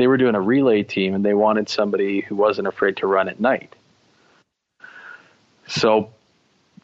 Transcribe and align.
they 0.00 0.06
were 0.06 0.16
doing 0.16 0.34
a 0.34 0.40
relay 0.40 0.82
team 0.82 1.14
and 1.14 1.22
they 1.22 1.34
wanted 1.34 1.68
somebody 1.68 2.22
who 2.22 2.34
wasn't 2.34 2.66
afraid 2.66 2.96
to 2.96 3.06
run 3.06 3.28
at 3.28 3.38
night. 3.38 3.76
So, 5.66 6.08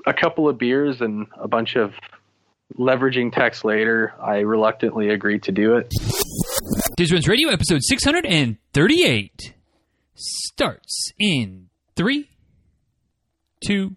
a 0.07 0.13
couple 0.13 0.51
of 0.51 0.59
beers 0.59 1.01
and 1.01 1.27
a 1.35 1.49
bunch 1.49 1.77
of 1.77 1.95
leveraging 2.79 3.33
text 3.33 3.65
later, 3.65 4.13
I 4.21 4.41
reluctantly 4.41 5.09
agreed 5.09 5.45
to 5.45 5.53
do 5.53 5.77
it. 5.77 5.91
Diz 6.99 7.11
Runs 7.11 7.27
Radio 7.27 7.49
episode 7.49 7.81
638 7.85 9.55
starts 10.15 11.13
in 11.19 11.71
three, 11.97 12.29
two, 13.67 13.97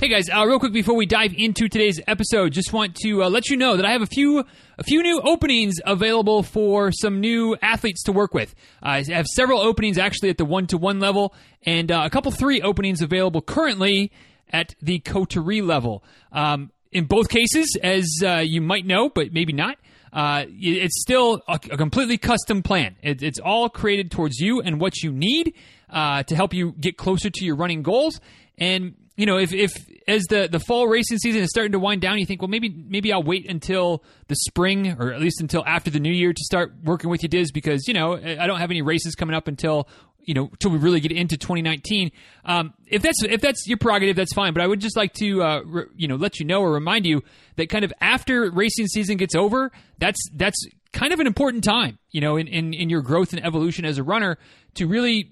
Hey 0.00 0.08
guys, 0.08 0.30
uh, 0.30 0.46
real 0.46 0.58
quick 0.58 0.72
before 0.72 0.94
we 0.94 1.04
dive 1.04 1.34
into 1.36 1.68
today's 1.68 2.00
episode, 2.06 2.54
just 2.54 2.72
want 2.72 2.94
to 3.02 3.22
uh, 3.22 3.28
let 3.28 3.50
you 3.50 3.58
know 3.58 3.76
that 3.76 3.84
I 3.84 3.92
have 3.92 4.00
a 4.00 4.06
few 4.06 4.38
a 4.78 4.82
few 4.82 5.02
new 5.02 5.20
openings 5.20 5.74
available 5.84 6.42
for 6.42 6.90
some 6.90 7.20
new 7.20 7.54
athletes 7.60 8.04
to 8.04 8.12
work 8.12 8.32
with. 8.32 8.54
Uh, 8.82 9.02
I 9.06 9.12
have 9.12 9.26
several 9.26 9.60
openings 9.60 9.98
actually 9.98 10.30
at 10.30 10.38
the 10.38 10.46
one 10.46 10.66
to 10.68 10.78
one 10.78 11.00
level, 11.00 11.34
and 11.64 11.92
uh, 11.92 12.00
a 12.06 12.08
couple 12.08 12.32
three 12.32 12.62
openings 12.62 13.02
available 13.02 13.42
currently 13.42 14.10
at 14.50 14.74
the 14.80 15.00
coterie 15.00 15.60
level. 15.60 16.02
Um, 16.32 16.70
in 16.92 17.04
both 17.04 17.28
cases, 17.28 17.76
as 17.82 18.08
uh, 18.24 18.36
you 18.36 18.62
might 18.62 18.86
know, 18.86 19.10
but 19.10 19.34
maybe 19.34 19.52
not. 19.52 19.76
Uh, 20.14 20.46
it's 20.48 21.02
still 21.02 21.42
a, 21.46 21.60
a, 21.70 21.76
completely 21.76 22.16
custom 22.16 22.62
plan. 22.62 22.96
It, 23.02 23.22
it's 23.22 23.38
all 23.38 23.68
created 23.68 24.10
towards 24.10 24.38
you 24.38 24.62
and 24.62 24.80
what 24.80 25.02
you 25.02 25.12
need 25.12 25.52
to 25.92 26.34
help 26.34 26.54
you 26.54 26.72
get 26.80 26.96
closer 26.96 27.28
to 27.28 27.44
your 27.44 27.54
running 27.54 27.82
goals. 27.82 28.18
And 28.56 28.94
you 29.20 29.26
know, 29.26 29.36
if, 29.36 29.52
if 29.52 29.72
as 30.10 30.24
the, 30.24 30.48
the 30.50 30.60
fall 30.60 30.88
racing 30.88 31.18
season 31.18 31.42
is 31.42 31.50
starting 31.50 31.72
to 31.72 31.78
wind 31.78 32.00
down, 32.00 32.18
you 32.18 32.26
think, 32.26 32.42
well, 32.42 32.48
maybe 32.48 32.68
maybe 32.68 33.12
I'll 33.12 33.22
wait 33.22 33.48
until 33.48 34.02
the 34.28 34.36
spring 34.36 34.96
or 34.98 35.12
at 35.12 35.20
least 35.20 35.40
until 35.40 35.64
after 35.66 35.90
the 35.90 36.00
new 36.00 36.12
year 36.12 36.32
to 36.32 36.44
start 36.44 36.74
working 36.84 37.10
with 37.10 37.22
you, 37.22 37.28
Diz, 37.28 37.52
because 37.52 37.86
you 37.88 37.94
know 37.94 38.16
I 38.16 38.46
don't 38.46 38.58
have 38.58 38.70
any 38.70 38.82
races 38.82 39.14
coming 39.14 39.34
up 39.34 39.48
until 39.48 39.88
you 40.20 40.34
know 40.34 40.48
until 40.52 40.70
we 40.70 40.78
really 40.78 41.00
get 41.00 41.12
into 41.12 41.36
2019. 41.36 42.10
Um, 42.44 42.74
if 42.86 43.02
that's 43.02 43.22
if 43.22 43.40
that's 43.40 43.66
your 43.66 43.78
prerogative, 43.78 44.16
that's 44.16 44.34
fine. 44.34 44.52
But 44.52 44.62
I 44.62 44.66
would 44.66 44.80
just 44.80 44.96
like 44.96 45.12
to 45.14 45.42
uh, 45.42 45.60
re, 45.64 45.84
you 45.96 46.08
know 46.08 46.16
let 46.16 46.40
you 46.40 46.46
know 46.46 46.60
or 46.60 46.72
remind 46.72 47.06
you 47.06 47.22
that 47.56 47.68
kind 47.68 47.84
of 47.84 47.92
after 48.00 48.50
racing 48.50 48.86
season 48.86 49.16
gets 49.16 49.34
over, 49.34 49.70
that's 49.98 50.20
that's 50.34 50.66
kind 50.92 51.12
of 51.12 51.20
an 51.20 51.26
important 51.26 51.64
time, 51.64 51.98
you 52.10 52.20
know, 52.20 52.36
in, 52.36 52.48
in, 52.48 52.74
in 52.74 52.90
your 52.90 53.02
growth 53.02 53.32
and 53.32 53.44
evolution 53.44 53.84
as 53.84 53.98
a 53.98 54.02
runner 54.02 54.38
to 54.74 54.86
really 54.86 55.30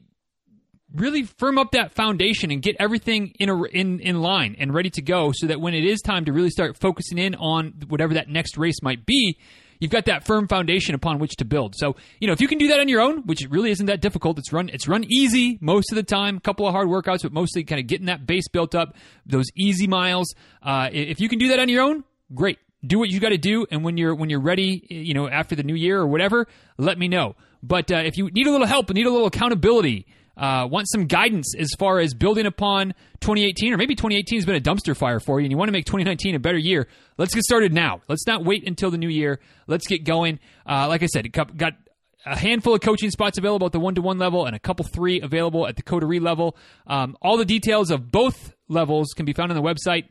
really 0.95 1.25
firm 1.25 1.59
up 1.59 1.73
that 1.73 1.93
foundation 1.93 2.51
and 2.51 2.63
get 2.63 2.77
everything 2.79 3.35
in 3.39 3.49
a, 3.49 3.63
in 3.65 4.01
in 4.01 4.21
line 4.21 4.57
and 4.59 4.73
ready 4.73 4.91
to 4.91 5.03
go 5.03 5.33
so 5.35 5.47
that 5.47 5.61
when 5.61 5.75
it 5.75 5.85
is 5.85 6.01
time 6.01 6.25
to 6.25 6.33
really 6.33 6.51
start 6.51 6.77
focusing 6.77 7.19
in 7.19 7.35
on 7.35 7.75
whatever 7.89 8.15
that 8.15 8.29
next 8.29 8.57
race 8.57 8.83
might 8.83 9.05
be 9.05 9.39
you've 9.81 9.91
got 9.91 10.07
that 10.07 10.25
firm 10.25 10.49
foundation 10.49 10.95
upon 10.95 11.19
which 11.19 11.37
to 11.37 11.45
build. 11.45 11.75
So 11.77 11.97
you 12.21 12.27
know 12.27 12.33
if 12.33 12.41
you 12.41 12.49
can 12.49 12.59
do 12.59 12.69
that 12.69 12.81
on 12.81 12.89
your 12.89 13.01
own 13.01 13.23
which 13.27 13.41
really 13.51 13.71
isn't 13.71 13.87
that 13.87 14.01
difficult 14.01 14.39
it's 14.39 14.53
run 14.53 14.71
it's 14.71 14.89
run 14.89 15.05
easy 15.09 15.59
most 15.61 15.93
of 15.93 15.97
the 15.97 16.03
time 16.03 16.39
a 16.39 16.41
couple 16.41 16.67
of 16.67 16.73
hard 16.73 16.89
workouts 16.89 17.23
but 17.23 17.33
mostly 17.33 17.65
kind 17.65 17.81
of 17.81 17.87
getting 17.87 18.07
that 18.07 18.27
base 18.27 18.49
built 18.49 18.75
up 18.75 18.97
those 19.27 19.47
easy 19.57 19.87
miles 19.87 20.35
uh, 20.63 20.89
if 20.93 21.21
you 21.21 21.29
can 21.29 21.39
do 21.39 21.49
that 21.49 21.59
on 21.59 21.69
your 21.69 21.83
own 21.83 22.05
great. 22.35 22.59
Do 22.87 23.01
what 23.01 23.11
you 23.11 23.19
got 23.19 23.31
to 23.31 23.39
do 23.39 23.67
and 23.71 23.85
when 23.85 23.97
you're 23.97 24.15
when 24.15 24.31
you're 24.31 24.41
ready 24.41 24.87
you 24.89 25.13
know 25.13 25.29
after 25.29 25.55
the 25.55 25.65
new 25.65 25.75
year 25.75 26.01
or 26.01 26.07
whatever 26.07 26.47
let 26.79 26.99
me 26.99 27.09
know. 27.09 27.35
But 27.63 27.91
uh, 27.91 27.97
if 27.97 28.17
you 28.17 28.31
need 28.31 28.47
a 28.47 28.53
little 28.53 28.69
help 28.69 28.89
and 28.89 28.97
need 28.97 29.07
a 29.07 29.11
little 29.11 29.27
accountability 29.27 30.07
uh, 30.39 30.67
want 30.71 30.89
some 30.89 31.07
guidance 31.07 31.55
as 31.59 31.71
far 31.79 31.99
as 31.99 32.15
building 32.15 32.47
upon 32.47 32.95
2018, 33.21 33.75
or 33.75 33.77
maybe 33.77 33.95
2018 33.95 34.39
has 34.39 34.47
been 34.47 34.55
a 34.55 34.61
dumpster 34.61 34.97
fire 34.97 35.19
for 35.19 35.41
you, 35.41 35.45
and 35.45 35.51
you 35.51 35.59
want 35.59 35.69
to 35.69 35.73
make 35.73 35.85
2019 35.85 36.37
a 36.37 36.39
better 36.39 36.57
year, 36.57 36.87
let's 37.19 37.35
get 37.35 37.43
started 37.43 37.73
now. 37.73 38.01
Let's 38.09 38.27
not 38.27 38.45
wait 38.45 38.67
until 38.67 38.91
the 38.91 38.99
new 38.99 39.09
year. 39.09 39.41
Let's 39.67 39.87
get 39.87 40.05
going. 40.05 40.39
Uh, 40.65 40.87
like 40.89 41.03
I 41.03 41.07
said, 41.07 41.31
got 41.33 41.75
a 42.25 42.39
handful 42.39 42.75
of 42.75 42.81
coaching 42.81 43.11
spots 43.11 43.39
available 43.39 43.67
at 43.67 43.73
the 43.73 43.81
one 43.81 43.95
to 43.97 44.03
one 44.03 44.19
level 44.19 44.47
and 44.47 44.55
a 44.55 44.59
couple 44.59 44.85
three 44.85 45.21
available 45.21 45.67
at 45.67 45.77
the 45.77 45.83
coterie 45.83 46.21
level. 46.21 46.57
Um, 46.87 47.17
all 47.21 47.37
the 47.37 47.45
details 47.45 47.91
of 47.91 48.11
both 48.11 48.55
levels 48.69 49.09
can 49.17 49.27
be 49.27 49.33
found 49.33 49.51
on 49.51 49.57
the 49.57 49.63
website. 49.63 50.05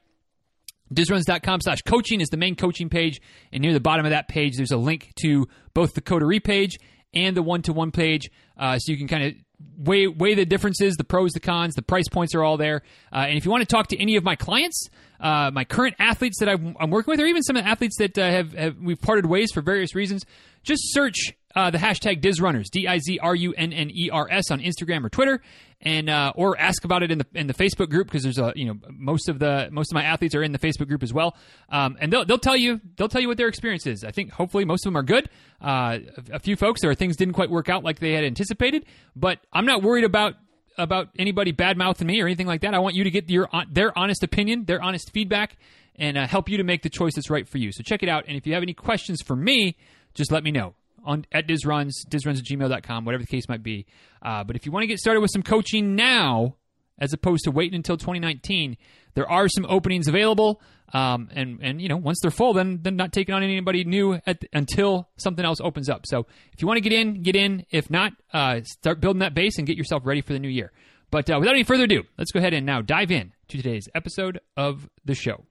Dizruns.com 0.94 1.62
slash 1.62 1.82
coaching 1.82 2.22
is 2.22 2.30
the 2.30 2.38
main 2.38 2.56
coaching 2.56 2.90
page. 2.90 3.22
And 3.52 3.62
near 3.62 3.74
the 3.74 3.80
bottom 3.80 4.06
of 4.06 4.12
that 4.12 4.28
page, 4.28 4.56
there's 4.58 4.72
a 4.72 4.78
link 4.78 5.12
to 5.22 5.48
both 5.74 5.94
the 5.94 6.02
coterie 6.02 6.40
page 6.40 6.78
and 7.14 7.36
the 7.36 7.44
one 7.44 7.62
to 7.64 7.74
one 7.74 7.92
page. 7.92 8.30
Uh, 8.58 8.80
so 8.80 8.92
you 8.92 8.98
can 8.98 9.08
kind 9.08 9.24
of 9.24 9.34
weigh 9.78 10.08
weigh 10.08 10.36
the 10.36 10.46
differences, 10.46 10.96
the 10.96 11.04
pros, 11.04 11.32
the 11.34 11.40
cons, 11.40 11.76
the 11.76 11.82
price 11.82 12.08
points 12.08 12.36
are 12.36 12.44
all 12.44 12.58
there. 12.58 12.84
Uh, 13.12 13.26
and 13.28 13.38
if 13.38 13.46
you 13.46 13.52
want 13.52 13.62
to 13.62 13.68
talk 13.68 13.88
to 13.88 14.00
any 14.00 14.16
of 14.16 14.24
my 14.24 14.36
clients, 14.36 14.90
uh, 15.20 15.52
my 15.52 15.64
current 15.64 15.96
athletes 16.00 16.40
that 16.40 16.50
I'm, 16.50 16.76
I'm, 16.80 16.92
working 16.92 17.12
with, 17.12 17.20
or 17.20 17.26
even 17.26 17.42
some 17.42 17.56
of 17.56 17.64
the 17.64 17.70
athletes 17.70 17.98
that 17.98 18.18
uh, 18.18 18.30
have, 18.30 18.54
have, 18.54 18.78
we've 18.78 19.02
parted 19.02 19.26
ways 19.26 19.52
for 19.52 19.62
various 19.62 19.96
reasons, 19.96 20.26
just 20.64 20.82
search 20.94 21.34
uh, 21.56 21.72
the 21.72 21.80
hashtag 21.80 22.22
DizRunners, 22.22 22.66
D 22.72 22.88
I 22.88 23.00
Z 23.00 23.20
R 23.20 23.36
U 23.36 23.54
N 23.58 23.74
N 23.74 23.90
E 23.92 24.10
R 24.12 24.28
S 24.30 24.52
on 24.52 24.60
Instagram 24.60 25.04
or 25.04 25.10
Twitter, 25.10 25.42
and 25.82 26.10
uh, 26.10 26.34
or 26.36 26.58
ask 26.58 26.84
about 26.86 27.04
it 27.04 27.12
in 27.12 27.20
the 27.20 27.26
in 27.36 27.48
the 27.48 27.54
Facebook 27.54 27.90
group 27.90 28.08
because 28.08 28.24
there's 28.24 28.40
a 28.40 28.52
you 28.56 28.66
know 28.66 28.80
most 28.90 29.30
of 29.30 29.40
the 29.40 29.70
most 29.72 29.92
of 29.92 29.96
my 29.96 30.04
athletes 30.04 30.34
are 30.34 30.44
in 30.44 30.52
the 30.52 30.60
Facebook 30.60 30.88
group 30.88 31.04
as 31.04 31.14
well, 31.14 31.36
um, 31.70 31.98
and 32.00 32.12
they'll 32.12 32.26
they'll 32.26 32.40
tell 32.40 32.56
you 32.56 32.82
they'll 32.96 33.08
tell 33.08 33.22
you 33.22 33.28
what 33.28 33.38
their 33.38 33.48
experience 33.48 33.86
is. 33.86 34.04
I 34.04 34.12
think 34.12 34.32
hopefully 34.32 34.66
most 34.66 34.86
of 34.86 34.92
them 34.92 34.98
are 34.98 35.04
good. 35.04 35.30
Uh, 35.62 36.00
a, 36.32 36.40
few 36.40 36.56
folks 36.56 36.82
there 36.82 36.90
are 36.90 36.96
things 36.96 37.16
didn't 37.16 37.34
quite 37.34 37.50
work 37.50 37.70
out 37.70 37.84
like 37.84 38.00
they 38.00 38.14
had 38.14 38.24
anticipated, 38.24 38.86
but 39.16 39.40
I'm 39.54 39.66
not 39.66 39.84
worried 39.84 40.04
about 40.04 40.36
about 40.78 41.10
anybody 41.18 41.52
bad 41.52 41.78
mouthing 41.78 42.08
me 42.08 42.22
or 42.22 42.26
anything 42.26 42.48
like 42.48 42.62
that. 42.62 42.74
I 42.74 42.80
want 42.80 42.96
you 42.96 43.04
to 43.04 43.12
get 43.12 43.30
your 43.30 43.48
their 43.72 43.98
honest 43.98 44.24
opinion, 44.24 44.66
their 44.66 44.82
honest 44.82 45.12
feedback, 45.14 45.58
and 45.96 46.18
uh, 46.18 46.28
help 46.28 46.50
you 46.50 46.58
to 46.58 46.64
make 46.64 46.82
the 46.82 46.90
choice 46.90 47.16
that's 47.16 47.30
right 47.30 47.48
for 47.48 47.60
you. 47.60 47.72
So 47.72 47.84
check 47.84 48.02
it 48.02 48.10
out. 48.10 48.26
And 48.28 48.36
if 48.36 48.48
you 48.48 48.54
have 48.54 48.64
any 48.64 48.74
questions 48.74 49.22
for 49.22 49.36
me, 49.36 49.78
just 50.16 50.32
let 50.32 50.44
me 50.44 50.52
know 50.52 50.74
on 51.08 51.26
at 51.32 51.48
DizRuns, 51.48 51.94
DizRuns 52.08 52.38
at 52.38 52.44
gmail.com, 52.44 53.06
whatever 53.06 53.24
the 53.24 53.28
case 53.28 53.50
might 53.50 53.64
be. 53.64 53.88
Uh, 54.22 54.44
but 54.44 54.56
if 54.56 54.66
you 54.66 54.72
want 54.72 54.84
to 54.84 54.88
get 54.88 55.00
started 55.00 55.22
with 55.22 55.32
some 55.32 55.42
coaching 55.42 55.96
now, 55.96 56.56
as 57.00 57.14
opposed 57.14 57.44
to 57.46 57.52
waiting 57.52 57.76
until 57.76 57.98
2019, 57.98 58.78
there 59.16 59.30
are 59.30 59.48
some 59.48 59.66
openings 59.68 60.08
available. 60.08 60.62
Um, 60.94 61.30
and 61.34 61.60
and 61.62 61.82
you 61.82 61.90
know 61.90 61.98
once 61.98 62.20
they're 62.22 62.32
full, 62.32 62.54
then 62.54 62.80
then 62.82 62.96
not 62.96 63.12
taking 63.12 63.36
on 63.36 63.44
anybody 63.44 63.84
new 63.84 64.20
at, 64.26 64.44
until 64.54 65.10
something 65.18 65.44
else 65.44 65.60
opens 65.60 65.90
up. 65.90 66.06
So 66.06 66.28
if 66.54 66.62
you 66.62 66.68
want 66.68 66.78
to 66.78 66.82
get 66.82 66.94
in, 66.94 67.24
get 67.24 67.36
in. 67.36 67.66
If 67.72 67.90
not, 67.90 68.14
uh, 68.32 68.62
start 68.64 69.02
building 69.02 69.20
that 69.20 69.34
base 69.34 69.58
and 69.58 69.68
get 69.68 69.76
yourself 69.76 70.04
ready 70.06 70.22
for 70.22 70.32
the 70.34 70.40
new 70.40 70.48
year. 70.48 70.72
But 71.12 71.30
uh, 71.30 71.38
without 71.40 71.56
any 71.56 71.64
further 71.64 71.84
ado, 71.84 72.04
let's 72.18 72.32
go 72.32 72.40
ahead 72.40 72.54
and 72.54 72.66
now 72.66 72.82
dive 72.82 73.12
in 73.12 73.34
to 73.50 73.58
today's 73.58 73.88
episode 73.96 74.40
of 74.56 74.90
the 75.04 75.16
show. 75.16 75.46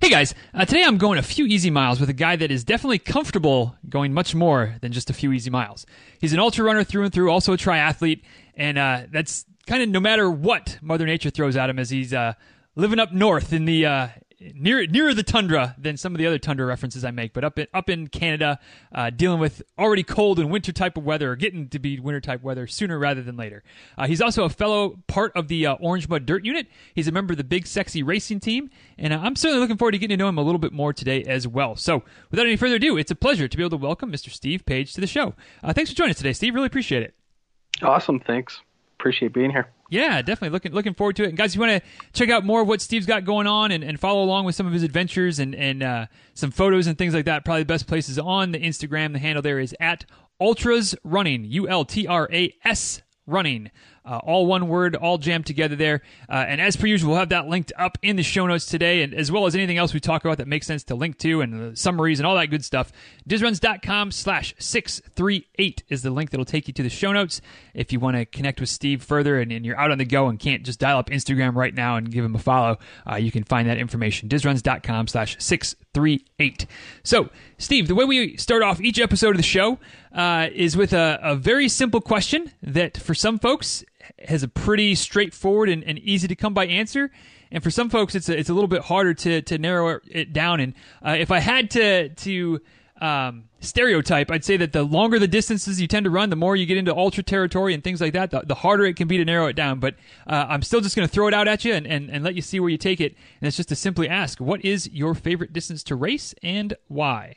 Hey 0.00 0.10
guys, 0.10 0.34
uh, 0.54 0.64
today 0.64 0.84
I'm 0.84 0.96
going 0.96 1.18
a 1.18 1.22
few 1.22 1.44
easy 1.44 1.70
miles 1.70 2.00
with 2.00 2.08
a 2.08 2.14
guy 2.14 2.36
that 2.36 2.50
is 2.50 2.64
definitely 2.64 2.98
comfortable 2.98 3.76
going 3.88 4.14
much 4.14 4.34
more 4.34 4.76
than 4.80 4.92
just 4.92 5.10
a 5.10 5.12
few 5.12 5.32
easy 5.32 5.50
miles. 5.50 5.84
He's 6.20 6.32
an 6.32 6.38
ultra 6.38 6.64
runner 6.64 6.84
through 6.84 7.04
and 7.04 7.12
through, 7.12 7.30
also 7.30 7.52
a 7.52 7.56
triathlete, 7.56 8.22
and 8.54 8.78
uh, 8.78 9.02
that's 9.10 9.44
kind 9.66 9.82
of 9.82 9.88
no 9.90 10.00
matter 10.00 10.30
what 10.30 10.78
Mother 10.80 11.04
Nature 11.04 11.30
throws 11.30 11.56
at 11.56 11.68
him 11.68 11.78
as 11.78 11.90
he's 11.90 12.14
uh, 12.14 12.34
living 12.74 12.98
up 12.98 13.12
north 13.12 13.52
in 13.52 13.66
the 13.66 13.84
uh, 13.84 14.08
near 14.40 14.86
nearer 14.86 15.14
the 15.14 15.22
tundra 15.22 15.74
than 15.78 15.96
some 15.96 16.14
of 16.14 16.18
the 16.18 16.26
other 16.26 16.38
tundra 16.38 16.66
references 16.66 17.04
I 17.04 17.10
make, 17.10 17.32
but 17.32 17.44
up 17.44 17.58
in 17.58 17.66
up 17.74 17.90
in 17.90 18.08
Canada, 18.08 18.58
uh, 18.92 19.10
dealing 19.10 19.40
with 19.40 19.62
already 19.78 20.02
cold 20.02 20.38
and 20.38 20.50
winter 20.50 20.72
type 20.72 20.96
of 20.96 21.04
weather, 21.04 21.32
or 21.32 21.36
getting 21.36 21.68
to 21.68 21.78
be 21.78 21.98
winter 21.98 22.20
type 22.20 22.42
weather 22.42 22.66
sooner 22.66 22.98
rather 22.98 23.22
than 23.22 23.36
later. 23.36 23.62
Uh, 23.96 24.06
he's 24.06 24.20
also 24.20 24.44
a 24.44 24.48
fellow 24.48 24.98
part 25.06 25.32
of 25.34 25.48
the 25.48 25.66
uh, 25.66 25.74
Orange 25.74 26.08
Mud 26.08 26.26
Dirt 26.26 26.44
Unit. 26.44 26.66
He's 26.94 27.08
a 27.08 27.12
member 27.12 27.32
of 27.32 27.38
the 27.38 27.44
Big 27.44 27.66
Sexy 27.66 28.02
Racing 28.02 28.40
Team, 28.40 28.70
and 28.96 29.12
uh, 29.12 29.20
I'm 29.22 29.36
certainly 29.36 29.60
looking 29.60 29.76
forward 29.76 29.92
to 29.92 29.98
getting 29.98 30.16
to 30.16 30.22
know 30.22 30.28
him 30.28 30.38
a 30.38 30.42
little 30.42 30.58
bit 30.58 30.72
more 30.72 30.92
today 30.92 31.22
as 31.24 31.46
well. 31.46 31.76
So, 31.76 32.02
without 32.30 32.46
any 32.46 32.56
further 32.56 32.76
ado, 32.76 32.96
it's 32.96 33.10
a 33.10 33.16
pleasure 33.16 33.48
to 33.48 33.56
be 33.56 33.62
able 33.62 33.78
to 33.78 33.84
welcome 33.84 34.12
Mr. 34.12 34.30
Steve 34.30 34.64
Page 34.64 34.92
to 34.94 35.00
the 35.00 35.06
show. 35.06 35.34
Uh, 35.62 35.72
thanks 35.72 35.90
for 35.90 35.96
joining 35.96 36.10
us 36.10 36.18
today, 36.18 36.32
Steve. 36.32 36.54
Really 36.54 36.66
appreciate 36.66 37.02
it. 37.02 37.14
Awesome. 37.82 38.20
Thanks. 38.20 38.60
Appreciate 38.98 39.32
being 39.32 39.50
here. 39.50 39.68
Yeah, 39.90 40.20
definitely 40.20 40.50
looking 40.50 40.72
looking 40.72 40.94
forward 40.94 41.16
to 41.16 41.24
it. 41.24 41.28
And 41.28 41.38
guys, 41.38 41.52
if 41.52 41.54
you 41.54 41.60
want 41.62 41.82
to 41.82 41.88
check 42.12 42.28
out 42.28 42.44
more 42.44 42.60
of 42.60 42.68
what 42.68 42.82
Steve's 42.82 43.06
got 43.06 43.24
going 43.24 43.46
on 43.46 43.72
and, 43.72 43.82
and 43.82 43.98
follow 43.98 44.22
along 44.22 44.44
with 44.44 44.54
some 44.54 44.66
of 44.66 44.72
his 44.72 44.82
adventures 44.82 45.38
and 45.38 45.54
and 45.54 45.82
uh, 45.82 46.06
some 46.34 46.50
photos 46.50 46.86
and 46.86 46.98
things 46.98 47.14
like 47.14 47.24
that, 47.24 47.44
probably 47.44 47.62
the 47.62 47.66
best 47.66 47.86
place 47.86 48.08
is 48.08 48.18
on 48.18 48.52
the 48.52 48.58
Instagram. 48.58 49.14
The 49.14 49.18
handle 49.18 49.42
there 49.42 49.58
is 49.58 49.74
at 49.80 50.04
Ultras 50.40 50.94
Running, 51.04 51.44
U 51.44 51.68
L 51.68 51.84
T 51.84 52.06
R 52.06 52.28
A 52.32 52.54
S 52.64 53.00
Running. 53.26 53.70
Uh, 54.08 54.18
all 54.18 54.46
one 54.46 54.68
word, 54.68 54.96
all 54.96 55.18
jammed 55.18 55.44
together 55.44 55.76
there. 55.76 56.00
Uh, 56.28 56.44
and 56.48 56.60
as 56.60 56.76
per 56.76 56.86
usual, 56.86 57.10
we'll 57.10 57.18
have 57.18 57.28
that 57.28 57.46
linked 57.46 57.72
up 57.76 57.98
in 58.02 58.16
the 58.16 58.22
show 58.22 58.46
notes 58.46 58.64
today, 58.64 59.02
and 59.02 59.12
as 59.12 59.30
well 59.30 59.46
as 59.46 59.54
anything 59.54 59.76
else 59.76 59.92
we 59.92 60.00
talk 60.00 60.24
about 60.24 60.38
that 60.38 60.48
makes 60.48 60.66
sense 60.66 60.82
to 60.84 60.94
link 60.94 61.18
to, 61.18 61.42
and 61.42 61.72
the 61.72 61.76
summaries 61.76 62.18
and 62.18 62.26
all 62.26 62.34
that 62.34 62.46
good 62.46 62.64
stuff. 62.64 62.90
Dizruns.com 63.28 64.10
slash 64.10 64.54
638 64.58 65.82
is 65.88 66.02
the 66.02 66.10
link 66.10 66.30
that'll 66.30 66.46
take 66.46 66.68
you 66.68 66.74
to 66.74 66.82
the 66.82 66.88
show 66.88 67.12
notes. 67.12 67.42
If 67.74 67.92
you 67.92 68.00
want 68.00 68.16
to 68.16 68.24
connect 68.24 68.60
with 68.60 68.70
Steve 68.70 69.02
further 69.02 69.38
and, 69.38 69.52
and, 69.52 69.66
you're 69.66 69.78
out 69.78 69.90
on 69.90 69.98
the 69.98 70.06
go 70.06 70.28
and 70.28 70.38
can't 70.38 70.62
just 70.62 70.80
dial 70.80 70.98
up 70.98 71.10
Instagram 71.10 71.54
right 71.54 71.74
now 71.74 71.96
and 71.96 72.10
give 72.10 72.24
him 72.24 72.34
a 72.34 72.38
follow, 72.38 72.78
uh, 73.10 73.16
you 73.16 73.30
can 73.30 73.44
find 73.44 73.68
that 73.68 73.76
information. 73.76 74.28
Dizruns.com 74.28 75.08
slash 75.08 75.36
638. 75.38 76.66
So, 77.02 77.28
Steve, 77.58 77.88
the 77.88 77.94
way 77.94 78.06
we 78.06 78.36
start 78.38 78.62
off 78.62 78.80
each 78.80 78.98
episode 78.98 79.30
of 79.30 79.36
the 79.36 79.42
show 79.42 79.78
uh, 80.12 80.48
is 80.54 80.76
with 80.76 80.94
a, 80.94 81.18
a 81.22 81.36
very 81.36 81.68
simple 81.68 82.00
question 82.00 82.52
that 82.62 82.96
for 82.96 83.14
some 83.14 83.38
folks 83.38 83.84
has 84.26 84.42
a 84.42 84.48
pretty 84.48 84.94
straightforward 84.94 85.68
and, 85.68 85.84
and 85.84 85.98
easy 85.98 86.28
to 86.28 86.36
come 86.36 86.54
by 86.54 86.66
answer. 86.66 87.10
And 87.50 87.62
for 87.62 87.70
some 87.70 87.88
folks, 87.88 88.14
it's 88.14 88.28
a, 88.28 88.38
it's 88.38 88.50
a 88.50 88.54
little 88.54 88.68
bit 88.68 88.82
harder 88.82 89.14
to, 89.14 89.42
to 89.42 89.58
narrow 89.58 90.00
it 90.06 90.32
down. 90.32 90.60
And 90.60 90.74
uh, 91.04 91.16
if 91.18 91.30
I 91.30 91.38
had 91.38 91.70
to 91.72 92.10
to 92.10 92.60
um, 93.00 93.44
stereotype, 93.60 94.30
I'd 94.30 94.44
say 94.44 94.56
that 94.58 94.72
the 94.72 94.82
longer 94.82 95.18
the 95.18 95.28
distances 95.28 95.80
you 95.80 95.86
tend 95.86 96.04
to 96.04 96.10
run, 96.10 96.30
the 96.30 96.36
more 96.36 96.56
you 96.56 96.66
get 96.66 96.76
into 96.76 96.94
ultra 96.94 97.22
territory 97.22 97.74
and 97.74 97.82
things 97.82 98.00
like 98.00 98.12
that, 98.12 98.30
the, 98.30 98.40
the 98.40 98.54
harder 98.54 98.84
it 98.86 98.96
can 98.96 99.08
be 99.08 99.16
to 99.18 99.24
narrow 99.24 99.46
it 99.46 99.54
down. 99.54 99.80
But 99.80 99.94
uh, 100.26 100.46
I'm 100.48 100.62
still 100.62 100.80
just 100.80 100.96
going 100.96 101.06
to 101.06 101.12
throw 101.12 101.28
it 101.28 101.34
out 101.34 101.48
at 101.48 101.64
you 101.64 101.74
and, 101.74 101.86
and, 101.86 102.10
and 102.10 102.24
let 102.24 102.34
you 102.34 102.42
see 102.42 102.60
where 102.60 102.70
you 102.70 102.78
take 102.78 103.00
it. 103.00 103.14
And 103.40 103.48
it's 103.48 103.56
just 103.56 103.68
to 103.70 103.76
simply 103.76 104.08
ask, 104.08 104.40
what 104.40 104.64
is 104.64 104.88
your 104.90 105.14
favorite 105.14 105.52
distance 105.52 105.82
to 105.84 105.96
race 105.96 106.34
and 106.42 106.74
why? 106.88 107.36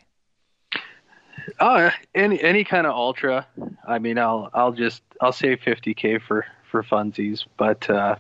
Oh, 1.59 1.89
any 2.13 2.41
any 2.41 2.63
kind 2.63 2.85
of 2.85 2.93
ultra. 2.93 3.47
I 3.87 3.97
mean, 3.99 4.19
I'll 4.19 4.49
I'll 4.53 4.71
just 4.71 5.01
I'll 5.21 5.31
say 5.31 5.55
50k 5.55 6.21
for 6.21 6.45
for 6.71 6.81
funsies, 6.81 7.45
but 7.57 7.87
uh, 7.89 8.15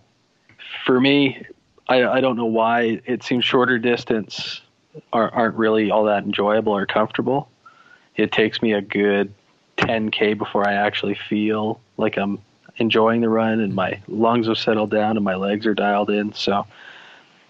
for 0.85 0.99
me, 0.99 1.45
I 1.87 2.03
I 2.05 2.21
don't 2.21 2.35
know 2.35 2.45
why 2.45 3.01
it 3.05 3.23
seems 3.23 3.45
shorter 3.45 3.79
distance 3.79 4.61
are, 5.13 5.29
aren't 5.33 5.55
really 5.55 5.89
all 5.89 6.03
that 6.05 6.23
enjoyable 6.23 6.73
or 6.73 6.85
comfortable. 6.85 7.49
It 8.15 8.31
takes 8.31 8.61
me 8.61 8.73
a 8.73 8.81
good 8.81 9.33
10k 9.77 10.37
before 10.37 10.67
I 10.67 10.73
actually 10.73 11.15
feel 11.15 11.79
like 11.97 12.17
I'm 12.17 12.39
enjoying 12.77 13.21
the 13.21 13.29
run 13.29 13.59
and 13.59 13.73
my 13.73 14.01
lungs 14.07 14.47
have 14.47 14.57
settled 14.57 14.91
down 14.91 15.17
and 15.17 15.23
my 15.23 15.35
legs 15.35 15.65
are 15.65 15.73
dialed 15.73 16.09
in. 16.09 16.33
So 16.33 16.65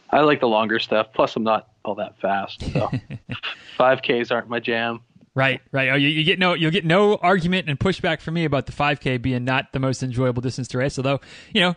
I 0.10 0.22
like 0.22 0.40
the 0.40 0.48
longer 0.48 0.80
stuff. 0.80 1.08
Plus, 1.14 1.36
I'm 1.36 1.44
not 1.44 1.70
all 1.84 1.96
that 1.96 2.20
fast. 2.20 2.62
So 2.74 2.90
5Ks 3.80 4.32
aren't 4.32 4.50
my 4.50 4.60
jam. 4.60 5.02
Right, 5.34 5.62
right. 5.72 5.90
Oh, 5.90 5.96
you, 5.96 6.10
you, 6.10 6.26
get 6.26 6.40
no, 6.40 6.56
you'll 6.56 6.72
get 6.72 6.84
no 6.84 7.16
argument 7.16 7.70
and 7.70 7.80
pushback 7.80 8.20
from 8.20 8.34
me 8.34 8.44
about 8.44 8.66
the 8.66 8.74
5K 8.74 9.22
being 9.22 9.46
not 9.46 9.72
the 9.72 9.80
most 9.80 10.04
enjoyable 10.04 10.42
distance 10.42 10.68
to 10.70 10.78
race. 10.78 11.00
Although, 11.00 11.22
you 11.54 11.62
know, 11.62 11.76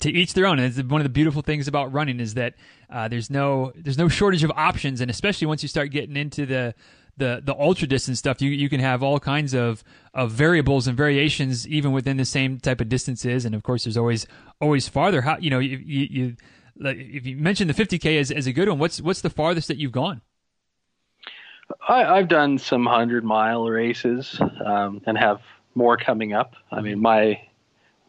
to 0.00 0.10
each 0.10 0.34
their 0.34 0.46
own. 0.46 0.58
And 0.58 0.66
it's 0.66 0.88
one 0.88 1.00
of 1.00 1.04
the 1.04 1.10
beautiful 1.10 1.42
things 1.42 1.68
about 1.68 1.92
running 1.92 2.18
is 2.18 2.34
that 2.34 2.54
uh, 2.90 3.06
there's 3.06 3.30
no 3.30 3.72
there's 3.76 3.98
no 3.98 4.08
shortage 4.08 4.42
of 4.42 4.50
options, 4.50 5.00
and 5.00 5.12
especially 5.12 5.46
once 5.46 5.62
you 5.62 5.68
start 5.68 5.92
getting 5.92 6.16
into 6.16 6.44
the 6.44 6.74
the 7.18 7.40
the 7.44 7.54
ultra 7.54 7.86
distance 7.86 8.18
stuff, 8.18 8.42
you 8.42 8.50
you 8.50 8.68
can 8.68 8.80
have 8.80 9.00
all 9.00 9.20
kinds 9.20 9.54
of 9.54 9.84
of 10.12 10.32
variables 10.32 10.88
and 10.88 10.96
variations 10.96 11.68
even 11.68 11.92
within 11.92 12.16
the 12.16 12.24
same 12.24 12.58
type 12.58 12.80
of 12.80 12.88
distances. 12.88 13.44
And 13.44 13.54
of 13.54 13.62
course, 13.62 13.84
there's 13.84 13.96
always 13.96 14.26
always 14.60 14.88
farther. 14.88 15.22
How 15.22 15.38
you 15.38 15.50
know 15.50 15.60
you, 15.60 15.78
you, 15.78 16.08
you 16.10 16.36
if 16.80 17.26
you 17.26 17.36
mentioned 17.36 17.70
the 17.70 17.74
50k 17.74 18.18
as, 18.18 18.32
as 18.32 18.48
a 18.48 18.52
good 18.52 18.68
one, 18.68 18.80
what's 18.80 19.00
what's 19.00 19.20
the 19.20 19.30
farthest 19.30 19.68
that 19.68 19.76
you've 19.76 19.92
gone? 19.92 20.20
I, 21.88 22.18
have 22.18 22.28
done 22.28 22.58
some 22.58 22.86
hundred 22.86 23.24
mile 23.24 23.68
races 23.68 24.40
um, 24.64 25.02
and 25.06 25.16
have 25.18 25.40
more 25.74 25.96
coming 25.96 26.32
up. 26.32 26.54
I 26.70 26.80
mean, 26.80 27.00
my 27.00 27.40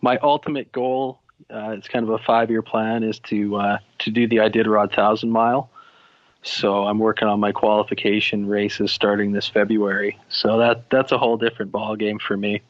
my 0.01 0.17
ultimate 0.17 0.71
goal, 0.71 1.19
uh, 1.53 1.71
it's 1.71 1.87
kind 1.87 2.03
of 2.03 2.11
a 2.11 2.19
five 2.19 2.49
year 2.49 2.61
plan, 2.61 3.03
is 3.03 3.19
to 3.19 3.55
uh, 3.55 3.77
to 3.99 4.11
do 4.11 4.27
the 4.27 4.37
Iditarod 4.37 4.93
thousand 4.93 5.31
mile. 5.31 5.69
So 6.41 6.85
I'm 6.85 6.99
working 6.99 7.27
on 7.27 7.39
my 7.39 7.51
qualification 7.51 8.47
races 8.47 8.91
starting 8.91 9.33
this 9.33 9.47
February. 9.47 10.17
So 10.29 10.57
that 10.59 10.89
that's 10.89 11.11
a 11.11 11.17
whole 11.17 11.37
different 11.37 11.71
ball 11.71 11.95
game 11.95 12.19
for 12.19 12.37
me. 12.37 12.61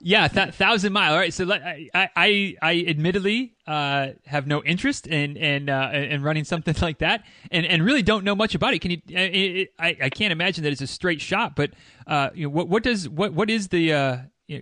Yeah, 0.00 0.28
th- 0.28 0.54
thousand 0.54 0.92
mile. 0.92 1.12
All 1.12 1.18
right, 1.18 1.32
so 1.32 1.50
I 1.52 1.88
I, 1.94 2.56
I 2.62 2.84
admittedly 2.86 3.54
uh, 3.66 4.08
have 4.26 4.46
no 4.46 4.62
interest 4.62 5.06
in 5.06 5.36
in 5.36 5.68
uh, 5.68 5.90
in 5.92 6.22
running 6.22 6.44
something 6.44 6.74
like 6.82 6.98
that, 6.98 7.24
and 7.50 7.66
and 7.66 7.84
really 7.84 8.02
don't 8.02 8.24
know 8.24 8.34
much 8.34 8.54
about 8.54 8.74
it. 8.74 8.80
Can 8.80 8.90
you? 8.92 9.66
I 9.78 9.96
I 10.02 10.10
can't 10.10 10.32
imagine 10.32 10.64
that 10.64 10.72
it's 10.72 10.80
a 10.80 10.86
straight 10.86 11.20
shot, 11.20 11.56
but 11.56 11.70
uh, 12.06 12.30
you 12.34 12.44
know, 12.44 12.50
what 12.50 12.68
what 12.68 12.82
does 12.82 13.08
what 13.08 13.32
what 13.32 13.50
is 13.50 13.68
the 13.68 13.92
uh, 13.92 14.16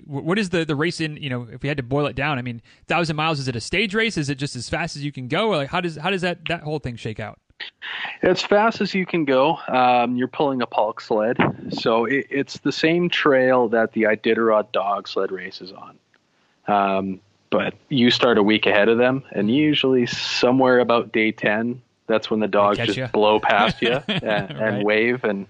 what 0.07 0.39
is 0.39 0.51
the 0.51 0.65
the 0.65 0.77
race 0.77 1.01
in? 1.01 1.17
You 1.17 1.31
know, 1.31 1.49
if 1.51 1.63
we 1.63 1.69
had 1.69 1.77
to 1.77 1.83
boil 1.83 2.07
it 2.07 2.17
down, 2.17 2.39
I 2.39 2.43
mean, 2.43 2.63
thousand 2.89 3.17
miles 3.17 3.39
is 3.39 3.49
it 3.49 3.57
a 3.57 3.61
stage 3.61 3.95
race? 3.95 4.17
Is 4.17 4.31
it 4.31 4.37
just 4.37 4.57
as 4.57 4.69
fast 4.69 4.97
as 4.97 5.05
you 5.05 5.13
can 5.13 5.29
go? 5.29 5.49
Or 5.49 5.57
like 5.57 5.69
how 5.69 5.81
does 5.81 5.97
how 5.97 6.11
does 6.11 6.23
that 6.23 6.47
that 6.49 6.63
whole 6.63 6.79
thing 6.79 6.97
shake 6.97 7.21
out? 7.21 7.39
As 8.23 8.43
fast 8.43 8.81
as 8.81 8.95
you 8.95 9.07
can 9.07 9.25
go, 9.25 9.59
um, 9.69 10.17
you're 10.17 10.29
pulling 10.29 10.63
a 10.63 10.67
pulk 10.67 11.01
sled. 11.01 11.37
So 11.71 12.05
it, 12.05 12.27
it's 12.31 12.59
the 12.59 12.73
same 12.73 13.09
trail 13.09 13.69
that 13.69 13.93
the 13.93 14.03
Iditarod 14.03 14.73
dog 14.73 15.09
sled 15.09 15.31
race 15.31 15.61
is 15.61 15.73
on. 15.73 15.99
Um, 16.67 17.21
but 17.51 17.75
you 17.89 18.11
start 18.11 18.39
a 18.39 18.43
week 18.43 18.67
ahead 18.67 18.89
of 18.89 18.99
them, 18.99 19.23
and 19.31 19.51
usually 19.55 20.07
somewhere 20.07 20.81
about 20.81 21.13
day 21.13 21.31
10, 21.31 21.81
that's 22.07 22.31
when 22.31 22.41
the 22.41 22.49
dogs 22.49 22.79
just 22.79 22.97
you. 22.97 23.07
blow 23.09 23.39
past 23.39 23.81
you 23.81 23.93
and, 24.09 24.59
right. 24.59 24.85
wave 24.85 25.23
and 25.25 25.47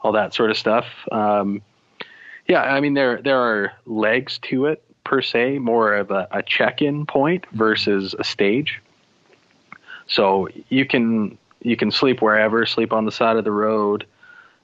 all 0.00 0.12
that 0.12 0.34
sort 0.34 0.50
of 0.50 0.56
stuff. 0.56 0.86
Um, 1.12 1.62
yeah, 2.46 2.62
I 2.62 2.80
mean, 2.80 2.94
there, 2.94 3.20
there 3.22 3.38
are 3.38 3.72
legs 3.86 4.38
to 4.44 4.66
it 4.66 4.82
per 5.04 5.22
se, 5.22 5.58
more 5.58 5.94
of 5.94 6.10
a, 6.10 6.26
a 6.30 6.42
check 6.42 6.82
in 6.82 7.06
point 7.06 7.46
versus 7.52 8.14
a 8.18 8.24
stage. 8.24 8.80
So 10.08 10.48
you 10.68 10.84
can 10.86 11.38
you 11.60 11.76
can 11.76 11.90
sleep 11.90 12.20
wherever, 12.22 12.64
sleep 12.66 12.92
on 12.92 13.04
the 13.04 13.12
side 13.12 13.36
of 13.36 13.44
the 13.44 13.52
road 13.52 14.06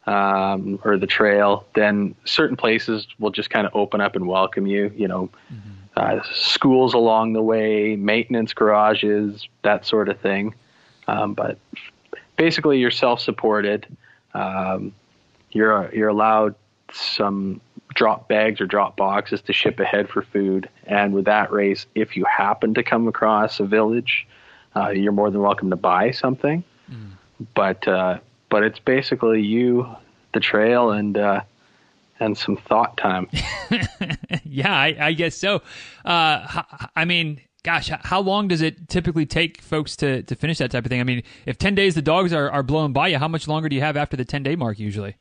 um, 0.07 0.79
or 0.85 0.97
the 0.97 1.07
trail. 1.07 1.67
Then 1.75 2.15
certain 2.25 2.57
places 2.57 3.07
will 3.19 3.31
just 3.31 3.51
kind 3.51 3.67
of 3.67 3.75
open 3.75 4.01
up 4.01 4.17
and 4.17 4.27
welcome 4.27 4.67
you. 4.67 4.93
You 4.97 5.09
know, 5.09 5.31
mm-hmm. 5.53 5.71
uh, 5.97 6.23
schools 6.33 6.95
along 6.95 7.35
the 7.35 7.43
way, 7.43 7.97
maintenance 7.97 8.53
garages, 8.53 9.49
that 9.63 9.87
sort 9.87 10.09
of 10.09 10.19
thing. 10.21 10.55
Um, 11.07 11.35
but 11.35 11.59
basically, 12.37 12.79
you're 12.79 12.91
self-supported. 12.91 13.87
Um, 14.33 14.93
you're 15.53 15.95
you're 15.95 16.09
allowed 16.09 16.55
some 16.93 17.61
drop 17.95 18.29
bags 18.29 18.61
or 18.61 18.67
drop 18.67 18.97
boxes 18.97 19.41
to 19.43 19.53
ship 19.53 19.79
ahead 19.79 20.09
for 20.09 20.23
food. 20.23 20.69
And 20.87 21.15
with 21.15 21.27
that 21.27 21.53
race, 21.53 21.87
if 21.95 22.17
you 22.17 22.25
happen 22.25 22.75
to 22.75 22.83
come 22.83 23.07
across 23.07 23.61
a 23.61 23.65
village 23.65 24.27
uh, 24.77 24.91
you're 24.91 25.13
more 25.13 25.31
than 25.31 25.41
welcome 25.41 25.71
to 25.71 25.77
buy 25.77 26.11
something. 26.11 26.65
Mm. 26.91 27.13
But 27.55 27.87
uh, 27.89 28.19
but 28.51 28.63
it's 28.63 28.79
basically 28.79 29.43
you, 29.43 29.89
the 30.33 30.41
trail, 30.41 30.91
and 30.91 31.17
uh, 31.17 31.41
and 32.21 32.37
some 32.37 32.57
thought 32.57 32.97
time. 32.97 33.29
yeah, 34.45 34.73
I, 34.73 34.97
I, 34.99 35.13
guess 35.13 35.37
so. 35.37 35.63
Uh, 36.05 36.63
I 36.95 37.05
mean, 37.05 37.41
gosh, 37.63 37.91
how 37.91 38.21
long 38.21 38.49
does 38.49 38.63
it 38.63 38.89
typically 38.89 39.27
take 39.27 39.61
folks 39.61 39.97
to, 39.97 40.23
to 40.23 40.37
finish 40.37 40.59
that 40.59 40.71
type 40.71 40.85
of 40.85 40.91
thing? 40.91 41.01
I 41.01 41.05
mean, 41.05 41.23
if 41.47 41.59
10 41.59 41.75
days 41.75 41.95
the 41.95 42.03
dogs 42.03 42.33
are, 42.33 42.51
are 42.51 42.63
blowing 42.63 42.93
by 42.93 43.09
you, 43.09 43.19
how 43.19 43.29
much 43.29 43.49
longer 43.49 43.69
do 43.69 43.75
you 43.75 43.83
have 43.83 43.97
after 43.97 44.17
the 44.17 44.25
10 44.25 44.43
day 44.43 44.55
mark 44.55 44.79
usually? 44.79 45.17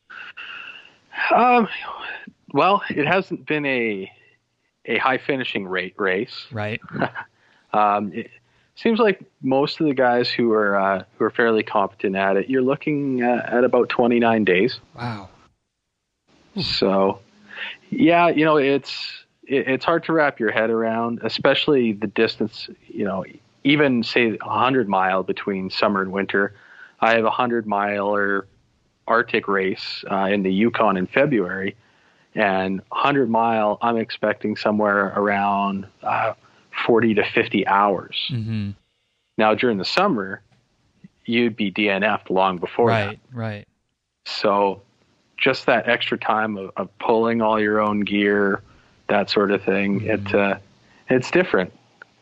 Um, 1.33 1.67
well, 2.53 2.83
it 2.89 3.07
hasn't 3.07 3.45
been 3.45 3.65
a 3.65 4.11
a 4.85 4.97
high 4.97 5.17
finishing 5.17 5.65
rate 5.65 5.93
race. 5.97 6.45
Right. 6.51 6.81
um, 7.73 8.11
it, 8.13 8.29
seems 8.75 8.99
like 8.99 9.23
most 9.41 9.79
of 9.79 9.87
the 9.87 9.93
guys 9.93 10.29
who 10.29 10.51
are 10.51 10.79
uh, 10.79 11.03
who 11.17 11.25
are 11.25 11.29
fairly 11.29 11.63
competent 11.63 12.15
at 12.15 12.37
it, 12.37 12.49
you're 12.49 12.61
looking 12.61 13.21
at, 13.21 13.51
at 13.51 13.63
about 13.63 13.89
29 13.89 14.43
days. 14.43 14.79
Wow. 14.95 15.29
So, 16.59 17.19
yeah, 17.89 18.27
you 18.29 18.45
know, 18.45 18.57
it's 18.57 19.25
it, 19.43 19.67
it's 19.67 19.85
hard 19.85 20.03
to 20.05 20.13
wrap 20.13 20.39
your 20.39 20.51
head 20.51 20.69
around, 20.69 21.19
especially 21.23 21.93
the 21.93 22.07
distance. 22.07 22.69
You 22.87 23.05
know, 23.05 23.25
even 23.63 24.03
say 24.03 24.31
100 24.31 24.87
mile 24.87 25.23
between 25.23 25.69
summer 25.69 26.01
and 26.01 26.11
winter. 26.11 26.53
I 26.99 27.11
have 27.11 27.21
a 27.21 27.23
100 27.23 27.67
mile 27.67 28.07
or 28.07 28.47
Arctic 29.07 29.47
race 29.47 30.05
uh, 30.09 30.29
in 30.31 30.43
the 30.43 30.51
Yukon 30.51 30.95
in 30.95 31.07
February, 31.07 31.75
and 32.35 32.81
100 32.89 33.29
mile 33.29 33.77
I'm 33.81 33.97
expecting 33.97 34.55
somewhere 34.55 35.07
around. 35.15 35.87
Uh, 36.01 36.33
40 36.85 37.15
to 37.15 37.23
50 37.23 37.67
hours. 37.67 38.17
Mm-hmm. 38.31 38.71
Now, 39.37 39.55
during 39.55 39.77
the 39.77 39.85
summer, 39.85 40.41
you'd 41.25 41.55
be 41.55 41.71
DNF'd 41.71 42.29
long 42.29 42.57
before 42.57 42.87
right, 42.87 43.19
that. 43.31 43.37
Right, 43.37 43.67
So, 44.25 44.81
just 45.37 45.65
that 45.65 45.89
extra 45.89 46.17
time 46.17 46.57
of, 46.57 46.71
of, 46.77 46.97
pulling 46.99 47.41
all 47.41 47.59
your 47.59 47.81
own 47.81 48.01
gear, 48.01 48.61
that 49.07 49.29
sort 49.29 49.51
of 49.51 49.63
thing, 49.63 50.01
mm-hmm. 50.01 50.27
it 50.27 50.35
uh, 50.35 50.57
it's 51.09 51.31
different. 51.31 51.73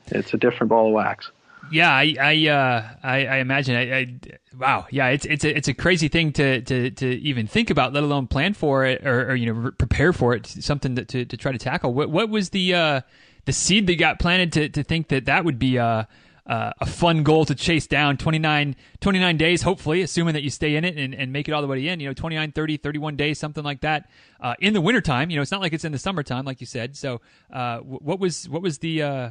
It's 0.08 0.34
a 0.34 0.38
different 0.38 0.70
ball 0.70 0.88
of 0.88 0.94
wax. 0.94 1.32
Yeah, 1.72 1.92
I 1.92 2.16
I 2.20 2.48
uh, 2.48 2.90
I, 3.04 3.26
I, 3.26 3.38
imagine. 3.38 3.76
I, 3.76 4.00
I, 4.00 4.16
wow. 4.60 4.88
Yeah, 4.90 5.08
it's 5.08 5.26
it's 5.26 5.46
a 5.46 5.56
it's 5.56 5.68
a 5.68 5.74
crazy 5.74 6.08
thing 6.08 6.34
to, 6.34 6.62
to, 6.62 6.92
to 6.92 7.08
even 7.08 7.48
think 7.48 7.70
about, 7.70 7.94
let 7.94 8.04
alone 8.04 8.28
plan 8.28 8.54
for 8.54 8.86
it 8.86 9.06
or, 9.06 9.32
or 9.32 9.36
you 9.36 9.54
know 9.54 9.72
prepare 9.72 10.12
for 10.12 10.34
it. 10.34 10.48
Something 10.48 10.96
that, 10.96 11.08
to 11.10 11.24
to 11.26 11.38
try 11.38 11.52
to 11.52 11.58
tackle. 11.58 11.94
What 11.94 12.10
what 12.10 12.30
was 12.30 12.50
the 12.50 12.74
uh, 12.74 13.02
the 13.46 13.54
seed 13.54 13.88
that 13.88 13.96
got 13.96 14.20
planted 14.20 14.52
to 14.54 14.70
to 14.70 14.84
think 14.84 15.10
that 15.10 15.26
that 15.26 15.46
would 15.46 15.60
be 15.60 15.78
a 15.78 16.08
a 16.52 16.86
fun 16.86 17.24
goal 17.24 17.46
to 17.46 17.56
chase 17.56 17.88
down. 17.88 18.18
29, 18.18 18.76
29 19.00 19.38
days 19.38 19.62
hopefully 19.62 20.02
assuming 20.02 20.34
that 20.34 20.44
you 20.44 20.50
stay 20.50 20.76
in 20.76 20.84
it 20.84 20.98
and, 20.98 21.14
and 21.14 21.32
make 21.32 21.48
it 21.48 21.52
all 21.52 21.62
the 21.62 21.68
way 21.68 21.88
in 21.88 22.00
you 22.00 22.08
know 22.08 22.14
29 22.14 22.52
30 22.52 22.78
31 22.78 23.16
days 23.16 23.40
something 23.40 23.64
like 23.64 23.82
that 23.82 24.10
uh, 24.40 24.56
in 24.60 24.74
the 24.74 24.82
wintertime. 24.82 25.30
You 25.30 25.38
know 25.38 25.42
it's 25.42 25.52
not 25.52 25.62
like 25.62 25.74
it's 25.74 25.86
in 25.86 25.92
the 25.92 26.00
summertime 26.00 26.46
like 26.46 26.60
you 26.60 26.68
said. 26.68 26.98
So 26.98 27.22
uh, 27.54 27.80
what 27.80 28.20
was 28.20 28.50
what 28.50 28.62
was 28.62 28.80
the, 28.80 29.02
uh, 29.02 29.30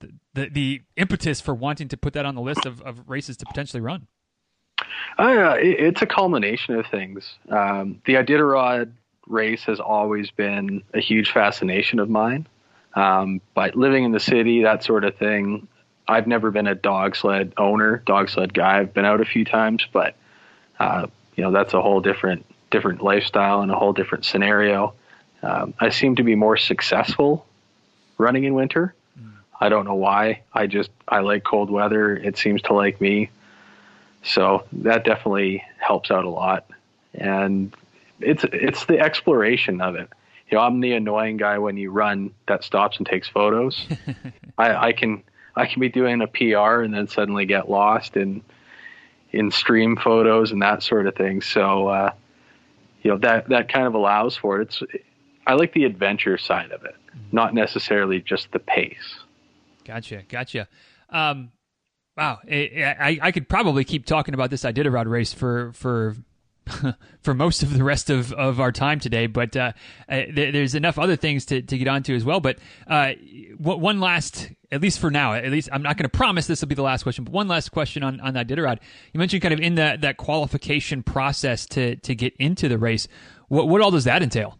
the, 0.00 0.12
the 0.34 0.48
the 0.50 0.82
impetus 0.96 1.40
for 1.40 1.54
wanting 1.54 1.88
to 1.88 1.96
put 1.96 2.12
that 2.12 2.26
on 2.26 2.34
the 2.34 2.42
list 2.42 2.66
of, 2.66 2.80
of 2.82 3.08
races 3.08 3.36
to 3.38 3.46
potentially 3.46 3.80
run? 3.80 4.06
Uh, 5.18 5.56
it, 5.58 5.80
it's 5.80 6.02
a 6.02 6.06
culmination 6.06 6.74
of 6.74 6.86
things. 6.86 7.38
Um, 7.48 8.02
the 8.04 8.14
iditarod 8.14 8.92
race 9.26 9.64
has 9.64 9.80
always 9.80 10.30
been 10.30 10.82
a 10.94 11.00
huge 11.00 11.32
fascination 11.32 11.98
of 11.98 12.08
mine 12.08 12.46
um, 12.96 13.40
but 13.54 13.76
living 13.76 14.04
in 14.04 14.10
the 14.10 14.20
city 14.20 14.62
that 14.62 14.82
sort 14.82 15.04
of 15.04 15.16
thing 15.16 15.68
I've 16.08 16.26
never 16.26 16.50
been 16.50 16.66
a 16.66 16.74
dog 16.74 17.16
sled 17.16 17.52
owner, 17.56 18.02
dog 18.06 18.30
sled 18.30 18.54
guy. 18.54 18.78
I've 18.78 18.94
been 18.94 19.04
out 19.04 19.20
a 19.20 19.24
few 19.24 19.44
times, 19.44 19.86
but 19.92 20.14
uh, 20.78 21.06
you 21.34 21.42
know 21.42 21.50
that's 21.50 21.74
a 21.74 21.82
whole 21.82 22.00
different 22.00 22.46
different 22.70 23.02
lifestyle 23.02 23.60
and 23.60 23.70
a 23.70 23.76
whole 23.76 23.92
different 23.92 24.24
scenario. 24.24 24.94
Um, 25.42 25.74
I 25.78 25.90
seem 25.90 26.16
to 26.16 26.22
be 26.22 26.34
more 26.34 26.56
successful 26.56 27.46
running 28.18 28.44
in 28.44 28.54
winter. 28.54 28.94
Mm. 29.20 29.32
I 29.60 29.68
don't 29.68 29.84
know 29.84 29.94
why. 29.94 30.42
I 30.52 30.66
just 30.66 30.90
I 31.08 31.20
like 31.20 31.42
cold 31.44 31.70
weather. 31.70 32.16
It 32.16 32.38
seems 32.38 32.62
to 32.62 32.72
like 32.72 33.00
me, 33.00 33.30
so 34.22 34.64
that 34.72 35.04
definitely 35.04 35.64
helps 35.78 36.10
out 36.10 36.24
a 36.24 36.30
lot. 36.30 36.70
And 37.14 37.74
it's 38.20 38.44
it's 38.52 38.84
the 38.84 39.00
exploration 39.00 39.80
of 39.80 39.96
it. 39.96 40.08
You 40.48 40.58
know, 40.58 40.62
I'm 40.62 40.80
the 40.80 40.92
annoying 40.92 41.38
guy 41.38 41.58
when 41.58 41.76
you 41.76 41.90
run 41.90 42.32
that 42.46 42.62
stops 42.62 42.98
and 42.98 43.06
takes 43.06 43.28
photos. 43.28 43.86
I, 44.58 44.88
I 44.88 44.92
can 44.92 45.22
I 45.56 45.66
can 45.66 45.80
be 45.80 45.88
doing 45.88 46.20
a 46.20 46.26
PR 46.26 46.82
and 46.82 46.94
then 46.94 47.08
suddenly 47.08 47.46
get 47.46 47.68
lost 47.68 48.16
in 48.16 48.42
in 49.32 49.50
stream 49.50 49.96
photos 49.96 50.52
and 50.52 50.62
that 50.62 50.82
sort 50.82 51.06
of 51.06 51.14
thing. 51.14 51.42
So 51.42 51.88
uh, 51.88 52.12
you 53.02 53.10
know 53.10 53.18
that 53.18 53.48
that 53.48 53.68
kind 53.68 53.86
of 53.86 53.94
allows 53.94 54.36
for 54.36 54.60
it. 54.60 54.68
It's 54.68 55.02
I 55.46 55.54
like 55.54 55.72
the 55.72 55.84
adventure 55.84 56.38
side 56.38 56.72
of 56.72 56.84
it, 56.84 56.96
not 57.32 57.54
necessarily 57.54 58.20
just 58.20 58.50
the 58.52 58.58
pace. 58.58 59.20
Gotcha, 59.84 60.22
gotcha. 60.28 60.66
Um, 61.08 61.52
wow, 62.16 62.38
I, 62.50 62.96
I, 62.98 63.18
I 63.22 63.32
could 63.32 63.48
probably 63.48 63.84
keep 63.84 64.06
talking 64.06 64.34
about 64.34 64.50
this 64.50 64.64
Iditarod 64.64 65.06
race 65.06 65.32
for 65.32 65.72
for 65.72 66.16
for 67.22 67.34
most 67.34 67.62
of 67.62 67.76
the 67.76 67.84
rest 67.84 68.10
of, 68.10 68.32
of 68.32 68.60
our 68.60 68.72
time 68.72 68.98
today, 68.98 69.26
but 69.26 69.56
uh, 69.56 69.72
uh, 70.08 70.22
there's 70.32 70.74
enough 70.74 70.98
other 70.98 71.16
things 71.16 71.44
to, 71.46 71.62
to 71.62 71.78
get 71.78 71.88
onto 71.88 72.14
as 72.14 72.24
well. 72.24 72.40
But 72.40 72.58
uh, 72.86 73.12
one 73.58 74.00
last, 74.00 74.50
at 74.72 74.80
least 74.80 74.98
for 74.98 75.10
now, 75.10 75.34
at 75.34 75.50
least 75.50 75.68
I'm 75.72 75.82
not 75.82 75.96
going 75.96 76.08
to 76.08 76.16
promise 76.16 76.46
this 76.46 76.60
will 76.60 76.68
be 76.68 76.74
the 76.74 76.82
last 76.82 77.02
question, 77.02 77.24
but 77.24 77.32
one 77.32 77.48
last 77.48 77.70
question 77.70 78.02
on, 78.02 78.20
on 78.20 78.34
that 78.34 78.48
Iditarod. 78.48 78.78
You 79.12 79.18
mentioned 79.18 79.42
kind 79.42 79.54
of 79.54 79.60
in 79.60 79.76
that, 79.76 80.00
that 80.00 80.16
qualification 80.16 81.02
process 81.02 81.66
to, 81.66 81.96
to 81.96 82.14
get 82.14 82.34
into 82.38 82.68
the 82.68 82.78
race. 82.78 83.06
What, 83.48 83.68
what 83.68 83.80
all 83.80 83.90
does 83.90 84.04
that 84.04 84.22
entail? 84.22 84.58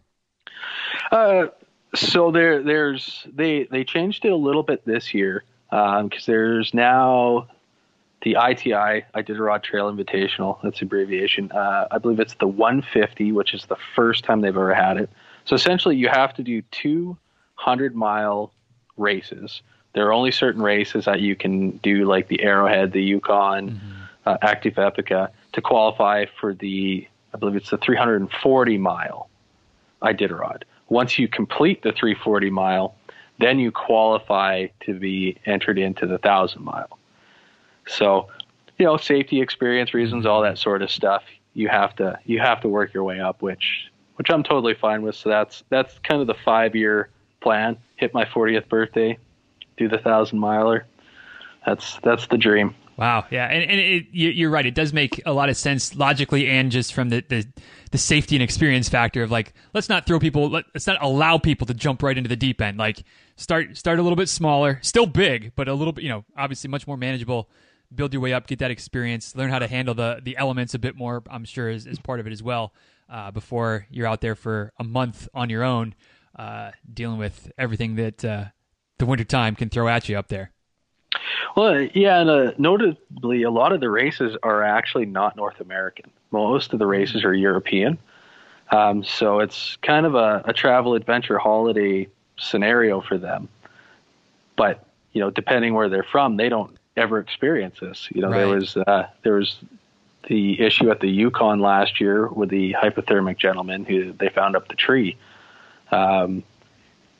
Uh, 1.11 1.47
so 1.95 2.31
there, 2.31 2.63
there's 2.63 3.25
they 3.33 3.63
they 3.71 3.83
changed 3.83 4.25
it 4.25 4.31
a 4.31 4.35
little 4.35 4.63
bit 4.63 4.85
this 4.85 5.13
year 5.13 5.43
because 5.69 6.01
um, 6.01 6.09
there's 6.25 6.73
now 6.73 7.47
the 8.21 8.31
ITI 8.31 9.05
Iditarod 9.15 9.63
Trail 9.63 9.91
Invitational. 9.91 10.59
That's 10.63 10.79
the 10.79 10.85
abbreviation. 10.85 11.51
Uh, 11.51 11.87
I 11.91 11.97
believe 11.97 12.19
it's 12.19 12.35
the 12.35 12.47
150, 12.47 13.31
which 13.31 13.53
is 13.53 13.65
the 13.65 13.77
first 13.95 14.23
time 14.23 14.41
they've 14.41 14.55
ever 14.55 14.73
had 14.73 14.97
it. 14.97 15.09
So 15.45 15.55
essentially, 15.55 15.95
you 15.95 16.09
have 16.09 16.33
to 16.35 16.43
do 16.43 16.61
two 16.71 17.17
hundred 17.55 17.95
mile 17.95 18.51
races. 18.97 19.61
There 19.93 20.05
are 20.07 20.13
only 20.13 20.31
certain 20.31 20.61
races 20.61 21.05
that 21.05 21.21
you 21.21 21.35
can 21.35 21.71
do, 21.77 22.05
like 22.05 22.27
the 22.27 22.41
Arrowhead, 22.43 22.91
the 22.91 23.01
Yukon, 23.01 23.71
mm-hmm. 23.71 24.01
uh, 24.25 24.37
Actif 24.39 24.75
Epica, 24.75 25.29
to 25.53 25.61
qualify 25.61 26.25
for 26.39 26.53
the. 26.53 27.07
I 27.33 27.37
believe 27.37 27.55
it's 27.55 27.69
the 27.69 27.77
340 27.77 28.77
mile 28.77 29.29
Iditarod. 30.01 30.63
Once 30.89 31.19
you 31.19 31.27
complete 31.27 31.81
the 31.81 31.91
340 31.91 32.49
mile, 32.49 32.95
then 33.39 33.59
you 33.59 33.71
qualify 33.71 34.67
to 34.81 34.93
be 34.93 35.37
entered 35.45 35.77
into 35.77 36.07
the 36.07 36.17
thousand 36.17 36.63
mile. 36.63 36.97
So, 37.87 38.27
you 38.77 38.85
know, 38.85 38.97
safety 38.97 39.41
experience 39.41 39.93
reasons, 39.93 40.25
all 40.25 40.41
that 40.41 40.57
sort 40.57 40.81
of 40.81 40.91
stuff. 40.91 41.23
You 41.53 41.69
have 41.69 41.95
to 41.95 42.19
you 42.25 42.39
have 42.39 42.61
to 42.61 42.67
work 42.67 42.93
your 42.93 43.03
way 43.03 43.19
up, 43.19 43.41
which 43.41 43.89
which 44.15 44.29
I'm 44.29 44.43
totally 44.43 44.73
fine 44.73 45.01
with. 45.01 45.15
So 45.15 45.29
that's 45.29 45.63
that's 45.69 45.97
kind 45.99 46.21
of 46.21 46.27
the 46.27 46.35
five 46.45 46.75
year 46.75 47.09
plan. 47.41 47.77
Hit 47.95 48.13
my 48.13 48.25
40th 48.25 48.69
birthday, 48.69 49.17
do 49.77 49.87
the 49.87 49.97
thousand 49.97 50.39
miler. 50.39 50.85
That's 51.65 51.99
that's 52.03 52.27
the 52.27 52.37
dream. 52.37 52.75
Wow, 52.97 53.25
yeah, 53.29 53.45
and, 53.45 53.69
and 53.69 53.79
it, 53.79 54.07
you're 54.11 54.49
right. 54.49 54.65
It 54.65 54.73
does 54.73 54.91
make 54.91 55.21
a 55.27 55.31
lot 55.31 55.49
of 55.49 55.57
sense 55.57 55.95
logically, 55.95 56.47
and 56.47 56.71
just 56.71 56.95
from 56.95 57.09
the, 57.09 57.23
the, 57.29 57.45
the 57.91 57.99
safety 57.99 58.35
and 58.35 58.41
experience 58.41 58.89
factor 58.89 59.21
of 59.21 59.29
like, 59.29 59.53
let's 59.75 59.87
not 59.87 60.07
throw 60.07 60.19
people, 60.19 60.49
let's 60.49 60.87
not 60.87 60.97
allow 60.99 61.37
people 61.37 61.67
to 61.67 61.75
jump 61.75 62.01
right 62.01 62.17
into 62.17 62.27
the 62.27 62.35
deep 62.35 62.59
end. 62.59 62.79
Like, 62.79 63.03
start 63.35 63.77
start 63.77 63.99
a 63.99 64.01
little 64.01 64.15
bit 64.15 64.29
smaller, 64.29 64.79
still 64.81 65.05
big, 65.05 65.51
but 65.55 65.67
a 65.67 65.75
little 65.75 65.93
bit, 65.93 66.05
you 66.05 66.09
know, 66.09 66.25
obviously 66.35 66.71
much 66.71 66.87
more 66.87 66.97
manageable 66.97 67.49
build 67.93 68.13
your 68.13 68.21
way 68.21 68.33
up, 68.33 68.47
get 68.47 68.59
that 68.59 68.71
experience, 68.71 69.35
learn 69.35 69.49
how 69.49 69.59
to 69.59 69.67
handle 69.67 69.93
the 69.93 70.19
the 70.23 70.37
elements 70.37 70.73
a 70.73 70.79
bit 70.79 70.95
more. 70.95 71.23
I'm 71.29 71.45
sure 71.45 71.69
is, 71.69 71.85
is 71.85 71.99
part 71.99 72.19
of 72.19 72.27
it 72.27 72.33
as 72.33 72.43
well. 72.43 72.73
Uh, 73.09 73.31
before 73.31 73.87
you're 73.89 74.07
out 74.07 74.19
there 74.19 74.35
for 74.35 74.73
a 74.77 74.83
month 74.83 75.29
on 75.33 75.49
your 75.49 75.63
own, 75.63 75.95
uh, 76.37 76.71
dealing 76.93 77.17
with 77.17 77.51
everything 77.57 77.95
that 77.95 78.25
uh, 78.25 78.45
the 78.97 79.05
wintertime 79.05 79.55
can 79.55 79.69
throw 79.69 79.87
at 79.87 80.09
you 80.09 80.17
up 80.17 80.27
there. 80.27 80.51
Well, 81.55 81.87
yeah, 81.93 82.19
and 82.19 82.29
uh, 82.29 82.51
notably, 82.57 83.43
a 83.43 83.49
lot 83.49 83.71
of 83.71 83.79
the 83.79 83.89
races 83.89 84.35
are 84.43 84.61
actually 84.61 85.05
not 85.05 85.35
North 85.35 85.59
American. 85.61 86.11
Most 86.31 86.73
of 86.73 86.79
the 86.79 86.85
races 86.85 87.23
are 87.23 87.33
European. 87.33 87.97
Um, 88.71 89.03
so 89.03 89.39
it's 89.39 89.77
kind 89.77 90.05
of 90.05 90.15
a, 90.15 90.43
a 90.45 90.53
travel 90.53 90.93
adventure 90.93 91.37
holiday 91.37 92.09
scenario 92.37 93.01
for 93.01 93.17
them. 93.17 93.47
But 94.55 94.85
you 95.13 95.21
know, 95.21 95.31
depending 95.31 95.73
where 95.73 95.89
they're 95.89 96.03
from, 96.03 96.37
they 96.37 96.49
don't 96.49 96.77
ever 96.97 97.19
experience 97.19 97.79
this. 97.79 98.07
You 98.13 98.21
know, 98.21 98.29
right. 98.29 98.37
there 98.37 98.47
was 98.47 98.77
uh, 98.77 99.07
there 99.23 99.33
was 99.33 99.57
the 100.27 100.59
issue 100.59 100.89
at 100.91 100.99
the 100.99 101.07
Yukon 101.07 101.59
last 101.59 102.01
year 102.01 102.27
with 102.27 102.49
the 102.49 102.73
hypothermic 102.73 103.37
gentleman 103.37 103.85
who 103.85 104.11
they 104.13 104.29
found 104.29 104.55
up 104.55 104.67
the 104.67 104.75
tree. 104.75 105.15
Um, 105.91 106.43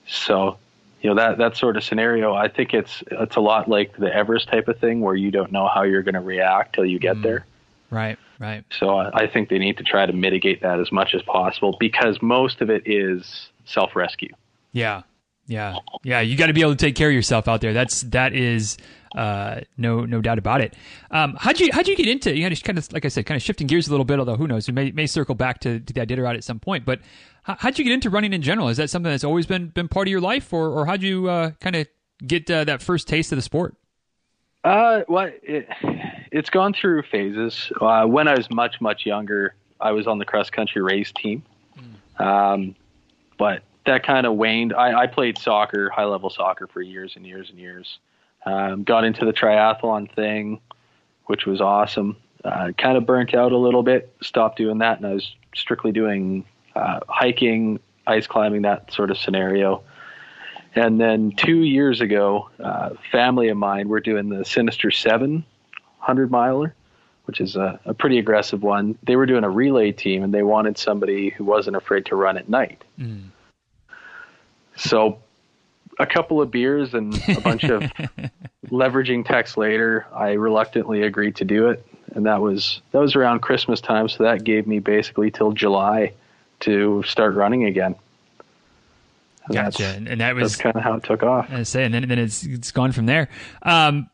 so, 0.07 0.57
you 1.01 1.09
know 1.09 1.15
that 1.15 1.37
that 1.37 1.55
sort 1.55 1.77
of 1.77 1.83
scenario, 1.83 2.33
I 2.33 2.47
think 2.47 2.73
it's 2.73 3.03
it's 3.09 3.35
a 3.35 3.39
lot 3.39 3.69
like 3.69 3.95
the 3.97 4.13
Everest 4.13 4.49
type 4.49 4.67
of 4.67 4.79
thing 4.79 5.01
where 5.01 5.15
you 5.15 5.31
don't 5.31 5.51
know 5.51 5.67
how 5.67 5.83
you're 5.83 6.03
going 6.03 6.15
to 6.15 6.21
react 6.21 6.75
till 6.75 6.85
you 6.85 6.99
get 6.99 7.17
mm. 7.17 7.23
there. 7.23 7.45
Right, 7.89 8.17
right. 8.39 8.65
So 8.77 8.97
I 8.97 9.27
think 9.27 9.47
they 9.47 9.59
need 9.59 9.77
to 9.77 9.83
try 9.83 10.05
to 10.05 10.11
mitigate 10.11 10.61
that 10.61 10.79
as 10.79 10.91
much 10.91 11.13
as 11.13 11.21
possible 11.21 11.77
because 11.79 12.21
most 12.21 12.59
of 12.61 12.69
it 12.69 12.83
is 12.85 13.49
self 13.65 13.95
rescue. 13.95 14.33
Yeah, 14.73 15.03
yeah, 15.45 15.77
yeah. 16.03 16.19
You 16.19 16.35
got 16.35 16.47
to 16.47 16.53
be 16.53 16.61
able 16.61 16.75
to 16.75 16.77
take 16.77 16.95
care 16.95 17.07
of 17.07 17.15
yourself 17.15 17.47
out 17.47 17.61
there. 17.61 17.73
That's 17.73 18.01
that 18.01 18.33
is 18.33 18.77
uh, 19.15 19.61
no 19.77 20.05
no 20.05 20.21
doubt 20.21 20.37
about 20.37 20.61
it. 20.61 20.75
Um, 21.11 21.35
how'd 21.39 21.59
you 21.59 21.69
how'd 21.71 21.87
you 21.87 21.95
get 21.95 22.07
into? 22.07 22.35
You 22.35 22.49
know, 22.49 22.55
kind 22.55 22.77
of 22.77 22.91
like 22.91 23.05
I 23.05 23.07
said, 23.07 23.25
kind 23.25 23.35
of 23.35 23.41
shifting 23.41 23.67
gears 23.67 23.87
a 23.87 23.91
little 23.91 24.05
bit. 24.05 24.19
Although 24.19 24.35
who 24.35 24.47
knows, 24.47 24.67
we 24.67 24.73
may 24.73 24.91
may 24.91 25.07
circle 25.07 25.35
back 25.35 25.59
to, 25.61 25.79
to 25.79 25.93
the 25.93 25.99
Iditarod 26.05 26.35
at 26.35 26.43
some 26.43 26.59
point. 26.59 26.85
But 26.85 26.99
how'd 27.43 27.77
you 27.77 27.83
get 27.83 27.93
into 27.93 28.09
running 28.09 28.33
in 28.33 28.41
general? 28.41 28.69
Is 28.69 28.77
that 28.77 28.89
something 28.89 29.11
that's 29.11 29.23
always 29.23 29.45
been 29.45 29.67
been 29.67 29.87
part 29.87 30.07
of 30.07 30.11
your 30.11 30.21
life, 30.21 30.51
or 30.51 30.69
or 30.69 30.85
how'd 30.85 31.01
you 31.01 31.29
uh, 31.29 31.51
kind 31.59 31.75
of 31.75 31.87
get 32.25 32.49
uh, 32.49 32.63
that 32.65 32.81
first 32.81 33.07
taste 33.07 33.31
of 33.31 33.37
the 33.37 33.41
sport? 33.41 33.75
Uh, 34.63 35.01
well, 35.07 35.31
it, 35.43 35.67
it's 36.31 36.49
gone 36.49 36.73
through 36.73 37.03
phases. 37.03 37.71
Uh, 37.79 38.05
when 38.05 38.27
I 38.27 38.35
was 38.35 38.49
much 38.51 38.81
much 38.81 39.05
younger, 39.05 39.55
I 39.79 39.91
was 39.91 40.07
on 40.07 40.17
the 40.17 40.25
cross 40.25 40.49
country 40.49 40.81
race 40.81 41.11
team. 41.11 41.43
Mm. 42.19 42.25
Um, 42.25 42.75
but 43.37 43.63
that 43.85 44.03
kind 44.03 44.25
of 44.25 44.33
waned. 44.33 44.73
I, 44.73 45.01
I 45.01 45.07
played 45.07 45.37
soccer, 45.37 45.89
high 45.89 46.05
level 46.05 46.29
soccer, 46.29 46.67
for 46.67 46.81
years 46.81 47.13
and 47.15 47.25
years 47.25 47.49
and 47.49 47.57
years. 47.57 47.99
Um, 48.47 48.83
got 48.83 49.03
into 49.03 49.25
the 49.25 49.33
triathlon 49.33 50.09
thing, 50.15 50.61
which 51.25 51.45
was 51.45 51.59
awesome. 51.59 52.15
Uh, 52.45 52.71
kind 52.77 52.97
of 52.97 53.05
burnt 53.05 53.33
out 53.33 53.51
a 53.51 53.57
little 53.57 53.83
bit. 53.83 54.15
Stopped 54.21 54.57
doing 54.57 54.77
that, 54.77 54.97
and 54.97 55.05
I 55.05 55.13
was 55.15 55.35
strictly 55.53 55.91
doing 55.91 56.45
uh, 56.73 57.01
hiking, 57.09 57.81
ice 58.05 58.25
climbing, 58.25 58.61
that 58.61 58.93
sort 58.93 59.11
of 59.11 59.17
scenario. 59.17 59.83
And 60.75 60.97
then 60.97 61.31
two 61.31 61.63
years 61.63 61.99
ago, 61.99 62.49
uh, 62.63 62.91
family 63.11 63.49
of 63.49 63.57
mine 63.57 63.89
were 63.89 63.99
doing 63.99 64.29
the 64.29 64.45
Sinister 64.45 64.91
Seven 64.91 65.43
hundred 65.99 66.31
miler, 66.31 66.73
which 67.25 67.41
is 67.41 67.57
a, 67.57 67.77
a, 67.83 67.93
pretty 67.93 68.17
aggressive 68.17 68.63
one. 68.63 68.97
They 69.03 69.17
were 69.17 69.25
doing 69.25 69.43
a 69.43 69.49
relay 69.49 69.91
team, 69.91 70.23
and 70.23 70.33
they 70.33 70.43
wanted 70.43 70.77
somebody 70.77 71.31
who 71.31 71.43
wasn't 71.43 71.75
afraid 71.75 72.05
to 72.05 72.15
run 72.15 72.37
at 72.37 72.47
night. 72.47 72.81
Mm. 72.97 73.23
So 74.77 75.19
a 75.99 76.05
couple 76.05 76.41
of 76.41 76.51
beers 76.51 76.93
and 76.93 77.15
a 77.29 77.41
bunch 77.41 77.63
of 77.63 77.81
leveraging 78.67 79.25
text 79.25 79.57
later, 79.57 80.05
I 80.13 80.33
reluctantly 80.33 81.01
agreed 81.01 81.37
to 81.37 81.45
do 81.45 81.69
it, 81.69 81.85
and 82.13 82.25
that 82.25 82.41
was 82.41 82.81
that 82.91 82.99
was 82.99 83.15
around 83.15 83.41
Christmas 83.41 83.81
time. 83.81 84.09
So 84.09 84.23
that 84.23 84.43
gave 84.43 84.67
me 84.67 84.79
basically 84.79 85.31
till 85.31 85.51
July 85.51 86.13
to 86.61 87.03
start 87.03 87.35
running 87.35 87.65
again. 87.65 87.95
Gotcha, 89.51 89.61
That's, 89.61 89.97
and, 89.97 90.07
and 90.07 90.21
that 90.21 90.35
was 90.35 90.57
kind 90.57 90.75
of 90.75 90.83
how 90.83 90.95
it 90.95 91.03
took 91.03 91.23
off. 91.23 91.47
I 91.49 91.63
say, 91.63 91.85
and 91.85 91.93
then 91.93 92.07
then 92.07 92.19
it's 92.19 92.43
it's 92.43 92.71
gone 92.71 92.91
from 92.91 93.05
there. 93.05 93.29
Um, 93.63 94.09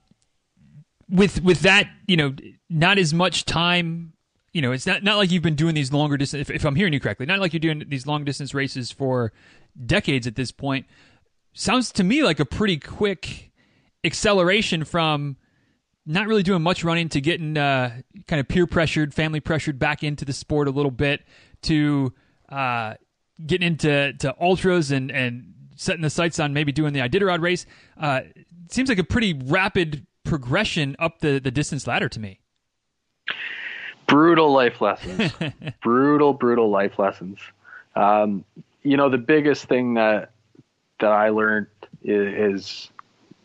with 1.10 1.42
with 1.44 1.62
that, 1.62 1.90
you 2.08 2.18
know, 2.18 2.36
not 2.70 2.98
as 2.98 3.14
much 3.14 3.46
time. 3.46 4.14
You 4.52 4.62
know, 4.62 4.72
it's 4.72 4.86
not 4.86 5.04
not 5.04 5.18
like 5.18 5.32
you've 5.32 5.44
been 5.44 5.56
doing 5.56 5.74
these 5.74 5.92
longer 5.92 6.18
distance. 6.18 6.50
If, 6.50 6.56
if 6.56 6.66
I'm 6.66 6.76
hearing 6.76 6.94
you 6.94 7.00
correctly, 7.00 7.26
not 7.26 7.40
like 7.40 7.54
you're 7.54 7.60
doing 7.60 7.84
these 7.88 8.06
long 8.06 8.24
distance 8.24 8.54
races 8.54 8.92
for 8.92 9.34
decades 9.86 10.28
at 10.28 10.36
this 10.36 10.52
point. 10.52 10.86
Sounds 11.54 11.92
to 11.94 12.04
me 12.04 12.24
like 12.24 12.40
a 12.40 12.46
pretty 12.46 12.78
quick 12.78 13.52
acceleration 14.04 14.84
from 14.84 15.38
not 16.06 16.28
really 16.28 16.44
doing 16.44 16.62
much 16.62 16.84
running 16.84 17.10
to 17.10 17.22
getting 17.22 17.58
uh, 17.58 18.02
kind 18.28 18.40
of 18.40 18.48
peer 18.48 18.68
pressured, 18.68 19.14
family 19.14 19.40
pressured 19.40 19.80
back 19.80 20.04
into 20.04 20.26
the 20.26 20.34
sport 20.34 20.68
a 20.68 20.72
little 20.72 20.92
bit 20.92 21.24
to 21.64 22.14
uh, 22.50 22.96
getting 23.46 23.68
into 23.68 24.14
to 24.14 24.36
ultras 24.42 24.92
and 24.92 25.12
and 25.12 25.54
setting 25.76 26.02
the 26.02 26.10
sights 26.10 26.40
on 26.40 26.54
maybe 26.54 26.72
doing 26.72 26.94
the 26.94 27.00
Iditarod 27.00 27.42
race. 27.42 27.66
Uh, 28.00 28.22
seems 28.70 28.90
like 28.90 29.00
a 29.00 29.04
pretty 29.04 29.34
rapid 29.46 30.06
progression 30.24 30.96
up 31.00 31.20
the 31.20 31.40
the 31.40 31.52
distance 31.52 31.88
ladder 31.88 32.10
to 32.10 32.20
me. 32.20 32.40
Brutal 34.08 34.52
life 34.52 34.82
lessons. 34.82 35.32
brutal, 35.82 36.34
brutal 36.34 36.70
life 36.70 37.00
lessons. 37.00 37.40
Um, 37.96 38.44
you 38.84 38.98
know, 38.98 39.10
the 39.10 39.18
biggest 39.18 39.66
thing 39.66 39.94
that 39.94 40.33
that 41.00 41.12
I 41.12 41.30
learned 41.30 41.68
is, 42.04 42.58
is 42.62 42.90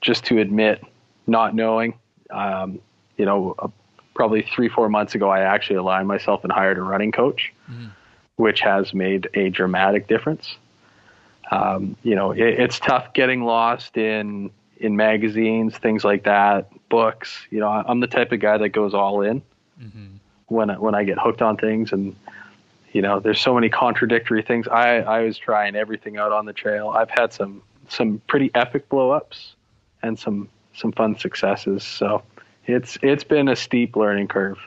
just 0.00 0.24
to 0.26 0.38
admit 0.38 0.82
not 1.26 1.54
knowing. 1.54 1.94
Um, 2.30 2.80
you 3.16 3.24
know, 3.24 3.54
uh, 3.58 3.68
probably 4.14 4.42
three, 4.42 4.68
four 4.68 4.88
months 4.88 5.14
ago, 5.14 5.28
I 5.28 5.40
actually 5.40 5.76
aligned 5.76 6.08
myself 6.08 6.42
and 6.44 6.52
hired 6.52 6.78
a 6.78 6.82
running 6.82 7.12
coach, 7.12 7.52
mm. 7.70 7.90
which 8.36 8.60
has 8.60 8.92
made 8.92 9.28
a 9.34 9.50
dramatic 9.50 10.08
difference. 10.08 10.56
Um, 11.50 11.96
you 12.02 12.14
know, 12.14 12.32
it, 12.32 12.60
it's 12.60 12.78
tough 12.78 13.12
getting 13.14 13.44
lost 13.44 13.96
in 13.96 14.50
in 14.80 14.96
magazines, 14.96 15.76
things 15.76 16.04
like 16.04 16.24
that, 16.24 16.70
books. 16.88 17.46
You 17.50 17.60
know, 17.60 17.68
I'm 17.68 18.00
the 18.00 18.06
type 18.06 18.32
of 18.32 18.40
guy 18.40 18.58
that 18.58 18.68
goes 18.68 18.94
all 18.94 19.22
in 19.22 19.42
mm-hmm. 19.80 20.16
when 20.46 20.70
I, 20.70 20.78
when 20.78 20.94
I 20.94 21.04
get 21.04 21.18
hooked 21.18 21.42
on 21.42 21.56
things, 21.56 21.92
and 21.92 22.14
you 22.98 23.02
know, 23.02 23.20
there's 23.20 23.40
so 23.40 23.54
many 23.54 23.68
contradictory 23.68 24.42
things. 24.42 24.66
I 24.66 24.96
I 24.96 25.20
was 25.20 25.38
trying 25.38 25.76
everything 25.76 26.16
out 26.16 26.32
on 26.32 26.46
the 26.46 26.52
trail. 26.52 26.88
I've 26.88 27.10
had 27.10 27.32
some 27.32 27.62
some 27.88 28.20
pretty 28.26 28.50
epic 28.56 28.88
blowups 28.88 29.52
and 30.02 30.18
some 30.18 30.48
some 30.74 30.90
fun 30.90 31.16
successes. 31.16 31.84
So 31.84 32.24
it's 32.66 32.98
it's 33.00 33.22
been 33.22 33.46
a 33.46 33.54
steep 33.54 33.94
learning 33.94 34.26
curve. 34.26 34.58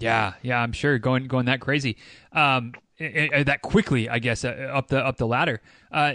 Yeah, 0.00 0.32
yeah, 0.42 0.60
I'm 0.60 0.72
sure 0.72 0.98
going 0.98 1.28
going 1.28 1.46
that 1.46 1.60
crazy, 1.60 1.98
um, 2.32 2.72
that 2.98 3.60
quickly, 3.62 4.08
I 4.08 4.18
guess, 4.18 4.44
uh, 4.44 4.48
up 4.74 4.88
the 4.88 4.98
up 4.98 5.16
the 5.16 5.28
ladder. 5.28 5.60
Uh, 5.92 6.14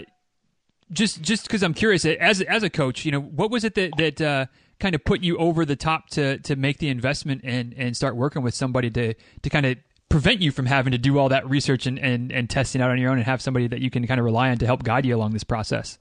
just 0.92 1.22
just 1.22 1.44
because 1.44 1.62
I'm 1.62 1.72
curious, 1.72 2.04
as 2.04 2.42
as 2.42 2.62
a 2.62 2.68
coach, 2.68 3.06
you 3.06 3.10
know, 3.10 3.22
what 3.22 3.50
was 3.50 3.64
it 3.64 3.74
that 3.76 3.92
that 3.96 4.20
uh, 4.20 4.46
kind 4.80 4.94
of 4.94 5.02
put 5.02 5.22
you 5.22 5.38
over 5.38 5.64
the 5.64 5.76
top 5.76 6.10
to 6.10 6.36
to 6.40 6.56
make 6.56 6.76
the 6.76 6.90
investment 6.90 7.40
and 7.42 7.72
and 7.78 7.96
start 7.96 8.16
working 8.16 8.42
with 8.42 8.54
somebody 8.54 8.90
to 8.90 9.14
to 9.14 9.48
kind 9.48 9.64
of 9.64 9.78
prevent 10.12 10.42
you 10.42 10.52
from 10.52 10.66
having 10.66 10.92
to 10.92 10.98
do 10.98 11.18
all 11.18 11.30
that 11.30 11.48
research 11.48 11.86
and, 11.86 11.98
and, 11.98 12.30
and 12.30 12.50
testing 12.50 12.82
out 12.82 12.90
on 12.90 12.98
your 12.98 13.10
own 13.10 13.16
and 13.16 13.24
have 13.24 13.40
somebody 13.40 13.66
that 13.66 13.80
you 13.80 13.88
can 13.88 14.06
kind 14.06 14.20
of 14.20 14.26
rely 14.26 14.50
on 14.50 14.58
to 14.58 14.66
help 14.66 14.82
guide 14.82 15.06
you 15.06 15.16
along 15.16 15.32
this 15.32 15.42
process? 15.42 15.98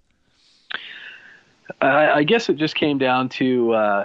I, 1.79 2.09
I 2.11 2.23
guess 2.23 2.49
it 2.49 2.57
just 2.57 2.75
came 2.75 2.97
down 2.97 3.29
to 3.29 3.71
uh, 3.71 4.03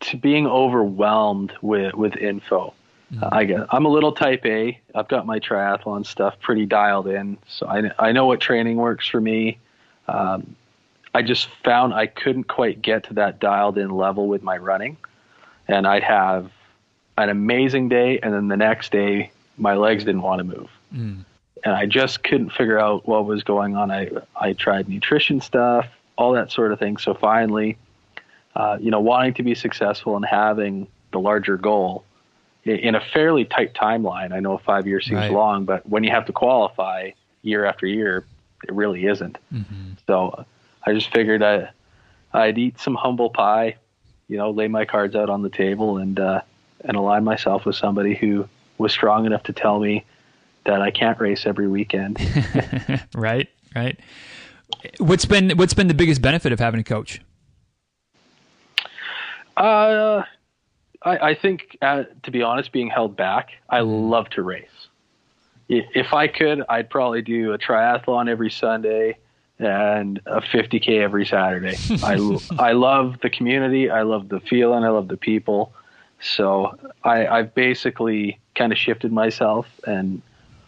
to 0.00 0.16
being 0.16 0.46
overwhelmed 0.46 1.52
with 1.60 1.94
with 1.94 2.16
info. 2.16 2.72
Mm-hmm. 3.12 3.24
I 3.32 3.44
guess 3.44 3.66
I'm 3.70 3.84
a 3.86 3.88
little 3.88 4.12
type 4.12 4.46
A. 4.46 4.80
I've 4.94 5.08
got 5.08 5.26
my 5.26 5.40
triathlon 5.40 6.06
stuff 6.06 6.38
pretty 6.40 6.64
dialed 6.64 7.08
in, 7.08 7.38
so 7.48 7.66
I 7.66 7.90
I 7.98 8.12
know 8.12 8.26
what 8.26 8.40
training 8.40 8.76
works 8.76 9.08
for 9.08 9.20
me. 9.20 9.58
Um, 10.06 10.54
I 11.12 11.22
just 11.22 11.48
found 11.64 11.92
I 11.92 12.06
couldn't 12.06 12.44
quite 12.44 12.80
get 12.82 13.02
to 13.04 13.14
that 13.14 13.40
dialed 13.40 13.78
in 13.78 13.90
level 13.90 14.28
with 14.28 14.44
my 14.44 14.56
running, 14.56 14.96
and 15.66 15.88
I'd 15.88 16.04
have 16.04 16.52
an 17.24 17.30
amazing 17.30 17.88
day, 17.88 18.18
and 18.22 18.32
then 18.32 18.48
the 18.48 18.56
next 18.56 18.92
day 18.92 19.30
my 19.56 19.74
legs 19.74 20.04
didn't 20.04 20.22
want 20.22 20.38
to 20.38 20.44
move. 20.44 20.70
Mm 20.94 21.24
and 21.64 21.74
I 21.74 21.86
just 21.86 22.22
couldn't 22.22 22.50
figure 22.50 22.78
out 22.78 23.06
what 23.06 23.24
was 23.24 23.42
going 23.42 23.76
on. 23.76 23.90
I 23.90 24.10
I 24.36 24.52
tried 24.52 24.88
nutrition 24.88 25.40
stuff, 25.40 25.86
all 26.16 26.32
that 26.32 26.50
sort 26.50 26.72
of 26.72 26.78
thing. 26.78 26.96
So 26.96 27.14
finally, 27.14 27.76
uh, 28.54 28.78
you 28.80 28.90
know, 28.90 29.00
wanting 29.00 29.34
to 29.34 29.42
be 29.42 29.54
successful 29.54 30.16
and 30.16 30.24
having 30.24 30.86
the 31.12 31.20
larger 31.20 31.56
goal 31.56 32.04
in 32.64 32.94
a 32.94 33.00
fairly 33.00 33.44
tight 33.44 33.74
timeline. 33.74 34.32
I 34.32 34.40
know 34.40 34.58
five 34.58 34.86
years 34.86 35.06
seems 35.06 35.20
right. 35.20 35.32
long, 35.32 35.64
but 35.64 35.88
when 35.88 36.04
you 36.04 36.10
have 36.10 36.26
to 36.26 36.32
qualify 36.32 37.10
year 37.42 37.64
after 37.64 37.86
year, 37.86 38.24
it 38.64 38.72
really 38.72 39.06
isn't. 39.06 39.38
Mm-hmm. 39.52 39.92
So 40.06 40.44
I 40.84 40.92
just 40.92 41.12
figured 41.12 41.42
I 41.42 41.70
I'd 42.32 42.58
eat 42.58 42.78
some 42.78 42.94
humble 42.94 43.30
pie, 43.30 43.76
you 44.28 44.36
know, 44.36 44.50
lay 44.50 44.68
my 44.68 44.84
cards 44.84 45.14
out 45.16 45.30
on 45.30 45.42
the 45.42 45.48
table 45.48 45.98
and 45.98 46.20
uh, 46.20 46.42
and 46.84 46.96
align 46.96 47.24
myself 47.24 47.64
with 47.64 47.76
somebody 47.76 48.14
who 48.14 48.48
was 48.78 48.92
strong 48.92 49.26
enough 49.26 49.42
to 49.44 49.52
tell 49.52 49.80
me 49.80 50.04
that 50.64 50.80
I 50.80 50.90
can't 50.90 51.18
race 51.18 51.46
every 51.46 51.68
weekend. 51.68 52.18
right, 53.14 53.48
right. 53.74 53.98
What's 54.98 55.24
been 55.24 55.50
what's 55.56 55.74
been 55.74 55.88
the 55.88 55.94
biggest 55.94 56.20
benefit 56.22 56.52
of 56.52 56.60
having 56.60 56.80
a 56.80 56.84
coach? 56.84 57.20
Uh, 59.56 60.22
I, 61.02 61.30
I 61.30 61.34
think, 61.34 61.76
uh, 61.82 62.04
to 62.22 62.30
be 62.30 62.42
honest, 62.42 62.70
being 62.70 62.88
held 62.88 63.16
back, 63.16 63.50
I 63.68 63.80
mm-hmm. 63.80 64.10
love 64.10 64.30
to 64.30 64.42
race. 64.42 64.68
If 65.68 66.14
I 66.14 66.28
could, 66.28 66.62
I'd 66.68 66.88
probably 66.88 67.20
do 67.20 67.52
a 67.52 67.58
triathlon 67.58 68.30
every 68.30 68.50
Sunday 68.50 69.18
and 69.58 70.18
a 70.24 70.40
50k 70.40 71.00
every 71.00 71.26
Saturday. 71.26 71.76
I 72.02 72.38
I 72.58 72.72
love 72.72 73.16
the 73.22 73.28
community. 73.28 73.90
I 73.90 74.02
love 74.02 74.28
the 74.28 74.40
feeling. 74.40 74.84
I 74.84 74.88
love 74.88 75.08
the 75.08 75.18
people. 75.18 75.74
So 76.20 76.76
I, 77.04 77.26
I've 77.26 77.54
basically 77.54 78.38
kind 78.54 78.72
of 78.72 78.78
shifted 78.78 79.12
myself 79.12 79.66
and 79.86 80.20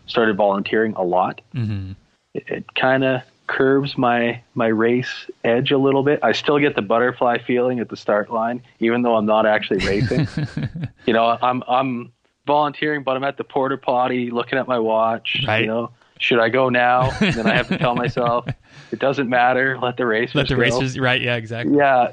started 0.06 0.36
volunteering 0.36 0.94
a 0.94 1.02
lot. 1.02 1.40
Mm-hmm. 1.54 1.92
It, 2.34 2.44
it 2.48 2.74
kind 2.74 3.04
of 3.04 3.22
curves 3.50 3.98
my 3.98 4.40
my 4.54 4.68
race 4.68 5.26
edge 5.42 5.72
a 5.72 5.78
little 5.78 6.04
bit. 6.04 6.20
I 6.22 6.32
still 6.32 6.58
get 6.60 6.76
the 6.76 6.82
butterfly 6.82 7.38
feeling 7.38 7.80
at 7.80 7.88
the 7.88 7.96
start 7.96 8.30
line, 8.30 8.62
even 8.78 9.02
though 9.02 9.16
I'm 9.16 9.26
not 9.26 9.44
actually 9.44 9.84
racing. 9.84 10.28
you 11.06 11.12
know, 11.12 11.36
I'm 11.42 11.64
I'm 11.66 12.12
volunteering, 12.46 13.02
but 13.02 13.16
I'm 13.16 13.24
at 13.24 13.36
the 13.36 13.44
porta 13.44 13.76
potty 13.76 14.30
looking 14.30 14.58
at 14.58 14.68
my 14.68 14.78
watch. 14.78 15.42
Right. 15.46 15.62
You 15.62 15.66
know, 15.66 15.90
should 16.20 16.38
I 16.38 16.48
go 16.48 16.68
now? 16.68 17.10
And 17.20 17.34
then 17.34 17.46
I 17.48 17.54
have 17.54 17.68
to 17.68 17.78
tell 17.78 17.96
myself 17.96 18.46
it 18.92 19.00
doesn't 19.00 19.28
matter. 19.28 19.78
Let 19.78 19.96
the 19.96 20.06
racers. 20.06 20.36
Let 20.36 20.48
the 20.48 20.54
go. 20.54 20.60
racers. 20.60 20.96
Right. 20.98 21.20
Yeah. 21.20 21.34
Exactly. 21.34 21.76
Yeah. 21.76 22.12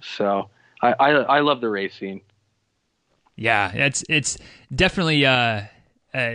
So 0.00 0.48
I 0.80 0.92
I, 0.92 1.10
I 1.10 1.40
love 1.40 1.60
the 1.60 1.70
racing. 1.70 2.20
Yeah, 3.38 3.70
it's 3.72 4.04
it's 4.08 4.36
definitely 4.74 5.24
uh, 5.24 5.62
uh 6.12 6.32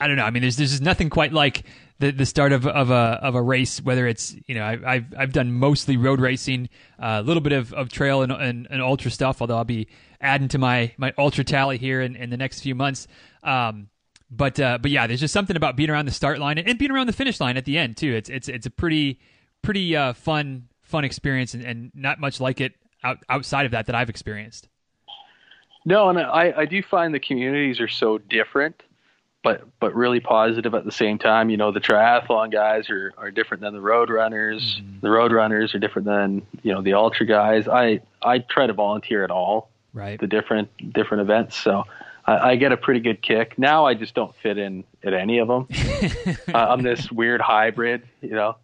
I 0.00 0.06
don't 0.06 0.16
know. 0.16 0.24
I 0.24 0.30
mean, 0.30 0.42
there's 0.42 0.56
there's 0.56 0.80
nothing 0.80 1.10
quite 1.10 1.32
like 1.32 1.64
the 1.98 2.12
the 2.12 2.24
start 2.24 2.52
of, 2.52 2.66
of 2.66 2.90
a 2.90 3.18
of 3.22 3.34
a 3.34 3.42
race. 3.42 3.82
Whether 3.82 4.06
it's 4.06 4.34
you 4.46 4.54
know 4.54 4.64
I, 4.64 4.94
have 4.94 5.14
I've 5.18 5.32
done 5.32 5.52
mostly 5.52 5.96
road 5.96 6.20
racing, 6.20 6.68
uh, 6.98 7.20
a 7.20 7.22
little 7.22 7.42
bit 7.42 7.52
of, 7.52 7.74
of 7.74 7.90
trail 7.90 8.22
and, 8.22 8.30
and, 8.30 8.68
and 8.70 8.80
ultra 8.80 9.10
stuff. 9.10 9.40
Although 9.40 9.58
I'll 9.58 9.64
be 9.64 9.88
adding 10.20 10.48
to 10.48 10.58
my 10.58 10.94
my 10.96 11.12
ultra 11.18 11.44
tally 11.44 11.76
here 11.76 12.00
in, 12.00 12.16
in 12.16 12.30
the 12.30 12.38
next 12.38 12.60
few 12.60 12.74
months. 12.74 13.08
Um, 13.42 13.88
but 14.30 14.58
uh, 14.58 14.78
but 14.80 14.92
yeah, 14.92 15.08
there's 15.08 15.20
just 15.20 15.34
something 15.34 15.56
about 15.56 15.76
being 15.76 15.90
around 15.90 16.06
the 16.06 16.12
start 16.12 16.38
line 16.38 16.56
and, 16.56 16.68
and 16.68 16.78
being 16.78 16.92
around 16.92 17.08
the 17.08 17.12
finish 17.12 17.40
line 17.40 17.56
at 17.56 17.64
the 17.64 17.76
end 17.76 17.96
too. 17.96 18.14
It's 18.14 18.30
it's 18.30 18.48
it's 18.48 18.66
a 18.66 18.70
pretty 18.70 19.18
pretty 19.60 19.96
uh, 19.96 20.12
fun 20.12 20.68
fun 20.82 21.04
experience 21.04 21.52
and, 21.52 21.64
and 21.64 21.90
not 21.94 22.20
much 22.20 22.40
like 22.40 22.60
it 22.60 22.72
out, 23.04 23.18
outside 23.28 23.66
of 23.66 23.72
that 23.72 23.86
that 23.86 23.94
I've 23.94 24.08
experienced. 24.08 24.69
No, 25.84 26.10
and 26.10 26.18
I, 26.18 26.52
I 26.56 26.64
do 26.66 26.82
find 26.82 27.14
the 27.14 27.20
communities 27.20 27.80
are 27.80 27.88
so 27.88 28.18
different 28.18 28.82
but 29.42 29.66
but 29.78 29.94
really 29.94 30.20
positive 30.20 30.74
at 30.74 30.84
the 30.84 30.92
same 30.92 31.18
time. 31.18 31.50
You 31.50 31.56
know, 31.56 31.72
the 31.72 31.80
triathlon 31.80 32.52
guys 32.52 32.90
are, 32.90 33.12
are 33.16 33.30
different 33.30 33.62
than 33.62 33.72
the 33.72 33.80
road 33.80 34.10
runners. 34.10 34.80
Mm-hmm. 34.80 35.00
The 35.00 35.10
road 35.10 35.32
runners 35.32 35.74
are 35.74 35.78
different 35.78 36.06
than 36.06 36.46
you 36.62 36.72
know 36.72 36.82
the 36.82 36.94
ultra 36.94 37.26
guys. 37.26 37.68
I 37.68 38.00
I 38.22 38.38
try 38.38 38.66
to 38.66 38.72
volunteer 38.72 39.24
at 39.24 39.30
all 39.30 39.70
right 39.92 40.20
the 40.20 40.26
different 40.26 40.92
different 40.92 41.22
events, 41.22 41.56
so 41.56 41.84
I, 42.26 42.50
I 42.50 42.56
get 42.56 42.72
a 42.72 42.76
pretty 42.76 43.00
good 43.00 43.22
kick. 43.22 43.58
Now 43.58 43.86
I 43.86 43.94
just 43.94 44.14
don't 44.14 44.34
fit 44.42 44.58
in 44.58 44.84
at 45.02 45.14
any 45.14 45.38
of 45.38 45.48
them. 45.48 45.68
uh, 46.54 46.58
I'm 46.58 46.82
this 46.82 47.10
weird 47.10 47.40
hybrid. 47.40 48.02
You 48.20 48.34
know, 48.34 48.56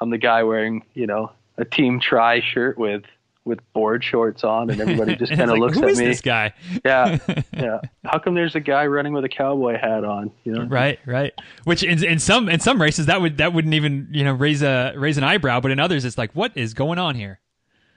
I'm 0.00 0.10
the 0.10 0.18
guy 0.18 0.42
wearing 0.42 0.84
you 0.94 1.06
know 1.06 1.30
a 1.56 1.64
team 1.64 2.00
tri 2.00 2.40
shirt 2.40 2.78
with 2.78 3.04
with 3.46 3.60
board 3.72 4.02
shorts 4.04 4.44
on, 4.44 4.68
and 4.70 4.80
everybody 4.80 5.16
just 5.16 5.32
kind 5.36 5.42
of 5.42 5.50
like, 5.50 5.60
looks 5.60 5.76
at 5.78 5.84
me. 5.84 6.04
This 6.04 6.20
guy, 6.20 6.52
yeah, 6.84 7.18
yeah. 7.52 7.80
How 8.04 8.18
come 8.18 8.34
there's 8.34 8.54
a 8.54 8.60
guy 8.60 8.86
running 8.86 9.12
with 9.12 9.24
a 9.24 9.28
cowboy 9.28 9.78
hat 9.78 10.04
on? 10.04 10.32
You 10.44 10.52
know, 10.52 10.64
right, 10.64 10.98
right. 11.06 11.32
Which 11.64 11.82
in, 11.82 12.02
in 12.04 12.18
some 12.18 12.48
in 12.48 12.60
some 12.60 12.82
races 12.82 13.06
that 13.06 13.20
would 13.20 13.38
that 13.38 13.52
wouldn't 13.52 13.74
even 13.74 14.08
you 14.10 14.24
know 14.24 14.34
raise 14.34 14.62
a 14.62 14.94
raise 14.96 15.16
an 15.16 15.24
eyebrow, 15.24 15.60
but 15.60 15.70
in 15.70 15.80
others 15.80 16.04
it's 16.04 16.18
like, 16.18 16.32
what 16.32 16.52
is 16.56 16.74
going 16.74 16.98
on 16.98 17.14
here? 17.14 17.40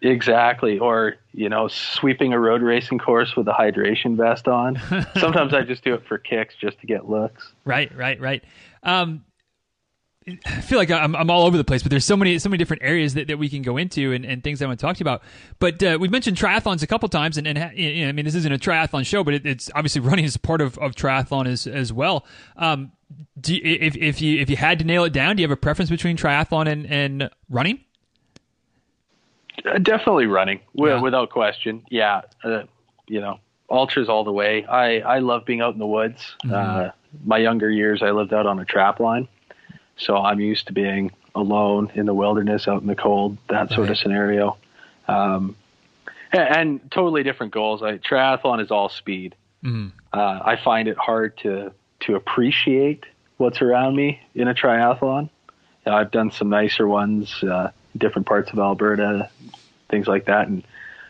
Exactly, 0.02 0.80
or 0.80 1.16
you 1.34 1.50
know, 1.50 1.68
sweeping 1.68 2.32
a 2.32 2.40
road 2.40 2.62
racing 2.62 3.00
course 3.00 3.36
with 3.36 3.48
a 3.48 3.52
hydration 3.52 4.16
vest 4.16 4.48
on. 4.48 4.80
Sometimes 5.18 5.54
I 5.54 5.64
just 5.64 5.84
do 5.84 5.94
it 5.94 6.06
for 6.08 6.18
kicks, 6.18 6.56
just 6.56 6.80
to 6.80 6.88
get 6.88 7.10
looks. 7.10 7.52
Right, 7.66 7.94
right, 7.96 8.20
right. 8.22 8.44
Um, 8.84 9.26
I 10.46 10.62
feel 10.62 10.78
like 10.78 10.92
I'm, 10.92 11.16
I'm 11.16 11.30
all 11.30 11.46
over 11.46 11.58
the 11.58 11.64
place, 11.64 11.84
but 11.84 11.90
there's 11.90 12.06
so 12.06 12.18
many 12.18 12.38
so 12.40 12.50
many 12.50 12.58
different 12.58 12.84
areas 12.84 13.14
that, 13.14 13.28
that 13.28 13.38
we 13.38 13.50
can 13.50 13.62
go 13.62 13.78
into 13.78 14.12
and, 14.12 14.26
and 14.26 14.44
things 14.44 14.62
I 14.62 14.68
want 14.68 14.80
to 14.80 14.86
talk 14.86 14.98
to 14.98 15.00
you 15.00 15.04
about. 15.04 15.24
But 15.60 15.82
uh, 15.84 15.98
we've 16.00 16.12
mentioned 16.12 16.38
triathlons 16.38 16.84
a 16.84 16.88
couple 16.88 17.10
times, 17.10 17.38
and, 17.38 17.48
and 17.48 17.78
you 17.78 18.04
know, 18.04 18.10
I 18.10 18.12
mean 18.12 18.26
this 18.26 18.36
isn't 18.36 18.52
a 18.52 18.58
triathlon 18.58 19.06
show, 19.06 19.24
but 19.24 19.34
it, 19.34 19.46
it's 19.46 19.70
obviously 19.76 20.02
running 20.10 20.26
is 20.26 20.38
part 20.38 20.62
of, 20.62 20.78
of 20.80 20.94
triathlon 20.94 21.48
as 21.48 21.68
as 21.68 21.94
well. 21.94 22.26
Um, 22.58 22.92
do 23.40 23.56
you, 23.56 23.62
if 23.64 23.96
if 23.96 24.22
you 24.22 24.40
if 24.40 24.50
you 24.50 24.56
had 24.56 24.80
to 24.80 24.86
nail 24.86 25.04
it 25.04 25.14
down, 25.14 25.36
do 25.36 25.42
you 25.42 25.48
have 25.48 25.58
a 25.58 25.60
preference 25.60 25.90
between 25.90 26.18
triathlon 26.18 26.68
and, 26.68 26.86
and 26.86 27.30
running? 27.50 27.84
Uh, 29.66 29.78
definitely 29.80 30.26
running, 30.26 30.62
yeah. 30.74 31.02
without 31.02 31.30
question. 31.30 31.84
Yeah, 31.90 32.22
uh, 32.44 32.64
you 33.08 33.20
know, 33.20 33.40
ultras 33.70 34.10
all 34.10 34.24
the 34.24 34.32
way. 34.32 34.66
I 34.66 35.00
I 35.00 35.20
love 35.20 35.46
being 35.46 35.62
out 35.62 35.74
in 35.74 35.80
the 35.80 35.88
woods. 35.88 36.36
Mm-hmm. 36.46 36.54
Uh, 36.54 36.92
my 37.26 37.38
younger 37.38 37.70
years, 37.70 38.04
I 38.04 38.12
lived 38.12 38.34
out 38.34 38.46
on 38.46 38.60
a 38.60 38.66
trap 38.66 39.00
line, 39.00 39.28
so 40.00 40.18
I'm 40.18 40.40
used 40.40 40.68
to 40.68 40.74
being 40.74 41.12
alone 41.36 41.92
in 41.94 42.06
the 42.06 42.14
wilderness, 42.14 42.68
out 42.68 42.82
in 42.82 42.88
the 42.88 42.96
cold, 42.96 43.38
that 43.50 43.70
sort 43.70 43.82
right. 43.82 43.92
of 43.92 43.98
scenario. 43.98 44.58
Um, 45.08 45.56
and, 46.32 46.58
and, 46.58 46.92
totally 46.92 47.24
different 47.24 47.54
goals. 47.54 47.82
Like 47.82 48.02
triathlon 48.02 48.62
is 48.62 48.72
all 48.72 48.90
speed. 48.90 49.36
Mm-hmm. 49.64 49.90
Uh, 50.14 50.40
I 50.44 50.56
find 50.64 50.88
it 50.88 50.98
hard 50.98 51.38
to 51.40 51.72
to 52.02 52.16
appreciate 52.16 53.06
what's 53.38 53.62
around 53.62 53.96
me 53.96 54.22
in 54.34 54.48
a 54.48 54.54
triathlon. 54.54 55.30
I've 55.86 56.12
done 56.12 56.32
some 56.32 56.50
nicer 56.50 56.88
ones, 56.88 57.44
uh, 57.44 57.72
different 57.98 58.28
parts 58.28 58.52
of 58.52 58.60
Alberta, 58.60 59.30
things 59.90 60.08
like 60.08 60.26
that, 60.26 60.48
and 60.48 60.64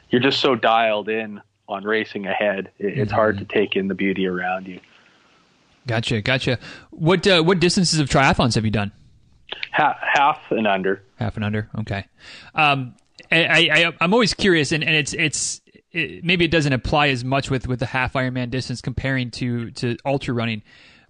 you're 0.09 0.21
just 0.21 0.39
so 0.39 0.55
dialed 0.55 1.09
in 1.09 1.41
on 1.67 1.83
racing 1.83 2.25
ahead. 2.25 2.71
It, 2.79 2.97
it's 2.97 3.09
mm-hmm. 3.09 3.15
hard 3.15 3.37
to 3.39 3.45
take 3.45 3.75
in 3.75 3.87
the 3.87 3.93
beauty 3.93 4.25
around 4.25 4.67
you. 4.67 4.79
Gotcha, 5.89 6.21
gotcha. 6.21 6.59
What 6.91 7.25
uh, 7.25 7.41
what 7.41 7.59
distances 7.59 7.99
of 7.99 8.07
triathlons 8.07 8.53
have 8.53 8.63
you 8.63 8.69
done? 8.69 8.91
Half, 9.71 9.97
half 10.01 10.39
and 10.51 10.67
under. 10.67 11.01
Half 11.15 11.35
and 11.35 11.43
under. 11.43 11.67
Okay. 11.79 12.05
Um, 12.53 12.95
I, 13.31 13.69
I 13.73 13.93
am 14.03 14.13
always 14.13 14.35
curious, 14.35 14.71
and, 14.71 14.83
and 14.83 14.95
it's 14.95 15.13
it's 15.13 15.61
it, 15.91 16.23
maybe 16.23 16.45
it 16.45 16.51
doesn't 16.51 16.73
apply 16.73 17.07
as 17.07 17.25
much 17.25 17.49
with 17.49 17.67
with 17.67 17.79
the 17.79 17.87
half 17.87 18.13
Ironman 18.13 18.51
distance 18.51 18.81
comparing 18.81 19.31
to 19.31 19.71
to 19.71 19.97
ultra 20.05 20.35
running, 20.35 20.61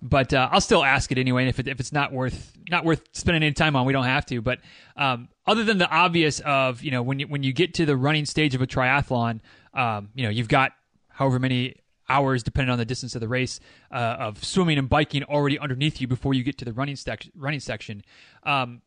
but 0.02 0.34
uh, 0.34 0.48
I'll 0.50 0.62
still 0.62 0.86
ask 0.86 1.12
it 1.12 1.18
anyway. 1.18 1.42
And 1.42 1.50
if 1.50 1.60
it, 1.60 1.68
if 1.68 1.82
it's 1.82 1.92
not 1.92 2.13
worth 2.13 2.54
not 2.70 2.86
worth 2.86 3.02
spending 3.12 3.44
any 3.44 3.52
time 3.52 3.76
on, 3.76 3.86
we 3.86 3.92
don't 3.92 4.06
have 4.06 4.26
to. 4.28 4.42
But 4.42 4.60
um, 4.96 5.28
other 5.46 5.65
than 5.65 5.78
the 5.78 5.89
obvious 5.89 6.39
of 6.39 6.84
you 6.84 6.92
know 6.92 7.04
when 7.04 7.20
you 7.20 7.28
when 7.28 7.44
you 7.44 7.52
get 7.52 7.74
to 7.76 7.86
the 7.86 7.98
running 7.98 8.24
stage 8.24 8.56
of 8.56 8.62
a 8.62 8.68
triathlon, 8.68 9.42
um, 9.74 10.08
you 10.15 10.24
know 10.24 10.30
you've 10.30 10.48
got 10.48 10.72
however 11.10 11.38
many 11.38 11.76
hours, 12.10 12.43
depending 12.43 12.72
on 12.72 12.78
the 12.78 12.86
distance 12.86 13.15
of 13.15 13.22
the 13.22 13.28
race, 13.28 13.60
uh, 13.91 14.17
of 14.19 14.43
swimming 14.43 14.78
and 14.78 14.89
biking 14.89 15.24
already 15.24 15.60
underneath 15.60 16.02
you 16.02 16.08
before 16.08 16.34
you 16.34 16.43
get 16.43 16.58
to 16.58 16.65
the 16.65 16.74
running 16.74 16.95
sec- 16.95 17.30
running 17.36 17.60
section. 17.60 18.04
Um, 18.43 18.82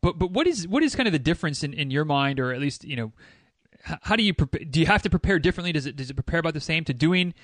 but 0.00 0.18
but 0.18 0.30
what 0.30 0.46
is 0.46 0.68
what 0.68 0.82
is 0.82 0.94
kind 0.94 1.06
of 1.06 1.12
the 1.12 1.18
difference 1.18 1.62
in, 1.62 1.72
in 1.72 1.90
your 1.90 2.04
mind, 2.04 2.40
or 2.40 2.52
at 2.52 2.60
least 2.60 2.84
you 2.84 2.96
know, 2.96 3.12
how 3.82 4.16
do 4.16 4.22
you 4.22 4.34
pre- 4.34 4.64
do 4.64 4.80
you 4.80 4.86
have 4.86 5.02
to 5.02 5.10
prepare 5.10 5.38
differently? 5.38 5.72
Does 5.72 5.86
it 5.86 5.96
does 5.96 6.10
it 6.10 6.14
prepare 6.14 6.40
about 6.40 6.54
the 6.54 6.60
same 6.60 6.84
to 6.84 6.94
doing, 6.94 7.34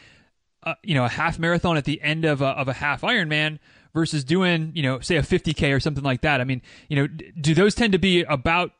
uh, 0.62 0.74
you 0.82 0.94
know, 0.94 1.04
a 1.04 1.08
half 1.08 1.38
marathon 1.38 1.76
at 1.76 1.84
the 1.84 2.00
end 2.02 2.24
of 2.24 2.42
a, 2.42 2.46
of 2.46 2.68
a 2.68 2.74
half 2.74 3.02
Ironman 3.02 3.58
versus 3.94 4.24
doing 4.24 4.72
you 4.74 4.82
know 4.82 5.00
say 5.00 5.16
a 5.16 5.22
50k 5.22 5.74
or 5.74 5.80
something 5.80 6.04
like 6.04 6.20
that? 6.20 6.40
I 6.40 6.44
mean, 6.44 6.62
you 6.88 6.96
know, 6.96 7.06
do 7.06 7.54
those 7.54 7.74
tend 7.74 7.92
to 7.92 7.98
be 7.98 8.22
about 8.22 8.72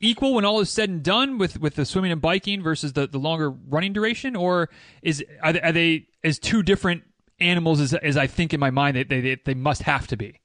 equal 0.00 0.34
when 0.34 0.44
all 0.44 0.60
is 0.60 0.70
said 0.70 0.88
and 0.88 1.02
done 1.02 1.38
with, 1.38 1.60
with 1.60 1.74
the 1.74 1.84
swimming 1.84 2.12
and 2.12 2.20
biking 2.20 2.62
versus 2.62 2.92
the, 2.92 3.06
the 3.06 3.18
longer 3.18 3.50
running 3.50 3.92
duration, 3.92 4.36
or 4.36 4.68
is 5.02 5.24
are 5.42 5.52
they, 5.52 5.60
are 5.60 5.72
they 5.72 6.06
as 6.24 6.38
two 6.38 6.62
different 6.62 7.02
animals 7.40 7.80
as, 7.80 7.94
as 7.94 8.16
I 8.16 8.26
think 8.26 8.52
in 8.52 8.60
my 8.60 8.70
mind 8.70 8.96
that 8.96 9.08
they, 9.08 9.20
they, 9.20 9.36
they 9.44 9.54
must 9.54 9.82
have 9.82 10.06
to 10.08 10.16
be? 10.16 10.40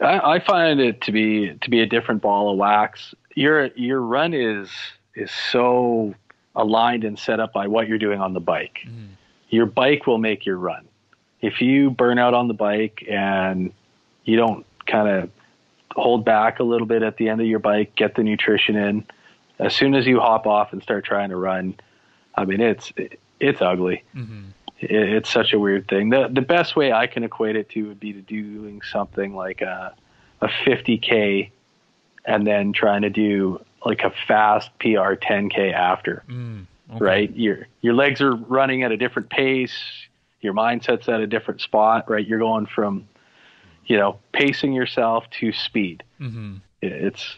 I, 0.00 0.34
I 0.34 0.44
find 0.44 0.80
it 0.80 1.00
to 1.02 1.12
be 1.12 1.56
to 1.60 1.70
be 1.70 1.80
a 1.80 1.86
different 1.86 2.22
ball 2.22 2.52
of 2.52 2.58
wax. 2.58 3.14
Your 3.34 3.66
your 3.76 4.00
run 4.00 4.34
is 4.34 4.68
is 5.14 5.30
so 5.30 6.14
aligned 6.56 7.04
and 7.04 7.18
set 7.18 7.40
up 7.40 7.52
by 7.52 7.66
what 7.66 7.88
you're 7.88 7.98
doing 7.98 8.20
on 8.20 8.32
the 8.32 8.40
bike. 8.40 8.78
Mm. 8.86 9.08
Your 9.50 9.66
bike 9.66 10.06
will 10.06 10.18
make 10.18 10.46
your 10.46 10.56
run. 10.56 10.86
If 11.40 11.60
you 11.60 11.90
burn 11.90 12.18
out 12.18 12.34
on 12.34 12.48
the 12.48 12.54
bike 12.54 13.04
and 13.08 13.72
you 14.24 14.36
don't 14.36 14.64
kind 14.86 15.08
of 15.08 15.30
hold 15.94 16.24
back 16.24 16.58
a 16.58 16.62
little 16.62 16.86
bit 16.86 17.02
at 17.02 17.16
the 17.16 17.28
end 17.28 17.40
of 17.40 17.46
your 17.46 17.58
bike, 17.58 17.94
get 17.94 18.14
the 18.14 18.22
nutrition 18.22 18.76
in. 18.76 19.06
As 19.58 19.74
soon 19.74 19.94
as 19.94 20.06
you 20.06 20.20
hop 20.20 20.46
off 20.46 20.72
and 20.72 20.82
start 20.82 21.04
trying 21.04 21.30
to 21.30 21.36
run, 21.36 21.76
I 22.34 22.44
mean 22.44 22.60
it's 22.60 22.92
it's 23.40 23.62
ugly. 23.62 24.02
Mm-hmm. 24.14 24.48
It, 24.80 24.90
it's 24.90 25.30
such 25.30 25.52
a 25.52 25.58
weird 25.58 25.88
thing. 25.88 26.10
The 26.10 26.28
the 26.28 26.42
best 26.42 26.76
way 26.76 26.92
I 26.92 27.06
can 27.06 27.22
equate 27.22 27.56
it 27.56 27.68
to 27.70 27.88
would 27.88 28.00
be 28.00 28.12
to 28.12 28.20
doing 28.20 28.82
something 28.82 29.34
like 29.34 29.60
a 29.60 29.94
a 30.40 30.48
50k, 30.48 31.50
and 32.24 32.46
then 32.46 32.72
trying 32.72 33.02
to 33.02 33.10
do 33.10 33.64
like 33.84 34.02
a 34.02 34.12
fast 34.26 34.70
PR 34.78 35.14
10k 35.14 35.72
after. 35.72 36.24
Mm, 36.28 36.66
okay. 36.90 37.04
Right, 37.04 37.36
your 37.36 37.68
your 37.80 37.94
legs 37.94 38.20
are 38.20 38.34
running 38.34 38.82
at 38.82 38.90
a 38.90 38.96
different 38.96 39.30
pace. 39.30 39.74
Your 40.40 40.52
mindset's 40.52 41.08
at 41.08 41.20
a 41.20 41.26
different 41.26 41.60
spot. 41.60 42.10
Right, 42.10 42.26
you're 42.26 42.40
going 42.40 42.66
from 42.66 43.08
you 43.86 43.96
know, 43.96 44.18
pacing 44.32 44.72
yourself 44.72 45.24
to 45.40 45.52
speed. 45.52 46.02
Mm-hmm. 46.20 46.56
It's, 46.82 47.36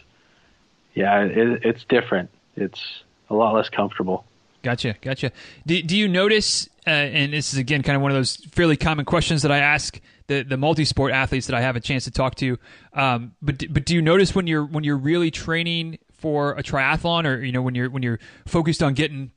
yeah, 0.93 1.23
it, 1.23 1.65
it's 1.65 1.83
different. 1.85 2.29
It's 2.55 2.81
a 3.29 3.33
lot 3.35 3.53
less 3.53 3.69
comfortable. 3.69 4.25
Gotcha, 4.63 4.95
gotcha. 5.01 5.31
Do, 5.65 5.81
do 5.81 5.95
you 5.95 6.07
notice, 6.07 6.67
uh, 6.85 6.89
and 6.89 7.31
this 7.31 7.53
is 7.53 7.59
again 7.59 7.83
kind 7.83 7.95
of 7.95 8.01
one 8.01 8.11
of 8.11 8.17
those 8.17 8.35
fairly 8.51 8.75
common 8.75 9.05
questions 9.05 9.43
that 9.43 9.51
I 9.51 9.59
ask 9.59 9.99
the 10.27 10.43
the 10.43 10.57
multi-sport 10.57 11.13
athletes 11.13 11.47
that 11.47 11.55
I 11.55 11.61
have 11.61 11.75
a 11.75 11.79
chance 11.79 12.03
to 12.03 12.11
talk 12.11 12.35
to. 12.35 12.57
Um, 12.93 13.33
but 13.41 13.63
but 13.69 13.85
do 13.85 13.95
you 13.95 14.01
notice 14.01 14.35
when 14.35 14.45
you're 14.47 14.65
when 14.65 14.83
you're 14.83 14.97
really 14.97 15.31
training 15.31 15.99
for 16.17 16.51
a 16.53 16.63
triathlon, 16.63 17.25
or 17.25 17.41
you 17.41 17.51
know 17.51 17.61
when 17.61 17.75
you're 17.75 17.89
when 17.89 18.03
you're 18.03 18.19
focused 18.45 18.83
on 18.83 18.93
getting 18.93 19.31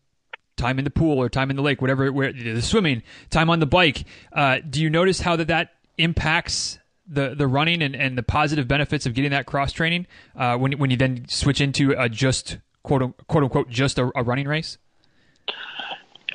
time 0.57 0.79
in 0.79 0.85
the 0.85 0.91
pool 0.91 1.19
or 1.19 1.29
time 1.29 1.51
in 1.51 1.57
the 1.57 1.63
lake, 1.63 1.81
whatever, 1.81 2.13
where 2.13 2.33
the 2.33 2.61
swimming, 2.61 3.03
time 3.31 3.51
on 3.51 3.61
the 3.61 3.67
bike, 3.67 4.05
uh, 4.33 4.59
do 4.69 4.83
you 4.83 4.91
notice 4.91 5.21
how 5.21 5.37
that 5.37 5.47
that 5.47 5.75
impacts 5.97 6.80
the 7.11 7.35
the 7.35 7.47
running 7.47 7.83
and, 7.83 7.95
and 7.95 8.17
the 8.17 8.23
positive 8.23 8.69
benefits 8.69 9.05
of 9.05 9.15
getting 9.15 9.33
that 9.33 9.47
cross 9.47 9.73
training 9.73 10.07
uh, 10.37 10.57
when 10.57 10.73
when 10.73 10.91
you 10.91 10.97
then 10.97 11.27
switch 11.29 11.61
into 11.61 11.93
a 11.99 12.09
just 12.09 12.59
quote 12.83 13.27
quote 13.27 13.45
unquote 13.45 13.69
just 13.69 13.99
a, 13.99 14.11
a, 14.15 14.23
running 14.23 14.47
race? 14.47 14.79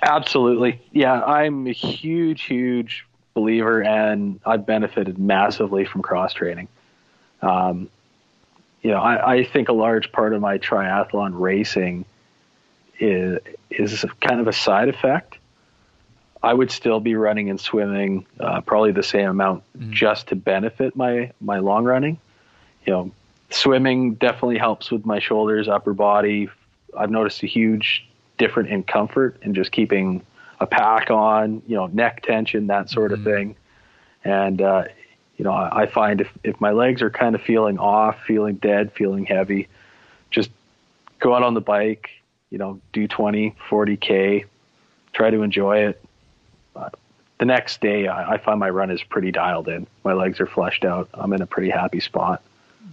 Absolutely, 0.04 0.82
yeah. 0.92 1.24
I'm 1.24 1.66
a 1.68 1.72
huge 1.72 2.44
huge 2.44 3.06
believer, 3.34 3.82
and 3.82 4.40
I've 4.46 4.66
benefited 4.66 5.18
massively 5.18 5.86
from 5.86 6.02
cross 6.02 6.34
training. 6.34 6.68
Um, 7.42 7.90
you 8.82 8.92
know, 8.92 9.00
I, 9.00 9.38
I 9.38 9.44
think 9.46 9.70
a 9.70 9.74
large 9.74 10.12
part 10.12 10.34
of 10.34 10.42
my 10.42 10.58
triathlon 10.58 11.32
racing 11.40 12.06
is 13.00 13.40
is 13.70 14.06
kind 14.22 14.40
of 14.40 14.48
a 14.48 14.54
side 14.54 14.90
effect 14.90 15.35
I 16.46 16.54
would 16.54 16.70
still 16.70 17.00
be 17.00 17.16
running 17.16 17.50
and 17.50 17.60
swimming 17.60 18.28
uh, 18.40 18.62
probably 18.62 18.92
the 18.92 19.02
same 19.02 19.28
amount 19.28 19.64
mm-hmm. 19.76 19.92
just 19.92 20.28
to 20.28 20.36
benefit 20.36 20.96
my 20.96 21.32
my 21.42 21.58
long 21.58 21.86
running. 21.86 22.20
You 22.86 22.94
know, 22.94 23.12
swimming 23.50 24.14
definitely 24.14 24.60
helps 24.60 24.92
with 24.92 25.08
my 25.08 25.18
shoulders, 25.18 25.68
upper 25.68 25.96
body. 25.96 26.50
I've 26.96 27.10
noticed 27.10 27.42
a 27.42 27.48
huge 27.48 28.08
difference 28.38 28.70
in 28.70 28.84
comfort 28.84 29.38
and 29.42 29.56
just 29.56 29.72
keeping 29.72 30.24
a 30.60 30.68
pack 30.68 31.10
on, 31.10 31.64
you 31.66 31.76
know, 31.76 31.88
neck 31.88 32.22
tension, 32.22 32.68
that 32.68 32.92
sort 32.92 33.12
mm-hmm. 33.12 33.28
of 33.28 33.34
thing. 33.34 33.56
And 34.24 34.62
uh, 34.62 34.84
you 35.38 35.46
know, 35.46 35.52
I, 35.52 35.82
I 35.82 35.86
find 35.88 36.22
if 36.22 36.32
if 36.44 36.62
my 36.62 36.74
legs 36.74 37.02
are 37.02 37.10
kind 37.10 37.34
of 37.34 37.42
feeling 37.42 37.80
off, 37.80 38.22
feeling 38.22 38.58
dead, 38.58 38.94
feeling 38.94 39.26
heavy, 39.26 39.68
just 40.30 40.52
go 41.18 41.34
out 41.34 41.42
on 41.42 41.56
the 41.56 41.62
bike, 41.62 42.12
you 42.52 42.60
know, 42.60 42.80
do 42.94 43.08
20, 43.08 43.56
40k, 43.68 44.46
try 45.12 45.32
to 45.32 45.42
enjoy 45.42 45.88
it 45.88 46.05
the 47.40 47.46
next 47.46 47.82
day, 47.82 48.08
I, 48.08 48.34
I, 48.34 48.38
find 48.38 48.60
my 48.60 48.70
run 48.70 48.92
is 48.92 49.04
pretty 49.04 49.32
dialed 49.32 49.68
in. 49.68 49.88
My 50.04 50.14
legs 50.14 50.40
are 50.40 50.46
fleshed 50.46 50.86
out. 50.86 51.10
I'm 51.14 51.34
in 51.34 51.42
a 51.42 51.46
pretty 51.46 51.70
happy 51.70 52.00
spot. 52.00 52.42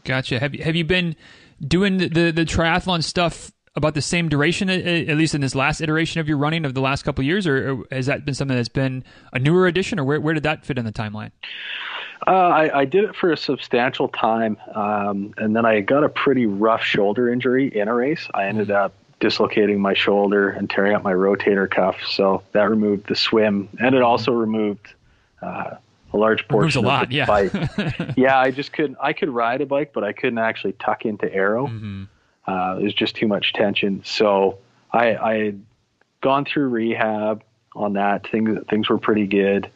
Gotcha. 0.04 0.38
Have 0.40 0.54
you 0.54 0.64
have 0.64 0.74
you 0.74 0.84
been 0.84 1.14
doing 1.60 1.98
the 1.98 2.08
the, 2.08 2.30
the 2.32 2.44
triathlon 2.44 3.04
stuff 3.04 3.52
about 3.74 3.94
the 3.94 4.02
same 4.02 4.28
duration, 4.28 4.68
at 4.68 5.16
least 5.16 5.34
in 5.34 5.40
this 5.40 5.54
last 5.54 5.80
iteration 5.80 6.20
of 6.20 6.28
your 6.28 6.36
running 6.36 6.64
of 6.64 6.74
the 6.74 6.80
last 6.80 7.04
couple 7.04 7.24
years, 7.24 7.46
or, 7.46 7.72
or, 7.72 7.84
has 7.90 8.06
that 8.06 8.24
been 8.24 8.34
something 8.34 8.56
that's 8.56 8.68
been 8.68 9.02
a 9.32 9.38
newer 9.38 9.66
addition, 9.66 9.98
or 9.98 10.04
where 10.04 10.20
where 10.20 10.34
did 10.34 10.42
that 10.42 10.64
fit 10.64 10.76
in 10.76 10.84
the 10.84 10.92
timeline? 10.92 11.30
Uh, 12.26 12.30
I, 12.30 12.80
I, 12.80 12.84
did 12.84 13.02
it 13.02 13.16
for 13.16 13.32
a 13.32 13.36
substantial 13.36 14.06
time, 14.08 14.56
um, 14.74 15.34
and 15.38 15.56
then 15.56 15.66
I 15.66 15.80
got 15.80 16.04
a 16.04 16.08
pretty 16.08 16.46
rough 16.46 16.84
shoulder 16.84 17.28
injury 17.28 17.66
in 17.66 17.88
a 17.88 17.94
race. 17.94 18.28
I 18.32 18.46
ended 18.46 18.68
mm. 18.68 18.76
up 18.76 18.94
dislocating 19.22 19.80
my 19.80 19.94
shoulder 19.94 20.50
and 20.50 20.68
tearing 20.68 20.94
up 20.94 21.04
my 21.04 21.12
rotator 21.12 21.70
cuff. 21.70 21.96
So 22.04 22.42
that 22.50 22.68
removed 22.68 23.06
the 23.06 23.14
swim, 23.14 23.68
and 23.80 23.94
it 23.94 24.02
also 24.02 24.32
removed 24.32 24.94
uh, 25.40 25.76
a 26.12 26.16
large 26.16 26.48
portion 26.48 26.84
a 26.84 26.88
lot, 26.88 27.04
of 27.04 27.08
the 27.10 27.14
yeah. 27.14 27.26
bike. 27.26 27.52
yeah, 28.16 28.36
I 28.36 28.50
just 28.50 28.72
couldn't. 28.72 28.98
I 29.00 29.12
could 29.12 29.30
ride 29.30 29.60
a 29.60 29.66
bike, 29.66 29.92
but 29.94 30.02
I 30.02 30.12
couldn't 30.12 30.38
actually 30.38 30.72
tuck 30.72 31.04
into 31.04 31.32
arrow. 31.32 31.68
Mm-hmm. 31.68 32.02
Uh, 32.48 32.78
it 32.80 32.82
was 32.82 32.94
just 32.94 33.14
too 33.14 33.28
much 33.28 33.52
tension. 33.52 34.02
So 34.04 34.58
I, 34.92 35.16
I 35.16 35.34
had 35.44 35.64
gone 36.20 36.44
through 36.44 36.68
rehab 36.70 37.44
on 37.76 37.92
that. 37.92 38.26
Things 38.26 38.58
things 38.68 38.88
were 38.88 38.98
pretty 38.98 39.28
good. 39.28 39.70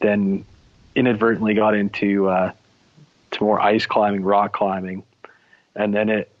Then 0.00 0.46
inadvertently 0.94 1.52
got 1.52 1.74
into 1.74 2.26
uh, 2.30 2.52
to 3.32 3.44
more 3.44 3.60
ice 3.60 3.84
climbing, 3.84 4.24
rock 4.24 4.54
climbing, 4.54 5.02
and 5.76 5.94
then 5.94 6.08
it 6.08 6.32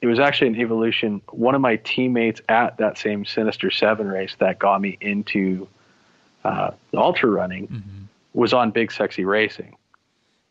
it 0.00 0.06
was 0.06 0.18
actually 0.18 0.48
an 0.48 0.56
evolution. 0.56 1.22
One 1.30 1.54
of 1.54 1.60
my 1.60 1.76
teammates 1.76 2.40
at 2.48 2.76
that 2.78 2.98
same 2.98 3.24
Sinister 3.24 3.70
Seven 3.70 4.06
race 4.08 4.36
that 4.38 4.58
got 4.58 4.80
me 4.80 4.98
into 5.00 5.66
uh, 6.44 6.72
ultra 6.92 7.30
running 7.30 7.68
mm-hmm. 7.68 8.04
was 8.34 8.52
on 8.52 8.70
Big 8.70 8.92
Sexy 8.92 9.24
Racing, 9.24 9.76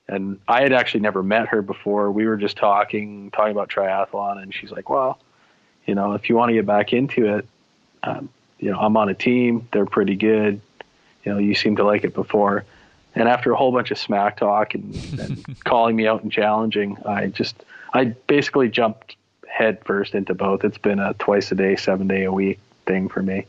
and 0.08 0.39
I 0.47 0.63
had 0.63 0.73
actually 0.73 1.01
never 1.01 1.21
met 1.21 1.47
her 1.49 1.62
before. 1.62 2.12
We 2.12 2.25
were 2.25 2.38
just 2.38 2.58
talking, 2.58 3.32
talking 3.32 3.51
about 3.51 3.69
triathlon, 3.69 4.41
and 4.41 4.53
she's 4.53 4.71
like, 4.71 4.89
"Well, 4.89 5.19
you 5.86 5.93
know, 5.93 6.13
if 6.13 6.29
you 6.29 6.36
want 6.36 6.49
to 6.49 6.53
get 6.53 6.65
back 6.65 6.93
into 6.93 7.38
it, 7.38 7.47
um, 8.03 8.29
you 8.60 8.71
know, 8.71 8.79
I'm 8.79 8.97
on 8.97 9.10
a 9.10 9.13
team. 9.13 9.67
They're 9.71 9.86
pretty 9.86 10.15
good. 10.15 10.60
You 11.23 11.34
know, 11.34 11.38
you 11.38 11.53
seem 11.53 11.75
to 11.75 11.84
like 11.84 12.03
it 12.03 12.13
before." 12.13 12.65
And 13.15 13.29
after 13.29 13.51
a 13.51 13.56
whole 13.56 13.71
bunch 13.71 13.91
of 13.91 13.97
smack 13.97 14.38
talk 14.38 14.73
and, 14.73 15.19
and 15.19 15.63
calling 15.63 15.95
me 15.95 16.08
out 16.08 16.23
and 16.23 16.32
challenging, 16.32 16.97
I 17.06 17.27
just 17.27 17.63
I 17.93 18.06
basically 18.06 18.69
jumped 18.69 19.15
head 19.53 19.83
first 19.85 20.15
into 20.15 20.33
both. 20.33 20.63
It's 20.63 20.77
been 20.77 20.99
a 20.99 21.13
twice 21.13 21.51
a 21.51 21.55
day, 21.55 21.75
seven 21.75 22.07
day 22.07 22.23
a 22.23 22.31
week 22.31 22.59
thing 22.85 23.07
for 23.07 23.21
me. 23.21 23.45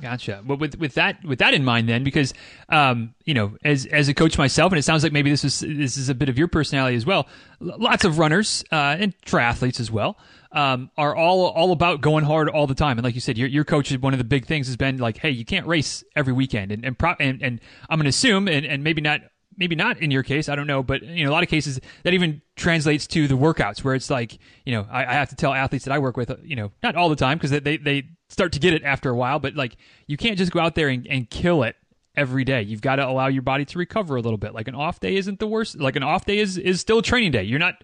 Gotcha. 0.00 0.42
But 0.44 0.58
with 0.58 0.78
with 0.78 0.94
that 0.94 1.24
with 1.24 1.40
that 1.40 1.54
in 1.54 1.64
mind, 1.64 1.88
then, 1.88 2.04
because 2.04 2.32
um, 2.68 3.14
you 3.24 3.34
know, 3.34 3.56
as 3.64 3.86
as 3.86 4.08
a 4.08 4.14
coach 4.14 4.38
myself, 4.38 4.72
and 4.72 4.78
it 4.78 4.82
sounds 4.82 5.02
like 5.02 5.12
maybe 5.12 5.30
this 5.30 5.44
is 5.44 5.60
this 5.60 5.96
is 5.96 6.08
a 6.08 6.14
bit 6.14 6.28
of 6.28 6.38
your 6.38 6.46
personality 6.48 6.96
as 6.96 7.04
well. 7.04 7.26
Lots 7.60 8.04
of 8.04 8.18
runners 8.18 8.64
uh, 8.70 8.96
and 8.98 9.16
triathletes 9.22 9.80
as 9.80 9.90
well 9.90 10.16
um, 10.52 10.90
are 10.96 11.16
all 11.16 11.46
all 11.46 11.72
about 11.72 12.00
going 12.00 12.24
hard 12.24 12.48
all 12.48 12.68
the 12.68 12.76
time. 12.76 12.98
And 12.98 13.04
like 13.04 13.16
you 13.16 13.20
said, 13.20 13.36
your 13.36 13.48
your 13.48 13.64
coach 13.64 13.90
one 13.98 14.14
of 14.14 14.18
the 14.18 14.24
big 14.24 14.46
things 14.46 14.68
has 14.68 14.76
been 14.76 14.98
like, 14.98 15.18
hey, 15.18 15.30
you 15.30 15.44
can't 15.44 15.66
race 15.66 16.04
every 16.14 16.32
weekend, 16.32 16.70
and 16.70 16.84
and 16.84 16.96
pro- 16.96 17.16
and, 17.18 17.42
and 17.42 17.60
I'm 17.88 17.98
going 17.98 18.04
to 18.04 18.10
assume, 18.10 18.46
and, 18.46 18.64
and 18.64 18.84
maybe 18.84 19.00
not 19.00 19.22
maybe 19.58 19.74
not 19.74 19.98
in 19.98 20.10
your 20.10 20.22
case, 20.22 20.48
I 20.48 20.54
don't 20.54 20.66
know, 20.66 20.82
but 20.82 21.02
you 21.02 21.24
know, 21.24 21.30
a 21.30 21.34
lot 21.34 21.42
of 21.42 21.48
cases 21.48 21.80
that 22.04 22.14
even 22.14 22.40
translates 22.56 23.06
to 23.08 23.26
the 23.26 23.34
workouts 23.34 23.82
where 23.82 23.94
it's 23.94 24.08
like, 24.08 24.38
you 24.64 24.72
know, 24.72 24.86
I, 24.90 25.04
I 25.04 25.12
have 25.12 25.28
to 25.30 25.36
tell 25.36 25.52
athletes 25.52 25.84
that 25.84 25.92
I 25.92 25.98
work 25.98 26.16
with, 26.16 26.32
you 26.42 26.56
know, 26.56 26.70
not 26.82 26.94
all 26.94 27.08
the 27.08 27.16
time 27.16 27.38
because 27.38 27.50
they, 27.50 27.76
they 27.76 28.04
start 28.28 28.52
to 28.52 28.60
get 28.60 28.72
it 28.72 28.84
after 28.84 29.10
a 29.10 29.16
while, 29.16 29.38
but 29.38 29.54
like 29.54 29.76
you 30.06 30.16
can't 30.16 30.38
just 30.38 30.52
go 30.52 30.60
out 30.60 30.76
there 30.76 30.88
and, 30.88 31.06
and 31.08 31.28
kill 31.28 31.64
it 31.64 31.76
every 32.16 32.44
day. 32.44 32.62
You've 32.62 32.80
got 32.80 32.96
to 32.96 33.06
allow 33.06 33.26
your 33.26 33.42
body 33.42 33.64
to 33.64 33.78
recover 33.78 34.16
a 34.16 34.20
little 34.20 34.38
bit. 34.38 34.54
Like 34.54 34.68
an 34.68 34.74
off 34.74 35.00
day 35.00 35.16
isn't 35.16 35.38
the 35.38 35.46
worst. 35.46 35.78
Like 35.78 35.96
an 35.96 36.02
off 36.02 36.24
day 36.24 36.38
is, 36.38 36.56
is 36.56 36.80
still 36.80 36.98
a 36.98 37.02
training 37.02 37.32
day. 37.32 37.42
You're 37.42 37.58
not 37.58 37.82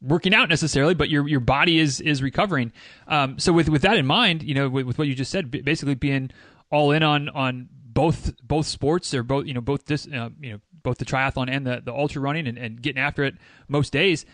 working 0.00 0.34
out 0.34 0.48
necessarily, 0.48 0.94
but 0.94 1.08
your, 1.08 1.26
your 1.26 1.40
body 1.40 1.78
is, 1.78 2.00
is 2.00 2.22
recovering. 2.22 2.72
Um, 3.08 3.38
so 3.38 3.52
with, 3.52 3.68
with 3.68 3.82
that 3.82 3.96
in 3.96 4.06
mind, 4.06 4.42
you 4.42 4.54
know, 4.54 4.68
with, 4.68 4.86
with 4.86 4.98
what 4.98 5.08
you 5.08 5.14
just 5.14 5.30
said, 5.30 5.50
basically 5.50 5.94
being 5.94 6.30
all 6.70 6.92
in 6.92 7.02
on, 7.02 7.28
on 7.30 7.68
both, 7.72 8.32
both 8.42 8.66
sports 8.66 9.14
or 9.14 9.22
both, 9.22 9.46
you 9.46 9.54
know, 9.54 9.60
both 9.60 9.86
this, 9.86 10.06
uh, 10.06 10.30
you 10.40 10.52
know, 10.52 10.60
both 10.84 10.98
the 10.98 11.04
triathlon 11.04 11.50
and 11.50 11.66
the, 11.66 11.82
the 11.84 11.92
ultra 11.92 12.22
running 12.22 12.46
and, 12.46 12.56
and 12.56 12.80
getting 12.80 13.02
after 13.02 13.24
it 13.24 13.34
most 13.66 13.92
days. 13.92 14.24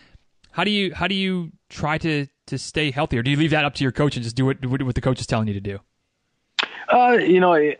How 0.51 0.63
do 0.63 0.69
you 0.69 0.93
how 0.93 1.07
do 1.07 1.15
you 1.15 1.51
try 1.69 1.97
to 1.99 2.27
to 2.47 2.57
stay 2.59 2.91
healthy, 2.91 3.17
or 3.17 3.23
do 3.23 3.31
you 3.31 3.37
leave 3.37 3.51
that 3.51 3.65
up 3.65 3.73
to 3.75 3.83
your 3.83 3.93
coach 3.93 4.15
and 4.15 4.23
just 4.23 4.35
do 4.35 4.45
what 4.45 4.63
what 4.63 4.95
the 4.95 5.01
coach 5.01 5.19
is 5.19 5.25
telling 5.25 5.47
you 5.47 5.53
to 5.53 5.61
do? 5.61 5.79
Uh, 6.89 7.13
you 7.13 7.39
know, 7.39 7.53
it, 7.53 7.79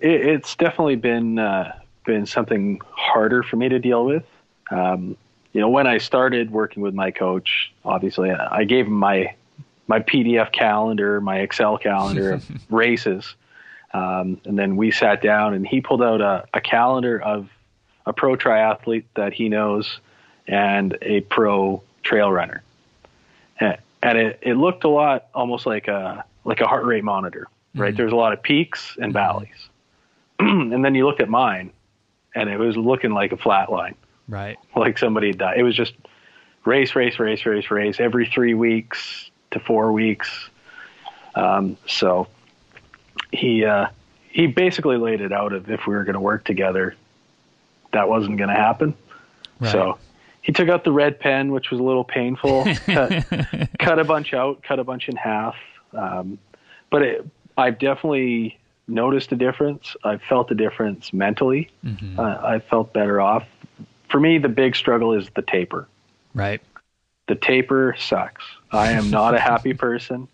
it's 0.00 0.56
definitely 0.56 0.96
been 0.96 1.38
uh, 1.38 1.78
been 2.06 2.26
something 2.26 2.80
harder 2.90 3.42
for 3.42 3.56
me 3.56 3.68
to 3.68 3.78
deal 3.78 4.04
with. 4.04 4.24
Um, 4.70 5.16
you 5.52 5.60
know, 5.60 5.68
when 5.68 5.86
I 5.86 5.98
started 5.98 6.50
working 6.50 6.82
with 6.82 6.94
my 6.94 7.10
coach, 7.10 7.72
obviously 7.84 8.30
I 8.30 8.64
gave 8.64 8.86
him 8.86 8.94
my 8.94 9.34
my 9.86 10.00
PDF 10.00 10.52
calendar, 10.52 11.20
my 11.20 11.40
Excel 11.40 11.76
calendar 11.76 12.32
of 12.32 12.50
races, 12.70 13.34
um, 13.92 14.40
and 14.46 14.58
then 14.58 14.76
we 14.76 14.90
sat 14.90 15.20
down 15.20 15.52
and 15.52 15.66
he 15.66 15.82
pulled 15.82 16.02
out 16.02 16.22
a, 16.22 16.46
a 16.54 16.60
calendar 16.60 17.20
of 17.20 17.50
a 18.06 18.12
pro 18.12 18.36
triathlete 18.36 19.04
that 19.14 19.32
he 19.32 19.48
knows 19.48 20.00
and 20.46 20.96
a 21.02 21.20
pro 21.20 21.82
trail 22.02 22.30
runner. 22.30 22.62
And 24.02 24.16
it, 24.16 24.38
it 24.40 24.54
looked 24.54 24.84
a 24.84 24.88
lot 24.88 25.26
almost 25.34 25.66
like 25.66 25.88
a 25.88 26.24
like 26.44 26.60
a 26.60 26.66
heart 26.66 26.84
rate 26.84 27.04
monitor, 27.04 27.48
right? 27.74 27.88
Mm-hmm. 27.88 27.96
There's 27.98 28.12
a 28.12 28.16
lot 28.16 28.32
of 28.32 28.42
peaks 28.42 28.96
and 29.00 29.12
valleys. 29.12 29.68
and 30.38 30.82
then 30.82 30.94
you 30.94 31.06
looked 31.06 31.20
at 31.20 31.28
mine 31.28 31.70
and 32.34 32.48
it 32.48 32.58
was 32.58 32.76
looking 32.76 33.12
like 33.12 33.32
a 33.32 33.36
flat 33.36 33.70
line. 33.70 33.94
Right. 34.26 34.56
Like 34.74 34.96
somebody 34.96 35.28
had 35.28 35.38
died. 35.38 35.58
It 35.58 35.64
was 35.64 35.76
just 35.76 35.92
race, 36.64 36.94
race, 36.94 37.18
race, 37.18 37.44
race, 37.44 37.70
race 37.70 38.00
every 38.00 38.26
three 38.26 38.54
weeks 38.54 39.30
to 39.50 39.60
four 39.60 39.92
weeks. 39.92 40.48
Um, 41.34 41.76
so 41.86 42.28
he 43.32 43.64
uh, 43.64 43.88
he 44.30 44.46
basically 44.46 44.96
laid 44.96 45.20
it 45.20 45.32
out 45.32 45.52
of 45.52 45.70
if 45.70 45.86
we 45.86 45.94
were 45.94 46.04
going 46.04 46.14
to 46.14 46.20
work 46.20 46.44
together, 46.44 46.94
that 47.92 48.08
wasn't 48.08 48.38
going 48.38 48.50
to 48.50 48.56
happen. 48.56 48.94
Right. 49.58 49.72
So 49.72 49.98
he 50.42 50.52
took 50.52 50.68
out 50.68 50.84
the 50.84 50.92
red 50.92 51.20
pen, 51.20 51.52
which 51.52 51.70
was 51.70 51.80
a 51.80 51.82
little 51.82 52.04
painful. 52.04 52.64
cut, 52.86 53.26
cut, 53.78 53.98
a 53.98 54.04
bunch 54.04 54.32
out, 54.32 54.62
cut 54.62 54.78
a 54.78 54.84
bunch 54.84 55.08
in 55.08 55.16
half. 55.16 55.56
Um, 55.92 56.38
but 56.90 57.02
it, 57.02 57.26
I've 57.56 57.78
definitely 57.78 58.58
noticed 58.88 59.32
a 59.32 59.36
difference. 59.36 59.94
I've 60.02 60.22
felt 60.22 60.50
a 60.50 60.54
difference 60.54 61.12
mentally. 61.12 61.70
Mm-hmm. 61.84 62.18
Uh, 62.18 62.38
I 62.42 62.58
felt 62.58 62.92
better 62.92 63.20
off. 63.20 63.46
For 64.08 64.18
me, 64.18 64.38
the 64.38 64.48
big 64.48 64.74
struggle 64.74 65.12
is 65.12 65.28
the 65.34 65.42
taper. 65.42 65.86
Right. 66.34 66.60
The 67.28 67.36
taper 67.36 67.94
sucks. 67.98 68.44
I 68.72 68.92
am 68.92 69.10
not 69.10 69.34
a 69.34 69.40
happy 69.52 69.74
person. 69.74 70.26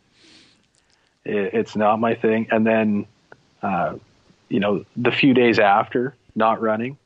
It, 1.25 1.53
it's 1.53 1.77
not 1.77 2.01
my 2.01 2.15
thing. 2.15 2.49
And 2.51 2.67
then, 2.67 3.07
uh, 3.63 3.97
you 4.49 4.61
know, 4.61 4.85
the 4.97 5.13
few 5.13 5.35
days 5.35 5.59
after 5.59 6.15
not 6.35 6.61
running, 6.61 6.97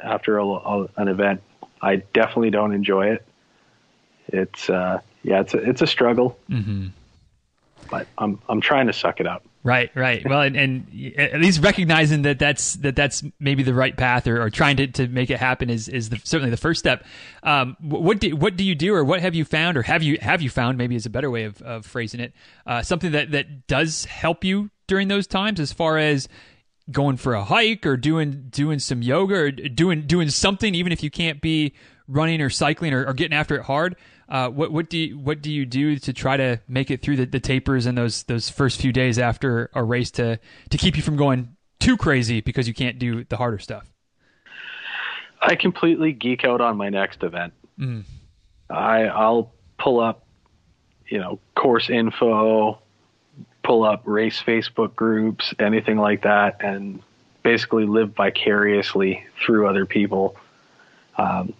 after 0.00 0.38
a, 0.38 0.46
a, 0.46 0.88
an 0.96 1.08
event. 1.08 1.42
I 1.82 1.96
definitely 1.96 2.50
don't 2.50 2.72
enjoy 2.72 3.08
it. 3.08 3.26
It's 4.28 4.68
uh, 4.68 5.00
yeah, 5.22 5.40
it's 5.40 5.54
a, 5.54 5.58
it's 5.58 5.82
a 5.82 5.86
struggle, 5.86 6.38
mm-hmm. 6.50 6.88
but 7.90 8.06
I'm 8.18 8.40
I'm 8.48 8.60
trying 8.60 8.86
to 8.88 8.92
suck 8.92 9.20
it 9.20 9.26
up. 9.26 9.44
Right, 9.66 9.90
right. 9.96 10.24
Well, 10.24 10.42
and, 10.42 10.56
and, 10.56 11.14
at 11.18 11.40
least 11.40 11.60
recognizing 11.60 12.22
that 12.22 12.38
that's 12.38 12.74
that 12.74 12.94
that's 12.94 13.24
maybe 13.40 13.64
the 13.64 13.74
right 13.74 13.96
path, 13.96 14.28
or, 14.28 14.40
or 14.40 14.48
trying 14.48 14.76
to, 14.76 14.86
to 14.86 15.08
make 15.08 15.28
it 15.28 15.38
happen 15.38 15.70
is 15.70 15.88
is 15.88 16.08
the, 16.08 16.20
certainly 16.22 16.50
the 16.50 16.56
first 16.56 16.78
step. 16.78 17.04
Um, 17.42 17.76
what 17.80 18.20
do 18.20 18.36
what 18.36 18.56
do 18.56 18.62
you 18.62 18.76
do, 18.76 18.94
or 18.94 19.02
what 19.02 19.20
have 19.20 19.34
you 19.34 19.44
found, 19.44 19.76
or 19.76 19.82
have 19.82 20.04
you 20.04 20.18
have 20.20 20.40
you 20.40 20.50
found? 20.50 20.78
Maybe 20.78 20.94
is 20.94 21.04
a 21.04 21.10
better 21.10 21.32
way 21.32 21.44
of, 21.44 21.60
of 21.62 21.84
phrasing 21.84 22.20
it. 22.20 22.32
Uh, 22.64 22.82
something 22.82 23.10
that 23.10 23.32
that 23.32 23.66
does 23.66 24.04
help 24.04 24.44
you 24.44 24.70
during 24.86 25.08
those 25.08 25.26
times, 25.26 25.58
as 25.58 25.72
far 25.72 25.98
as 25.98 26.28
going 26.90 27.16
for 27.16 27.34
a 27.34 27.44
hike 27.44 27.84
or 27.84 27.96
doing 27.96 28.46
doing 28.50 28.78
some 28.78 29.02
yoga 29.02 29.34
or 29.34 29.50
doing 29.50 30.06
doing 30.06 30.30
something, 30.30 30.74
even 30.74 30.92
if 30.92 31.02
you 31.02 31.10
can't 31.10 31.40
be 31.40 31.74
running 32.08 32.40
or 32.40 32.50
cycling 32.50 32.94
or, 32.94 33.06
or 33.06 33.12
getting 33.12 33.36
after 33.36 33.56
it 33.56 33.62
hard. 33.62 33.96
Uh, 34.28 34.48
what 34.48 34.72
what 34.72 34.90
do 34.90 34.98
you, 34.98 35.18
what 35.18 35.40
do 35.40 35.52
you 35.52 35.64
do 35.64 35.96
to 35.98 36.12
try 36.12 36.36
to 36.36 36.60
make 36.68 36.90
it 36.90 37.00
through 37.02 37.16
the, 37.16 37.26
the 37.26 37.40
tapers 37.40 37.86
and 37.86 37.96
those 37.96 38.24
those 38.24 38.48
first 38.48 38.80
few 38.80 38.92
days 38.92 39.18
after 39.18 39.70
a 39.74 39.82
race 39.82 40.10
to 40.10 40.38
to 40.70 40.78
keep 40.78 40.96
you 40.96 41.02
from 41.02 41.16
going 41.16 41.56
too 41.78 41.96
crazy 41.96 42.40
because 42.40 42.66
you 42.66 42.74
can't 42.74 42.98
do 42.98 43.24
the 43.24 43.36
harder 43.36 43.58
stuff? 43.58 43.88
I 45.40 45.54
completely 45.54 46.12
geek 46.12 46.44
out 46.44 46.60
on 46.60 46.76
my 46.76 46.88
next 46.88 47.22
event. 47.22 47.52
Mm. 47.78 48.04
I 48.68 49.02
I'll 49.02 49.52
pull 49.78 50.00
up, 50.00 50.26
you 51.08 51.18
know, 51.18 51.38
course 51.54 51.88
info, 51.88 52.80
pull 53.66 53.82
up 53.82 54.02
race 54.04 54.40
Facebook 54.40 54.94
groups, 54.94 55.52
anything 55.58 55.98
like 55.98 56.22
that, 56.22 56.56
and 56.60 57.02
basically 57.42 57.84
live 57.84 58.14
vicariously 58.14 59.26
through 59.44 59.66
other 59.66 59.84
people. 59.84 60.36
Um, 61.18 61.52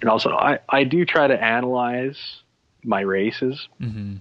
and 0.00 0.10
also, 0.10 0.30
I, 0.30 0.58
I 0.68 0.82
do 0.82 1.04
try 1.04 1.28
to 1.28 1.40
analyze 1.40 2.42
my 2.82 3.00
races. 3.00 3.68
Mm-hmm. 3.80 4.16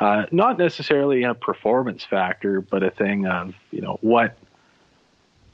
Uh, 0.00 0.26
not 0.32 0.58
necessarily 0.58 1.22
a 1.22 1.34
performance 1.34 2.04
factor, 2.04 2.60
but 2.60 2.82
a 2.82 2.90
thing 2.90 3.26
of 3.26 3.54
you 3.70 3.82
know 3.82 3.98
what 4.00 4.36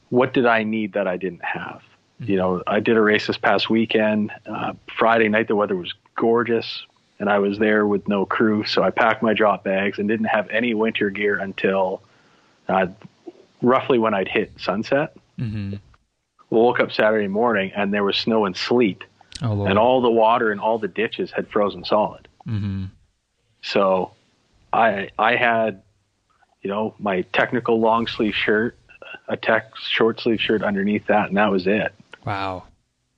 what 0.09 0.33
did 0.33 0.46
I 0.46 0.62
need 0.62 0.94
that 0.94 1.07
I 1.07 1.16
didn't 1.16 1.44
have. 1.44 1.83
Mm-hmm. 2.20 2.31
You 2.31 2.37
know, 2.38 2.62
I 2.66 2.81
did 2.81 2.96
a 2.96 3.03
race 3.03 3.27
this 3.27 3.37
past 3.37 3.68
weekend. 3.68 4.31
Uh, 4.46 4.72
Friday 4.96 5.29
night, 5.29 5.49
the 5.49 5.57
weather 5.57 5.77
was 5.77 5.92
gorgeous 6.16 6.87
and 7.19 7.31
I 7.31 7.39
was 7.39 7.59
there 7.59 7.87
with 7.87 8.07
no 8.09 8.27
crew, 8.27 8.65
so 8.65 8.83
I 8.83 8.91
packed 8.91 9.23
my 9.23 9.33
drop 9.33 9.65
bags 9.65 9.99
and 9.99 10.09
didn't 10.09 10.27
have 10.27 10.49
any 10.51 10.75
winter 10.75 11.11
gear 11.11 11.39
until 11.39 12.03
uh, 12.69 12.89
roughly 13.63 13.99
when 13.99 14.15
I'd 14.15 14.29
hit 14.29 14.53
sunset. 14.59 15.17
Mm-hmm. 15.39 15.75
Woke 16.51 16.81
up 16.81 16.93
Saturday 16.93 17.29
morning 17.29 17.73
and 17.75 17.93
there 17.93 18.05
was 18.05 18.17
snow 18.17 18.45
and 18.45 18.57
sleet, 18.57 19.03
oh, 19.43 19.65
and 19.65 19.79
all 19.79 20.01
the 20.01 20.11
water 20.11 20.53
in 20.53 20.59
all 20.59 20.79
the 20.79 20.89
ditches 20.89 21.31
had 21.31 21.49
frozen 21.49 21.85
solid. 21.85 22.29
Mm-hmm. 22.47 22.85
So, 23.63 24.13
I 24.73 25.09
I 25.19 25.37
had, 25.37 25.83
you 26.63 26.71
know, 26.71 26.95
my 26.99 27.23
technical 27.33 27.81
long 27.81 28.07
sleeve 28.07 28.35
shirt, 28.35 28.79
a 29.27 29.37
tech 29.37 29.75
short 29.77 30.21
sleeve 30.21 30.41
shirt 30.41 30.63
underneath 30.63 31.07
that, 31.07 31.29
and 31.29 31.37
that 31.37 31.51
was 31.51 31.67
it. 31.67 31.93
Wow. 32.25 32.65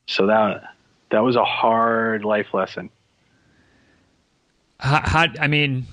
So 0.07 0.27
that 0.27 0.65
that 1.11 1.21
was 1.21 1.37
a 1.37 1.45
hard 1.45 2.25
life 2.25 2.55
lesson 2.55 2.91
how, 4.79 5.01
how, 5.05 5.27
I 5.41 5.49
mean, 5.49 5.87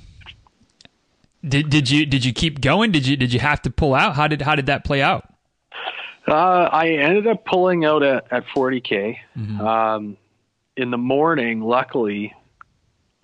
did 1.47 1.69
did 1.69 1.89
you 1.89 2.05
did 2.05 2.25
you 2.25 2.33
keep 2.33 2.61
going? 2.61 2.91
Did 2.91 3.05
you 3.05 3.15
did 3.15 3.33
you 3.33 3.39
have 3.39 3.61
to 3.63 3.69
pull 3.69 3.93
out? 3.93 4.15
How 4.15 4.27
did 4.27 4.41
how 4.41 4.55
did 4.55 4.67
that 4.67 4.83
play 4.83 5.01
out? 5.01 5.31
Uh, 6.27 6.69
I 6.71 6.89
ended 6.89 7.27
up 7.27 7.45
pulling 7.45 7.85
out 7.85 8.01
at, 8.01 8.25
at 8.31 8.47
40k. 8.47 9.17
Mm-hmm. 9.37 9.61
Um, 9.61 10.17
in 10.75 10.89
the 10.89 10.97
morning, 10.97 11.61
luckily, 11.61 12.33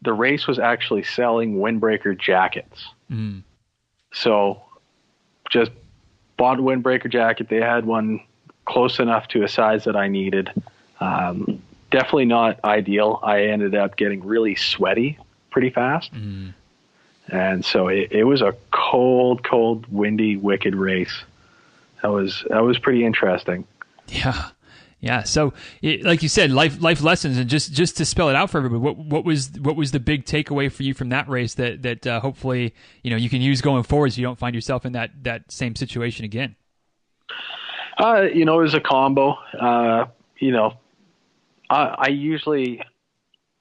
the 0.03 0.13
race 0.13 0.45
was 0.45 0.59
actually 0.59 1.03
selling 1.03 1.57
windbreaker 1.57 2.17
jackets. 2.17 2.85
Mm. 3.09 3.41
So 4.13 4.61
just 5.49 5.71
bought 6.37 6.59
a 6.59 6.61
windbreaker 6.61 7.11
jacket. 7.11 7.49
They 7.49 7.57
had 7.57 7.85
one 7.85 8.21
close 8.65 8.99
enough 8.99 9.27
to 9.29 9.43
a 9.43 9.47
size 9.47 9.83
that 9.85 9.95
I 9.95 10.07
needed. 10.07 10.51
Um, 10.99 11.61
definitely 11.89 12.25
not 12.25 12.63
ideal. 12.63 13.19
I 13.23 13.45
ended 13.45 13.73
up 13.73 13.97
getting 13.97 14.23
really 14.23 14.55
sweaty 14.55 15.17
pretty 15.51 15.69
fast. 15.69 16.13
Mm. 16.13 16.53
And 17.27 17.63
so 17.63 17.87
it, 17.87 18.11
it 18.11 18.23
was 18.23 18.41
a 18.41 18.55
cold, 18.71 19.43
cold, 19.43 19.85
windy, 19.91 20.35
wicked 20.35 20.75
race. 20.75 21.23
That 22.01 22.09
was 22.09 22.43
that 22.49 22.63
was 22.63 22.79
pretty 22.79 23.05
interesting. 23.05 23.65
Yeah. 24.07 24.49
Yeah. 24.99 25.23
So, 25.23 25.53
it, 25.81 26.03
like 26.03 26.21
you 26.21 26.29
said, 26.29 26.51
life 26.51 26.81
life 26.81 27.01
lessons, 27.01 27.37
and 27.37 27.49
just 27.49 27.73
just 27.73 27.97
to 27.97 28.05
spell 28.05 28.29
it 28.29 28.35
out 28.35 28.49
for 28.49 28.59
everybody, 28.59 28.79
what 28.79 28.97
what 28.97 29.25
was 29.25 29.51
what 29.59 29.75
was 29.75 29.91
the 29.91 29.99
big 29.99 30.25
takeaway 30.25 30.71
for 30.71 30.83
you 30.83 30.93
from 30.93 31.09
that 31.09 31.27
race 31.27 31.55
that 31.55 31.81
that 31.81 32.05
uh, 32.05 32.19
hopefully 32.19 32.73
you 33.03 33.09
know 33.09 33.17
you 33.17 33.29
can 33.29 33.41
use 33.41 33.61
going 33.61 33.83
forward, 33.83 34.13
so 34.13 34.21
you 34.21 34.27
don't 34.27 34.37
find 34.37 34.53
yourself 34.53 34.85
in 34.85 34.93
that 34.93 35.11
that 35.23 35.51
same 35.51 35.75
situation 35.75 36.23
again. 36.23 36.55
Uh, 37.97 38.21
you 38.21 38.45
know, 38.45 38.59
it 38.59 38.63
was 38.63 38.73
a 38.73 38.79
combo. 38.79 39.31
Uh, 39.59 40.05
you 40.37 40.51
know, 40.51 40.73
I, 41.69 41.95
I 41.97 42.07
usually 42.09 42.81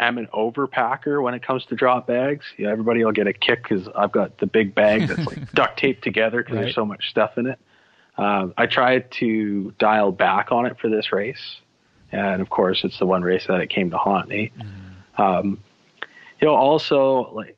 am 0.00 0.18
an 0.18 0.28
overpacker 0.34 1.22
when 1.22 1.34
it 1.34 1.42
comes 1.42 1.64
to 1.66 1.74
drop 1.76 2.06
bags. 2.06 2.44
Know, 2.58 2.70
everybody 2.70 3.04
will 3.04 3.12
get 3.12 3.26
a 3.26 3.32
kick 3.32 3.62
because 3.62 3.88
I've 3.94 4.12
got 4.12 4.38
the 4.38 4.46
big 4.46 4.74
bag 4.74 5.06
that's 5.08 5.26
like 5.26 5.52
duct 5.54 5.78
taped 5.78 6.02
together 6.02 6.38
because 6.38 6.56
Right. 6.56 6.62
there's 6.64 6.74
so 6.74 6.84
much 6.84 7.08
stuff 7.10 7.36
in 7.38 7.46
it. 7.46 7.58
Um, 8.16 8.52
I 8.56 8.66
tried 8.66 9.10
to 9.12 9.72
dial 9.78 10.12
back 10.12 10.52
on 10.52 10.66
it 10.66 10.78
for 10.78 10.88
this 10.88 11.12
race, 11.12 11.60
and 12.12 12.42
of 12.42 12.50
course, 12.50 12.82
it's 12.84 12.98
the 12.98 13.06
one 13.06 13.22
race 13.22 13.46
that 13.46 13.60
it 13.60 13.68
came 13.70 13.90
to 13.90 13.98
haunt 13.98 14.28
me. 14.28 14.52
Um, 15.16 15.62
you 16.40 16.48
know, 16.48 16.54
also 16.54 17.30
like 17.32 17.56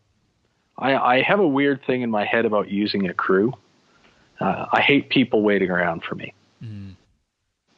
I, 0.79 0.95
I 0.97 1.23
have 1.23 1.41
a 1.41 1.47
weird 1.49 1.85
thing 1.87 2.03
in 2.03 2.11
my 2.11 2.25
head 2.25 2.45
about 2.45 2.69
using 2.71 3.09
a 3.09 3.15
crew. 3.15 3.53
Uh, 4.41 4.67
I 4.73 4.81
hate 4.81 5.09
people 5.11 5.43
waiting 5.43 5.71
around 5.71 6.03
for 6.05 6.15
me, 6.17 6.35
Mm. 6.63 6.95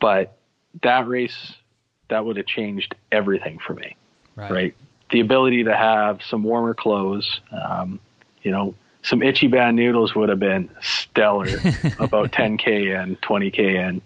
but 0.00 0.36
that 0.82 1.06
race 1.06 1.54
that 2.08 2.24
would 2.24 2.36
have 2.36 2.46
changed 2.46 2.94
everything 3.12 3.58
for 3.66 3.74
me 3.74 3.96
Right. 4.36 4.50
right? 4.50 4.74
The 5.10 5.20
ability 5.20 5.64
to 5.64 5.76
have 5.76 6.20
some 6.22 6.42
warmer 6.42 6.74
clothes, 6.74 7.40
um, 7.52 8.00
you 8.42 8.50
know, 8.50 8.74
some 9.02 9.20
Ichiban 9.20 9.74
noodles 9.74 10.14
would 10.14 10.28
have 10.30 10.40
been 10.40 10.70
stellar 10.80 11.46
about 11.98 12.32
10k 12.32 12.98
and 13.00 13.20
20k 13.20 13.76
and 13.76 14.00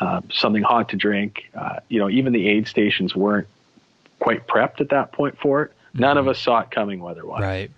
uh, 0.00 0.20
something 0.30 0.62
hot 0.62 0.90
to 0.90 0.96
drink. 0.96 1.50
Uh, 1.54 1.80
you 1.88 1.98
know, 1.98 2.08
even 2.08 2.32
the 2.32 2.48
aid 2.48 2.68
stations 2.68 3.14
weren't 3.14 3.48
quite 4.20 4.46
prepped 4.46 4.80
at 4.80 4.90
that 4.90 5.12
point 5.12 5.38
for 5.38 5.62
it. 5.62 5.72
None 5.92 6.18
of 6.18 6.28
us 6.28 6.38
saw 6.40 6.60
it 6.60 6.70
coming 6.70 7.00
weather-wise. 7.00 7.42
Right. 7.42 7.70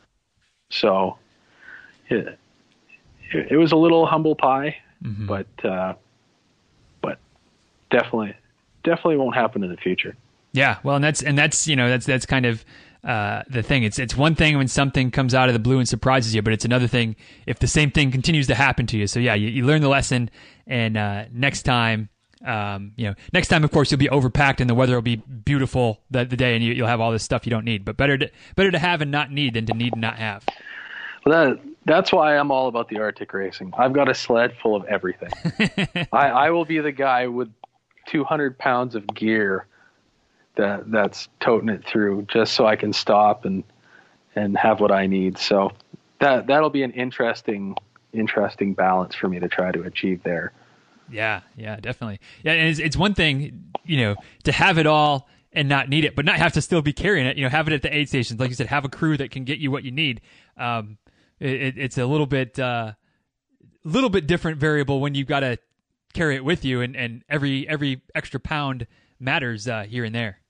So 0.71 1.19
it, 2.09 2.38
it, 3.33 3.57
was 3.57 3.73
a 3.73 3.77
little 3.77 4.07
humble 4.07 4.35
pie, 4.35 4.77
Mhm. 5.03 5.27
but 5.27 5.64
uh, 5.64 5.95
but 7.03 7.19
definitely 7.90 8.35
definitely 8.83 9.19
won't 9.19 9.35
happen 9.35 9.62
in 9.62 9.71
the 9.71 9.77
future. 9.77 10.16
Yeah, 10.57 10.79
well, 10.83 10.97
and 10.97 11.05
that's 11.05 11.23
and 11.23 11.37
that's 11.37 11.69
you 11.69 11.77
know 11.77 11.88
that's 11.88 12.07
that's 12.07 12.25
kind 12.25 12.47
of 12.47 12.64
uh, 13.05 13.42
the 13.49 13.62
thing. 13.62 13.83
It's 13.83 13.99
it's 13.99 14.16
one 14.16 14.35
thing 14.35 14.57
when 14.57 14.69
something 14.69 15.11
comes 15.11 15.35
out 15.35 15.49
of 15.49 15.53
the 15.53 15.59
blue 15.59 15.79
and 15.79 15.88
surprises 15.88 16.35
you, 16.35 16.40
but 16.40 16.53
it's 16.53 16.64
another 16.64 16.88
thing 16.88 17.14
if 17.47 17.59
the 17.59 17.66
same 17.66 17.90
thing 17.90 18.11
continues 18.11 18.47
to 18.47 18.55
happen 18.55 18.87
to 18.87 18.97
you. 18.97 19.07
So 19.07 19.21
yeah, 19.21 19.35
you, 19.35 19.49
you 19.49 19.66
learn 19.66 19.83
the 19.83 19.88
lesson, 19.88 20.31
and 20.66 20.97
uh, 20.97 21.27
next 21.31 21.62
time, 21.64 22.09
um, 22.45 22.92
you 22.97 23.07
know, 23.07 23.14
next 23.35 23.49
time, 23.49 23.64
of 23.64 23.71
course, 23.71 23.90
you'll 23.90 23.99
be 23.99 24.09
overpacked 24.09 24.61
and 24.61 24.71
the 24.71 24.75
weather 24.75 24.95
will 24.95 25.03
be 25.03 25.16
beautiful 25.16 26.01
the, 26.11 26.25
the 26.25 26.37
day, 26.37 26.55
and 26.55 26.64
you, 26.64 26.73
you'll 26.73 26.88
have 26.88 27.01
all 27.01 27.12
this 27.12 27.23
stuff 27.23 27.47
you 27.47 27.51
don't 27.51 27.64
need. 27.64 27.85
But 27.85 27.99
better 27.99 28.16
to 28.16 28.31
better 28.57 28.71
to 28.71 28.79
have 28.79 29.03
and 29.03 29.11
not 29.11 29.31
need 29.31 29.55
than 29.55 29.66
to 29.66 29.75
need 29.75 29.92
and 29.92 30.01
not 30.01 30.16
have. 30.16 30.42
Well, 31.27 31.51
that 31.51 31.61
that's 31.85 32.12
why 32.12 32.38
I'm 32.38 32.51
all 32.51 32.66
about 32.66 32.88
the 32.88 33.01
Arctic 33.01 33.33
racing. 33.35 33.75
I've 33.77 33.92
got 33.92 34.09
a 34.09 34.14
sled 34.14 34.57
full 34.62 34.75
of 34.75 34.85
everything. 34.87 35.31
I, 36.12 36.29
I 36.29 36.51
will 36.51 36.64
be 36.64 36.79
the 36.79 36.92
guy 36.92 37.27
with 37.27 37.53
200 38.09 38.59
pounds 38.59 38.95
of 38.95 39.07
gear 39.07 39.66
that 40.57 40.90
that's 40.90 41.29
toting 41.40 41.69
it 41.69 41.85
through 41.87 42.27
just 42.29 42.55
so 42.55 42.66
I 42.66 42.77
can 42.77 42.92
stop 42.92 43.45
and 43.45 43.64
and 44.35 44.57
have 44.57 44.81
what 44.81 44.92
I 44.92 45.07
need. 45.07 45.38
So 45.38 45.73
that 46.21 46.47
that'll 46.47 46.71
be 46.71 46.83
an 46.83 46.92
interesting 46.92 47.77
interesting 48.12 48.75
balance 48.75 49.14
for 49.14 49.29
me 49.29 49.38
to 49.40 49.49
try 49.49 49.71
to 49.73 49.83
achieve 49.83 50.23
there. 50.23 50.53
Yeah, 51.11 51.42
yeah, 51.57 51.77
definitely. 51.77 52.19
Yeah, 52.42 52.53
and 52.53 52.69
it's, 52.69 52.79
it's 52.81 52.97
one 52.97 53.14
thing, 53.14 53.71
you 53.85 53.99
know, 53.99 54.16
to 54.45 54.53
have 54.53 54.77
it 54.79 54.87
all 54.87 55.29
and 55.53 55.69
not 55.69 55.88
need 55.88 56.05
it, 56.05 56.16
but 56.16 56.25
not 56.25 56.37
have 56.37 56.53
to 56.55 56.61
still 56.62 56.83
be 56.83 56.92
carrying 56.92 57.27
it. 57.27 57.37
You 57.37 57.45
know, 57.45 57.49
have 57.49 57.69
it 57.69 57.75
at 57.75 57.83
the 57.83 57.95
aid 57.97 58.09
stations, 58.09 58.40
like 58.40 58.49
you 58.49 58.57
said, 58.57 58.66
have 58.66 58.85
a 58.85 58.88
crew 58.88 59.16
that 59.19 59.31
can 59.31 59.45
get 59.45 59.59
you 59.59 59.71
what 59.71 59.85
you 59.85 59.92
need. 59.92 60.21
Um, 60.57 60.99
it, 61.38 61.51
it- 61.51 61.79
it's 61.79 61.99
a 61.99 62.07
little 62.07 62.27
bit, 62.27 62.59
uh, 62.59 62.92
little 63.85 64.11
bit 64.11 64.27
different 64.27 64.59
variable 64.59 65.01
when 65.01 65.14
you've 65.14 65.29
got 65.29 65.40
to 65.40 65.59
carry 66.12 66.35
it 66.35 66.45
with 66.45 66.64
you, 66.64 66.81
and, 66.81 66.97
and 66.97 67.23
every 67.29 67.69
every 67.69 68.01
extra 68.14 68.40
pound 68.40 68.87
matters 69.21 69.69
uh, 69.69 69.83
here 69.85 70.03
and 70.05 70.14
there. 70.14 70.40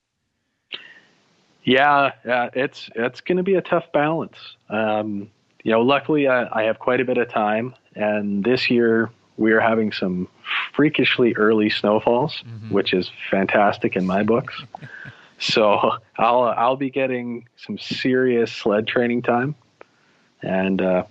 Yeah, 1.66 2.12
yeah, 2.24 2.48
it's 2.54 2.88
it's 2.94 3.20
going 3.20 3.38
to 3.38 3.42
be 3.42 3.56
a 3.56 3.60
tough 3.60 3.90
balance. 3.92 4.36
Um, 4.70 5.28
you 5.64 5.72
know, 5.72 5.82
luckily 5.82 6.28
I, 6.28 6.60
I 6.60 6.62
have 6.62 6.78
quite 6.78 7.00
a 7.00 7.04
bit 7.04 7.18
of 7.18 7.28
time, 7.28 7.74
and 7.96 8.44
this 8.44 8.70
year 8.70 9.10
we 9.36 9.50
are 9.52 9.58
having 9.60 9.90
some 9.90 10.28
freakishly 10.72 11.34
early 11.34 11.68
snowfalls, 11.68 12.44
which 12.68 12.94
is 12.94 13.10
fantastic 13.30 13.96
in 13.96 14.06
my 14.06 14.22
books. 14.22 14.54
so 15.40 15.90
I'll 16.16 16.44
I'll 16.44 16.76
be 16.76 16.88
getting 16.88 17.48
some 17.56 17.78
serious 17.78 18.52
sled 18.52 18.86
training 18.86 19.22
time, 19.22 19.56
and 20.42 20.80
uh, 20.80 21.02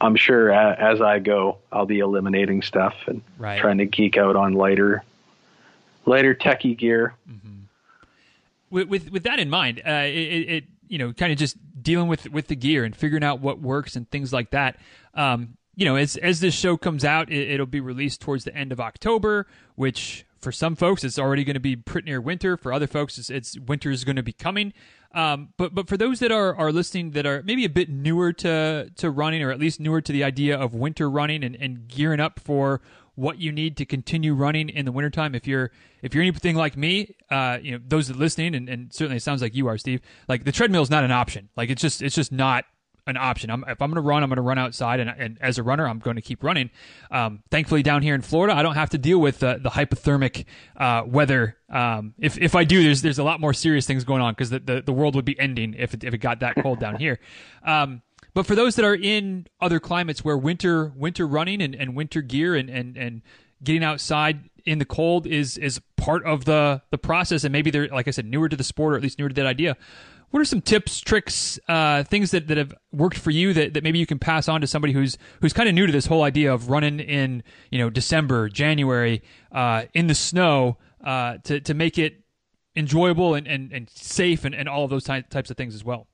I'm 0.00 0.14
sure 0.14 0.50
a, 0.50 0.76
as 0.78 1.00
I 1.00 1.18
go, 1.18 1.58
I'll 1.72 1.86
be 1.86 1.98
eliminating 1.98 2.62
stuff 2.62 2.94
and 3.08 3.20
Right. 3.36 3.58
trying 3.58 3.78
to 3.78 3.86
geek 3.86 4.16
out 4.16 4.36
on 4.36 4.52
lighter, 4.52 5.02
lighter 6.06 6.36
techie 6.36 6.78
gear. 6.78 7.14
With 8.72 8.88
with, 8.88 9.10
with 9.12 9.22
that 9.24 9.38
in 9.38 9.50
mind, 9.50 9.80
uh, 9.86 9.90
it, 10.06 10.10
it, 10.10 10.64
you 10.88 10.98
know 10.98 11.12
kind 11.12 11.30
of 11.30 11.38
just 11.38 11.56
dealing 11.80 12.08
with 12.08 12.30
with 12.30 12.48
the 12.48 12.56
gear 12.56 12.84
and 12.84 12.96
figuring 12.96 13.22
out 13.22 13.40
what 13.40 13.60
works 13.60 13.94
and 13.94 14.10
things 14.10 14.32
like 14.32 14.50
that. 14.50 14.78
Um, 15.14 15.56
you 15.76 15.84
know, 15.84 15.96
as 15.96 16.16
as 16.16 16.40
this 16.40 16.54
show 16.54 16.76
comes 16.76 17.04
out, 17.04 17.30
it, 17.30 17.50
it'll 17.50 17.66
be 17.66 17.80
released 17.80 18.20
towards 18.20 18.44
the 18.44 18.54
end 18.54 18.72
of 18.72 18.80
October, 18.80 19.46
which 19.74 20.26
for 20.40 20.50
some 20.50 20.74
folks 20.74 21.04
it's 21.04 21.18
already 21.18 21.44
going 21.44 21.54
to 21.54 21.60
be 21.60 21.76
pretty 21.76 22.10
near 22.10 22.20
winter. 22.20 22.56
For 22.56 22.72
other 22.72 22.86
folks, 22.86 23.16
it's, 23.18 23.30
it's 23.30 23.58
winter 23.58 23.90
is 23.90 24.04
going 24.04 24.16
to 24.16 24.22
be 24.22 24.32
coming. 24.32 24.72
Um, 25.14 25.50
but 25.58 25.74
but 25.74 25.88
for 25.88 25.96
those 25.96 26.20
that 26.20 26.32
are 26.32 26.54
are 26.56 26.72
listening 26.72 27.10
that 27.12 27.26
are 27.26 27.42
maybe 27.42 27.64
a 27.64 27.70
bit 27.70 27.90
newer 27.90 28.32
to 28.34 28.90
to 28.96 29.10
running 29.10 29.42
or 29.42 29.50
at 29.50 29.58
least 29.58 29.78
newer 29.80 30.00
to 30.00 30.12
the 30.12 30.24
idea 30.24 30.58
of 30.58 30.74
winter 30.74 31.08
running 31.08 31.44
and, 31.44 31.54
and 31.56 31.86
gearing 31.88 32.20
up 32.20 32.40
for 32.40 32.80
what 33.14 33.38
you 33.38 33.52
need 33.52 33.76
to 33.76 33.84
continue 33.84 34.34
running 34.34 34.68
in 34.68 34.84
the 34.84 34.92
wintertime. 34.92 35.34
If 35.34 35.46
you're 35.46 35.70
if 36.02 36.14
you're 36.14 36.22
anything 36.22 36.56
like 36.56 36.76
me, 36.76 37.14
uh, 37.30 37.58
you 37.60 37.72
know 37.72 37.80
those 37.86 38.08
that 38.08 38.16
listening, 38.16 38.54
and, 38.54 38.68
and 38.68 38.92
certainly 38.92 39.16
it 39.16 39.22
sounds 39.22 39.42
like 39.42 39.54
you 39.54 39.66
are, 39.68 39.78
Steve. 39.78 40.00
Like 40.28 40.44
the 40.44 40.52
treadmill 40.52 40.82
is 40.82 40.90
not 40.90 41.04
an 41.04 41.12
option. 41.12 41.48
Like 41.56 41.70
it's 41.70 41.82
just 41.82 42.02
it's 42.02 42.14
just 42.14 42.32
not 42.32 42.64
an 43.06 43.16
option. 43.16 43.50
I'm, 43.50 43.64
if 43.66 43.82
I'm 43.82 43.90
going 43.90 43.96
to 43.96 44.08
run, 44.08 44.22
I'm 44.22 44.28
going 44.28 44.36
to 44.36 44.42
run 44.42 44.58
outside, 44.58 45.00
and, 45.00 45.10
and 45.10 45.38
as 45.40 45.58
a 45.58 45.62
runner, 45.62 45.88
I'm 45.88 45.98
going 45.98 46.16
to 46.16 46.22
keep 46.22 46.44
running. 46.44 46.70
Um, 47.10 47.42
thankfully, 47.50 47.82
down 47.82 48.02
here 48.02 48.14
in 48.14 48.22
Florida, 48.22 48.54
I 48.54 48.62
don't 48.62 48.74
have 48.74 48.90
to 48.90 48.98
deal 48.98 49.18
with 49.18 49.42
uh, 49.42 49.58
the 49.60 49.70
hypothermic 49.70 50.44
uh, 50.76 51.02
weather. 51.06 51.56
Um, 51.68 52.14
if 52.18 52.38
if 52.38 52.54
I 52.54 52.64
do, 52.64 52.82
there's 52.82 53.02
there's 53.02 53.18
a 53.18 53.24
lot 53.24 53.40
more 53.40 53.52
serious 53.52 53.86
things 53.86 54.04
going 54.04 54.22
on 54.22 54.32
because 54.32 54.50
the, 54.50 54.60
the 54.60 54.82
the 54.82 54.92
world 54.92 55.14
would 55.16 55.24
be 55.24 55.38
ending 55.38 55.74
if 55.74 55.94
it, 55.94 56.04
if 56.04 56.14
it 56.14 56.18
got 56.18 56.40
that 56.40 56.56
cold 56.62 56.78
down 56.78 56.96
here. 56.96 57.18
Um, 57.64 58.02
but 58.34 58.46
for 58.46 58.54
those 58.54 58.76
that 58.76 58.84
are 58.84 58.94
in 58.94 59.46
other 59.60 59.80
climates 59.80 60.24
where 60.24 60.36
winter 60.36 60.92
winter 60.96 61.26
running 61.26 61.60
and, 61.60 61.74
and 61.74 61.94
winter 61.94 62.22
gear 62.22 62.54
and, 62.54 62.70
and, 62.70 62.96
and 62.96 63.22
getting 63.62 63.84
outside 63.84 64.48
in 64.64 64.78
the 64.78 64.84
cold 64.84 65.26
is 65.26 65.58
is 65.58 65.80
part 65.96 66.24
of 66.24 66.44
the 66.44 66.82
the 66.90 66.98
process 66.98 67.44
and 67.44 67.52
maybe 67.52 67.70
they're 67.70 67.88
like 67.88 68.08
I 68.08 68.10
said 68.10 68.26
newer 68.26 68.48
to 68.48 68.56
the 68.56 68.64
sport 68.64 68.94
or 68.94 68.96
at 68.96 69.02
least 69.02 69.18
newer 69.18 69.28
to 69.28 69.34
that 69.34 69.46
idea. 69.46 69.76
What 70.30 70.40
are 70.40 70.46
some 70.46 70.62
tips, 70.62 71.00
tricks, 71.00 71.58
uh, 71.68 72.04
things 72.04 72.30
that, 72.30 72.46
that 72.48 72.56
have 72.56 72.72
worked 72.90 73.18
for 73.18 73.30
you 73.30 73.52
that, 73.52 73.74
that 73.74 73.84
maybe 73.84 73.98
you 73.98 74.06
can 74.06 74.18
pass 74.18 74.48
on 74.48 74.62
to 74.62 74.66
somebody 74.66 74.94
who's 74.94 75.18
who's 75.42 75.52
kind 75.52 75.68
of 75.68 75.74
new 75.74 75.86
to 75.86 75.92
this 75.92 76.06
whole 76.06 76.22
idea 76.22 76.54
of 76.54 76.70
running 76.70 77.00
in 77.00 77.42
you 77.70 77.78
know 77.78 77.90
December, 77.90 78.48
January, 78.48 79.22
uh, 79.52 79.84
in 79.92 80.06
the 80.06 80.14
snow 80.14 80.78
uh, 81.04 81.36
to 81.44 81.60
to 81.60 81.74
make 81.74 81.98
it 81.98 82.22
enjoyable 82.74 83.34
and, 83.34 83.46
and, 83.46 83.72
and 83.72 83.90
safe 83.90 84.46
and, 84.46 84.54
and 84.54 84.68
all 84.68 84.84
of 84.84 84.90
those 84.90 85.04
ty- 85.04 85.20
types 85.20 85.50
of 85.50 85.56
things 85.58 85.74
as 85.74 85.84
well. 85.84 86.06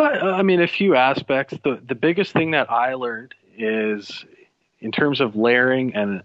Uh, 0.00 0.32
I 0.32 0.42
mean, 0.42 0.62
a 0.62 0.66
few 0.66 0.96
aspects. 0.96 1.54
The 1.62 1.80
the 1.86 1.94
biggest 1.94 2.32
thing 2.32 2.52
that 2.52 2.70
I 2.70 2.94
learned 2.94 3.34
is 3.56 4.24
in 4.80 4.92
terms 4.92 5.20
of 5.20 5.36
layering 5.36 5.94
and 5.94 6.22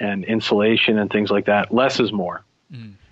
and 0.00 0.24
insulation 0.24 0.98
and 0.98 1.10
things 1.10 1.30
like 1.30 1.46
that. 1.46 1.72
Less 1.72 2.00
is 2.00 2.12
more. 2.12 2.44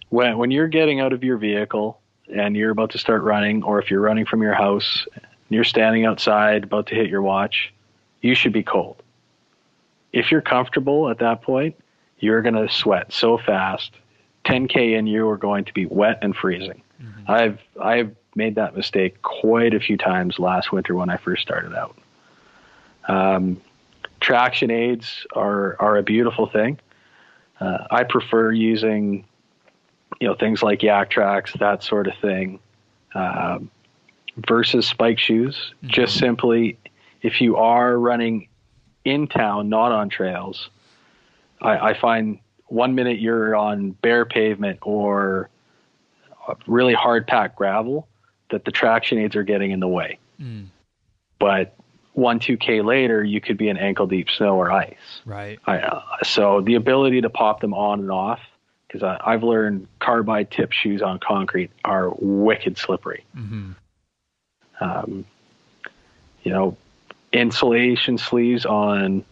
When 0.09 0.36
when 0.38 0.51
you're 0.51 0.68
getting 0.68 1.01
out 1.01 1.12
of 1.12 1.22
your 1.22 1.36
vehicle 1.36 2.01
and 2.34 2.57
you're 2.57 2.70
about 2.70 2.90
to 2.90 2.99
start 2.99 3.22
running, 3.22 3.62
or 3.62 3.80
if 3.80 3.90
you're 3.90 4.01
running 4.01 4.26
from 4.26 4.42
your 4.42 4.55
house, 4.55 5.07
and 5.14 5.24
you're 5.51 5.64
standing 5.64 6.05
outside 6.05 6.64
about 6.64 6.86
to 6.88 6.95
hit 6.95 7.09
your 7.09 7.22
watch, 7.22 7.72
you 8.20 8.34
should 8.34 8.53
be 8.53 8.62
cold. 8.62 9.03
If 10.12 10.30
you're 10.30 10.40
comfortable 10.40 11.11
at 11.11 11.18
that 11.18 11.42
point, 11.42 11.76
you're 12.18 12.42
going 12.42 12.55
to 12.55 12.72
sweat 12.72 13.12
so 13.12 13.38
fast. 13.38 13.92
10k 14.47 14.99
in, 14.99 15.07
you 15.07 15.28
are 15.28 15.36
going 15.36 15.64
to 15.64 15.72
be 15.72 15.86
wet 15.86 16.18
and 16.22 16.34
freezing. 16.34 16.82
Mm-hmm. 17.03 17.30
I've 17.30 17.59
I've 17.80 18.16
made 18.35 18.57
that 18.57 18.76
mistake 18.76 19.22
quite 19.22 19.74
a 19.74 19.80
few 19.80 19.97
times 19.97 20.39
last 20.39 20.72
winter 20.72 20.95
when 20.95 21.11
I 21.11 21.16
first 21.16 21.43
started 21.43 21.74
out. 21.74 21.97
Um, 23.09 23.61
traction 24.20 24.70
aids 24.70 25.26
are 25.35 25.76
are 25.78 25.97
a 25.97 26.03
beautiful 26.03 26.47
thing. 26.47 26.78
Uh, 27.61 27.87
I 27.91 28.05
prefer 28.05 28.53
using, 28.53 29.24
you 30.20 30.26
know, 30.26 30.35
things 30.35 30.62
like 30.62 30.80
Yaktrax, 30.80 31.59
that 31.59 31.82
sort 31.82 32.09
of 32.09 32.14
thing, 32.20 32.59
um, 33.14 33.70
versus 34.49 34.87
spike 34.87 35.18
shoes. 35.18 35.57
Mm-hmm. 35.76 35.89
Just 35.89 36.18
simply, 36.18 36.78
if 37.22 37.41
you 37.41 37.57
are 37.57 37.97
running 37.99 38.49
in 39.05 39.28
town, 39.28 39.68
not 39.68 39.93
on 39.93 40.09
trails, 40.09 40.70
I, 41.61 41.91
I 41.91 41.95
find 41.95 42.39
one 42.66 42.95
minute 42.95 43.20
you're 43.20 43.55
on 43.55 43.91
bare 43.91 44.24
pavement 44.24 44.80
or 44.82 45.49
really 46.66 46.95
hard 46.95 47.26
packed 47.26 47.57
gravel 47.57 48.09
that 48.51 48.64
the 48.64 48.70
traction 48.70 49.18
aids 49.18 49.36
are 49.36 49.42
getting 49.42 49.70
in 49.70 49.80
the 49.80 49.88
way. 49.88 50.18
Mm. 50.40 50.66
But 51.38 51.74
one, 52.12 52.38
two 52.38 52.57
K 52.57 52.80
later, 52.80 53.24
you 53.24 53.40
could 53.40 53.57
be 53.57 53.68
in 53.68 53.76
ankle 53.76 54.07
deep 54.07 54.30
snow 54.30 54.57
or 54.57 54.70
ice. 54.70 55.20
Right. 55.24 55.59
I, 55.66 55.78
uh, 55.78 56.03
so 56.22 56.61
the 56.61 56.74
ability 56.74 57.22
to 57.22 57.30
pop 57.30 57.61
them 57.61 57.74
on 57.74 58.01
and 58.01 58.11
off, 58.11 58.40
because 58.86 59.03
I've 59.03 59.42
learned 59.42 59.88
carbide 59.99 60.53
tip 60.53 60.70
shoes 60.70 61.03
on 61.03 61.18
concrete 61.18 61.72
are 61.84 62.11
wicked 62.18 62.78
slippery. 62.78 63.24
Mm-hmm. 63.36 63.72
Um, 64.80 65.24
you 66.45 66.53
know, 66.53 66.76
insulation 67.32 68.18
sleeves 68.18 68.64
on 68.64 69.24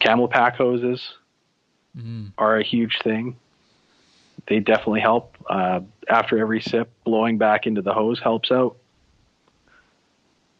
CamelBak 0.00 0.54
hoses 0.56 1.14
mm-hmm. 1.94 2.28
are 2.38 2.56
a 2.56 2.62
huge 2.62 2.98
thing. 3.02 3.36
They 4.48 4.60
definitely 4.60 5.00
help. 5.00 5.36
Uh, 5.48 5.80
after 6.08 6.38
every 6.38 6.60
sip, 6.60 6.90
blowing 7.04 7.38
back 7.38 7.66
into 7.66 7.82
the 7.82 7.92
hose 7.92 8.20
helps 8.20 8.50
out. 8.50 8.76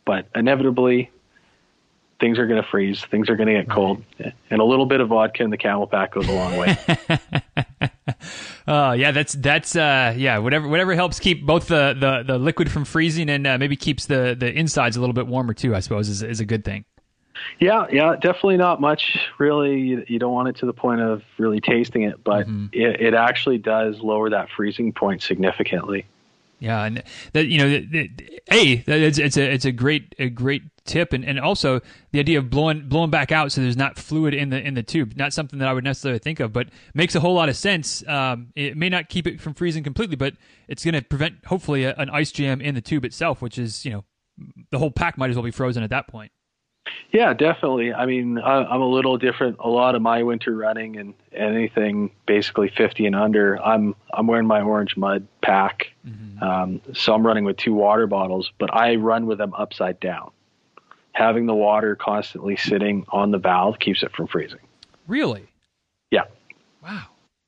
But 0.05 0.26
inevitably, 0.35 1.11
things 2.20 2.39
are 2.39 2.47
going 2.47 2.62
to 2.62 2.68
freeze. 2.68 3.05
Things 3.05 3.28
are 3.28 3.37
going 3.37 3.49
to 3.49 3.55
get 3.55 3.70
cold, 3.70 4.03
and 4.51 4.61
a 4.61 4.64
little 4.64 4.87
bit 4.87 5.01
of 5.01 5.09
vodka 5.09 5.43
in 5.43 5.51
the 5.51 5.59
CamelBak 5.59 6.12
goes 6.12 6.28
a 6.28 6.32
long 6.32 6.57
way. 6.57 6.76
Oh 8.66 8.93
yeah, 8.93 9.11
that's 9.11 9.35
that's 9.35 9.76
uh, 9.76 10.14
yeah. 10.16 10.39
Whatever 10.39 10.68
whatever 10.68 10.95
helps 10.95 11.20
keep 11.20 11.45
both 11.45 11.68
the, 11.68 11.95
the, 11.99 12.32
the 12.32 12.39
liquid 12.39 12.70
from 12.70 12.85
freezing 12.85 13.28
and 13.28 13.47
uh, 13.47 13.59
maybe 13.59 13.76
keeps 13.76 14.07
the, 14.07 14.35
the 14.39 14.51
insides 14.51 14.97
a 14.97 15.01
little 15.01 15.12
bit 15.12 15.26
warmer 15.26 15.53
too. 15.53 15.74
I 15.74 15.80
suppose 15.80 16.09
is 16.09 16.22
is 16.22 16.41
a 16.41 16.47
good 16.47 16.64
thing. 16.64 16.85
Yeah, 17.59 17.86
yeah, 17.90 18.16
definitely 18.16 18.57
not 18.57 18.80
much. 18.80 19.18
Really, 19.38 19.80
you, 19.80 20.05
you 20.07 20.18
don't 20.18 20.32
want 20.32 20.49
it 20.49 20.57
to 20.57 20.66
the 20.66 20.72
point 20.72 21.01
of 21.01 21.22
really 21.38 21.61
tasting 21.61 22.03
it, 22.03 22.22
but 22.22 22.47
mm-hmm. 22.47 22.66
it, 22.72 23.01
it 23.01 23.14
actually 23.14 23.59
does 23.59 24.01
lower 24.01 24.30
that 24.30 24.49
freezing 24.51 24.92
point 24.92 25.22
significantly. 25.22 26.07
Yeah, 26.61 26.84
and 26.84 27.03
that 27.32 27.47
you 27.47 27.59
know, 27.59 27.66
a 27.66 28.84
it's, 28.86 29.18
it's 29.18 29.36
a 29.36 29.53
it's 29.53 29.64
a 29.64 29.72
great 29.72 30.14
a 30.18 30.28
great 30.28 30.62
tip, 30.86 31.12
and, 31.12 31.24
and 31.24 31.38
also 31.38 31.80
the 32.12 32.20
idea 32.20 32.38
of 32.38 32.49
blowing 32.49 32.88
blowing 32.88 33.11
back 33.11 33.32
out 33.32 33.53
so 33.53 33.61
there's 33.61 33.76
not 33.76 33.99
fluid 33.99 34.34
in 34.34 34.51
the 34.51 34.66
in 34.66 34.74
the 34.74 34.82
tube. 34.82 35.14
Not 35.16 35.32
something 35.32 35.59
that 35.59 35.68
I 35.68 35.72
would 35.72 35.84
necessarily 35.84 36.20
think 36.20 36.40
of, 36.40 36.53
but 36.53 36.68
makes 36.95 37.14
a 37.14 37.20
whole 37.20 37.34
lot 37.34 37.49
of 37.49 37.57
sense. 37.57 38.07
Um, 38.09 38.49
it 38.57 38.76
may 38.76 38.88
not 38.88 39.09
keep 39.09 39.26
it 39.26 39.40
from 39.40 39.55
freezing 39.55 39.84
completely, 39.84 40.16
but 40.16 40.34
it's 40.68 40.84
going 40.84 40.95
to 40.95 41.03
prevent 41.03 41.45
hopefully 41.45 41.84
a, 41.84 41.95
an 41.97 42.09
ice 42.11 42.32
jam 42.32 42.61
in 42.61 42.74
the 42.74 42.80
tube 42.80 43.05
itself, 43.05 43.42
which 43.42 43.59
is 43.59 43.84
you 43.84 43.92
know 43.92 44.05
the 44.70 44.78
whole 44.78 44.90
pack 44.90 45.18
might 45.18 45.30
as 45.30 45.36
well 45.36 45.45
be 45.45 45.51
frozen 45.51 45.82
at 45.82 45.90
that 45.90 46.09
point. 46.09 46.32
Yeah, 47.12 47.32
definitely. 47.32 47.92
I 47.92 48.07
mean, 48.07 48.38
I, 48.38 48.74
am 48.74 48.80
a 48.80 48.88
little 48.88 49.18
different. 49.18 49.59
A 49.61 49.68
lot 49.68 49.95
of 49.95 50.03
my 50.03 50.22
winter 50.22 50.55
running 50.55 50.97
and 50.97 51.14
anything 51.32 52.11
basically 52.26 52.72
50 52.76 53.07
and 53.07 53.14
under, 53.14 53.62
I'm 53.62 53.95
I'm 54.12 54.26
wearing 54.26 54.47
my 54.47 54.61
orange 54.61 54.97
mud 54.97 55.26
pack. 55.40 55.92
Mm-hmm. 56.07 56.42
Um, 56.42 56.80
so 56.92 57.14
I'm 57.14 57.26
running 57.26 57.45
with 57.45 57.57
two 57.57 57.72
water 57.72 58.07
bottles, 58.07 58.51
but 58.59 58.74
I 58.74 58.97
run 58.97 59.26
with 59.26 59.38
them 59.38 59.55
upside 59.55 60.01
down. 60.01 60.30
Having 61.12 61.47
the 61.47 61.55
water 61.55 61.95
constantly 61.95 62.57
sitting 62.57 63.07
on 63.11 63.30
the 63.30 63.38
valve 63.38 63.78
keeps 63.78 64.03
it 64.03 64.11
from 64.12 64.26
freezing. 64.26 64.59
Really? 65.07 65.47
Yeah. 66.11 66.24
Wow. 66.82 67.05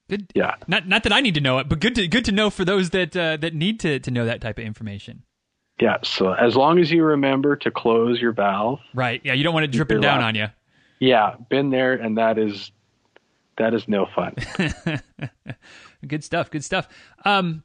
Good. 0.08 0.30
Yeah. 0.34 0.54
Not 0.68 0.86
not 0.86 1.02
that 1.02 1.12
I 1.12 1.20
need 1.20 1.34
to 1.34 1.40
know 1.40 1.58
it, 1.58 1.68
but 1.68 1.80
good 1.80 1.96
to 1.96 2.06
good 2.06 2.24
to 2.26 2.32
know 2.32 2.50
for 2.50 2.64
those 2.64 2.90
that 2.90 3.16
uh, 3.16 3.36
that 3.38 3.54
need 3.54 3.80
to 3.80 3.98
to 3.98 4.10
know 4.10 4.24
that 4.26 4.40
type 4.40 4.58
of 4.58 4.64
information. 4.64 5.24
Yeah. 5.80 5.98
So 6.02 6.32
as 6.32 6.56
long 6.56 6.78
as 6.78 6.90
you 6.90 7.04
remember 7.04 7.56
to 7.56 7.70
close 7.70 8.20
your 8.20 8.32
valve. 8.32 8.80
Right. 8.94 9.20
Yeah. 9.24 9.34
You 9.34 9.44
don't 9.44 9.54
want 9.54 9.64
it 9.64 9.72
dripping 9.72 10.00
down 10.00 10.22
on 10.22 10.34
you. 10.34 10.46
Yeah. 10.98 11.34
Been 11.50 11.70
there, 11.70 11.92
and 11.92 12.18
that 12.18 12.38
is 12.38 12.70
that 13.56 13.74
is 13.74 13.88
no 13.88 14.06
fun. 14.14 14.34
good 16.06 16.24
stuff. 16.24 16.50
Good 16.50 16.64
stuff. 16.64 16.88
Um, 17.24 17.64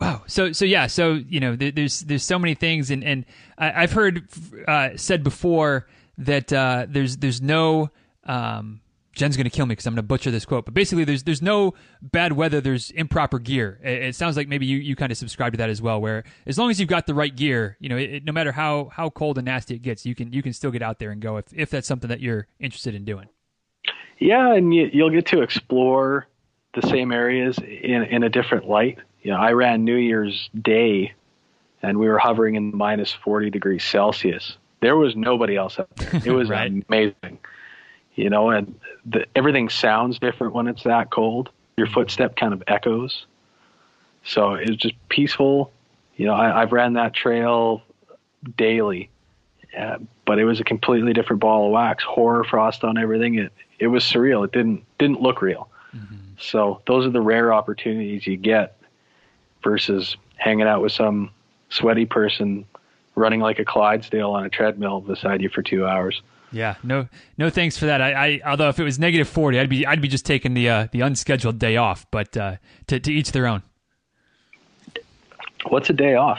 wow. 0.00 0.22
So 0.26 0.52
so 0.52 0.64
yeah. 0.64 0.86
So 0.86 1.14
you 1.14 1.40
know, 1.40 1.56
there, 1.56 1.70
there's 1.70 2.00
there's 2.00 2.24
so 2.24 2.38
many 2.38 2.54
things, 2.54 2.90
and 2.90 3.04
and 3.04 3.24
I, 3.58 3.82
have 3.82 3.92
heard 3.92 4.28
uh, 4.66 4.90
said 4.96 5.22
before 5.22 5.88
that 6.18 6.52
uh, 6.52 6.86
there's 6.88 7.16
there's 7.18 7.40
no 7.40 7.90
um, 8.24 8.80
Jen's 9.14 9.36
going 9.36 9.44
to 9.44 9.50
kill 9.50 9.66
me 9.66 9.72
because 9.72 9.86
I'm 9.86 9.94
going 9.94 10.02
to 10.02 10.06
butcher 10.06 10.30
this 10.30 10.44
quote. 10.44 10.64
But 10.64 10.74
basically, 10.74 11.04
there's 11.04 11.22
there's 11.22 11.42
no 11.42 11.74
bad 12.02 12.32
weather. 12.32 12.60
There's 12.60 12.90
improper 12.90 13.38
gear. 13.38 13.80
It, 13.82 14.02
it 14.02 14.14
sounds 14.16 14.36
like 14.36 14.48
maybe 14.48 14.66
you, 14.66 14.78
you 14.78 14.96
kind 14.96 15.12
of 15.12 15.18
subscribe 15.18 15.52
to 15.52 15.58
that 15.58 15.70
as 15.70 15.80
well. 15.80 16.00
Where 16.00 16.24
as 16.46 16.58
long 16.58 16.70
as 16.70 16.80
you've 16.80 16.88
got 16.88 17.06
the 17.06 17.14
right 17.14 17.34
gear, 17.34 17.76
you 17.80 17.88
know, 17.88 17.96
it, 17.96 18.24
no 18.24 18.32
matter 18.32 18.52
how 18.52 18.90
how 18.92 19.10
cold 19.10 19.38
and 19.38 19.44
nasty 19.46 19.74
it 19.74 19.82
gets, 19.82 20.04
you 20.04 20.14
can 20.14 20.32
you 20.32 20.42
can 20.42 20.52
still 20.52 20.70
get 20.70 20.82
out 20.82 20.98
there 20.98 21.10
and 21.10 21.20
go 21.22 21.36
if 21.36 21.46
if 21.52 21.70
that's 21.70 21.86
something 21.86 22.08
that 22.08 22.20
you're 22.20 22.46
interested 22.58 22.94
in 22.94 23.04
doing. 23.04 23.28
Yeah, 24.18 24.54
and 24.54 24.74
you, 24.74 24.90
you'll 24.92 25.10
get 25.10 25.26
to 25.26 25.42
explore 25.42 26.26
the 26.74 26.82
same 26.82 27.12
areas 27.12 27.58
in 27.58 28.02
in 28.04 28.22
a 28.22 28.28
different 28.28 28.68
light. 28.68 28.98
You 29.22 29.30
know, 29.30 29.38
I 29.38 29.52
ran 29.52 29.84
New 29.84 29.96
Year's 29.96 30.50
Day, 30.60 31.14
and 31.82 31.98
we 31.98 32.08
were 32.08 32.18
hovering 32.18 32.56
in 32.56 32.76
minus 32.76 33.12
40 33.12 33.50
degrees 33.50 33.84
Celsius. 33.84 34.58
There 34.80 34.96
was 34.96 35.16
nobody 35.16 35.56
else 35.56 35.78
out 35.78 35.88
there. 35.96 36.20
It 36.26 36.32
was 36.32 36.50
right. 36.50 36.70
amazing 36.88 37.38
you 38.14 38.30
know, 38.30 38.50
and 38.50 38.78
the, 39.04 39.26
everything 39.34 39.68
sounds 39.68 40.18
different 40.18 40.54
when 40.54 40.68
it's 40.68 40.84
that 40.84 41.10
cold. 41.10 41.50
Your 41.76 41.86
footstep 41.86 42.36
kind 42.36 42.52
of 42.52 42.62
echoes. 42.66 43.26
So 44.24 44.54
it's 44.54 44.76
just 44.76 44.94
peaceful. 45.08 45.72
You 46.16 46.26
know, 46.26 46.34
I, 46.34 46.60
have 46.60 46.72
ran 46.72 46.92
that 46.94 47.14
trail 47.14 47.82
daily, 48.56 49.10
uh, 49.76 49.98
but 50.24 50.38
it 50.38 50.44
was 50.44 50.60
a 50.60 50.64
completely 50.64 51.12
different 51.12 51.40
ball 51.40 51.66
of 51.66 51.72
wax. 51.72 52.04
Hoar 52.04 52.44
frost 52.44 52.84
on 52.84 52.96
everything. 52.96 53.34
It 53.36 53.52
it 53.80 53.88
was 53.88 54.04
surreal. 54.04 54.44
It 54.44 54.52
didn't 54.52 54.84
didn't 54.98 55.20
look 55.20 55.42
real. 55.42 55.68
Mm-hmm. 55.94 56.16
So 56.38 56.80
those 56.86 57.06
are 57.06 57.10
the 57.10 57.20
rare 57.20 57.52
opportunities 57.52 58.26
you 58.26 58.36
get 58.36 58.76
versus 59.62 60.16
hanging 60.36 60.66
out 60.66 60.82
with 60.82 60.92
some 60.92 61.30
sweaty 61.70 62.06
person 62.06 62.64
running 63.16 63.40
like 63.40 63.58
a 63.58 63.64
Clydesdale 63.64 64.30
on 64.30 64.44
a 64.44 64.48
treadmill 64.48 65.00
beside 65.00 65.40
you 65.40 65.48
for 65.48 65.62
two 65.62 65.86
hours. 65.86 66.22
Yeah, 66.54 66.76
no, 66.84 67.08
no 67.36 67.50
thanks 67.50 67.76
for 67.76 67.86
that. 67.86 68.00
I, 68.00 68.12
I 68.12 68.40
although 68.46 68.68
if 68.68 68.78
it 68.78 68.84
was 68.84 68.98
negative 68.98 69.28
forty, 69.28 69.58
I'd 69.58 69.68
be 69.68 69.84
I'd 69.84 70.00
be 70.00 70.08
just 70.08 70.24
taking 70.24 70.54
the 70.54 70.68
uh, 70.68 70.88
the 70.92 71.00
unscheduled 71.00 71.58
day 71.58 71.76
off. 71.76 72.06
But 72.10 72.36
uh, 72.36 72.56
to 72.86 73.00
to 73.00 73.12
each 73.12 73.32
their 73.32 73.46
own. 73.48 73.62
What's 75.68 75.90
a 75.90 75.94
day 75.94 76.14
off? 76.14 76.38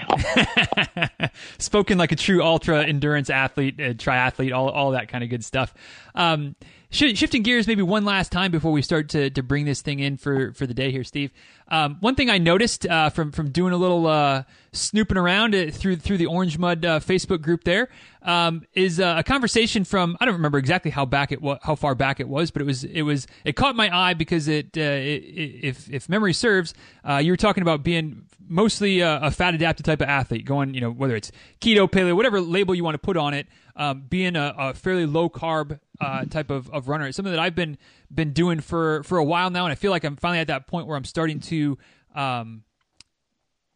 Spoken 1.58 1.98
like 1.98 2.12
a 2.12 2.16
true 2.16 2.44
ultra 2.44 2.86
endurance 2.86 3.30
athlete, 3.30 3.80
uh, 3.80 3.94
triathlete, 3.94 4.56
all 4.56 4.70
all 4.70 4.92
that 4.92 5.10
kind 5.10 5.24
of 5.24 5.30
good 5.30 5.44
stuff. 5.44 5.74
Um, 6.14 6.56
shifting 6.90 7.44
gears, 7.44 7.68
maybe 7.68 7.82
one 7.82 8.06
last 8.06 8.32
time 8.32 8.52
before 8.52 8.72
we 8.72 8.82
start 8.82 9.10
to 9.10 9.30
to 9.30 9.44
bring 9.44 9.66
this 9.66 9.82
thing 9.82 10.00
in 10.00 10.18
for 10.18 10.54
for 10.54 10.66
the 10.66 10.74
day 10.74 10.92
here, 10.92 11.04
Steve. 11.04 11.32
Um, 11.68 11.98
one 12.00 12.16
thing 12.16 12.30
I 12.30 12.38
noticed 12.38 12.86
uh, 12.86 13.10
from 13.10 13.32
from 13.32 13.50
doing 13.50 13.74
a 13.74 13.78
little 13.78 14.08
uh, 14.08 14.44
snooping 14.72 15.18
around 15.18 15.56
uh, 15.56 15.72
through 15.72 15.98
through 15.98 16.18
the 16.18 16.28
Orange 16.28 16.58
Mud 16.58 16.86
uh, 16.86 17.00
Facebook 17.00 17.42
group 17.42 17.64
there 17.64 17.90
um, 18.22 18.66
is 18.74 19.00
uh, 19.00 19.16
a 19.18 19.24
conversation 19.24 19.84
from 19.84 20.16
I 20.20 20.26
don't 20.26 20.36
remember 20.36 20.58
exactly 20.58 20.92
how 20.92 21.06
back 21.06 21.32
it 21.32 21.42
was, 21.42 21.60
how 21.64 21.76
far 21.76 21.96
back 21.96 22.20
it 22.20 22.28
was, 22.28 22.52
but 22.52 22.62
it 22.62 22.66
was 22.66 22.84
it 22.84 23.02
was 23.02 23.28
it 23.44 23.56
caught 23.56 23.76
my 23.76 23.96
eye 23.96 24.14
because 24.14 24.48
it, 24.48 24.78
uh, 24.78 24.82
it, 24.82 25.24
it 25.24 25.68
if 25.68 25.90
if 25.92 26.10
memory 26.10 26.34
serves, 26.34 26.74
you 27.20 27.32
were 27.32 27.38
talking 27.38 27.62
about 27.64 27.84
being 27.84 28.26
mostly 28.48 29.00
a, 29.00 29.20
a, 29.22 29.32
fat 29.32 29.56
adapted 29.56 29.86
type 29.86 30.02
of 30.02 30.08
athlete, 30.08 30.46
going 30.46 30.74
you 30.74 30.82
know 30.82 30.92
whether 30.92 31.16
it's 31.16 31.32
keto, 31.62 31.90
paleo, 31.90 32.16
whatever 32.16 32.40
label 32.40 32.76
you 32.76 32.84
want 32.84 32.94
to 32.96 33.00
put 33.00 33.18
on 33.18 33.34
it, 33.34 33.48
um, 33.76 34.04
being 34.08 34.36
a, 34.36 34.54
a, 34.58 34.74
fairly 34.74 35.06
low 35.06 35.30
carb 35.30 35.80
type 36.00 36.50
of, 36.50 36.70
of 36.70 36.88
runner. 36.88 37.08
It's 37.08 37.16
something 37.16 37.34
that 37.34 37.40
I've 37.40 37.56
been 37.56 37.78
been 38.14 38.34
doing 38.34 38.60
for 38.60 39.04
for 39.04 39.18
a 39.18 39.24
while 39.24 39.50
now, 39.50 39.66
and 39.66 39.72
I 39.72 39.76
feel 39.76 39.92
like 39.92 40.04
I'm 40.04 40.16
finally 40.16 40.40
at 40.40 40.48
that 40.48 40.68
point 40.68 40.88
where 40.88 40.98
I'm 40.98 41.06
starting 41.06 41.40
to 41.42 41.78
um, 42.16 42.64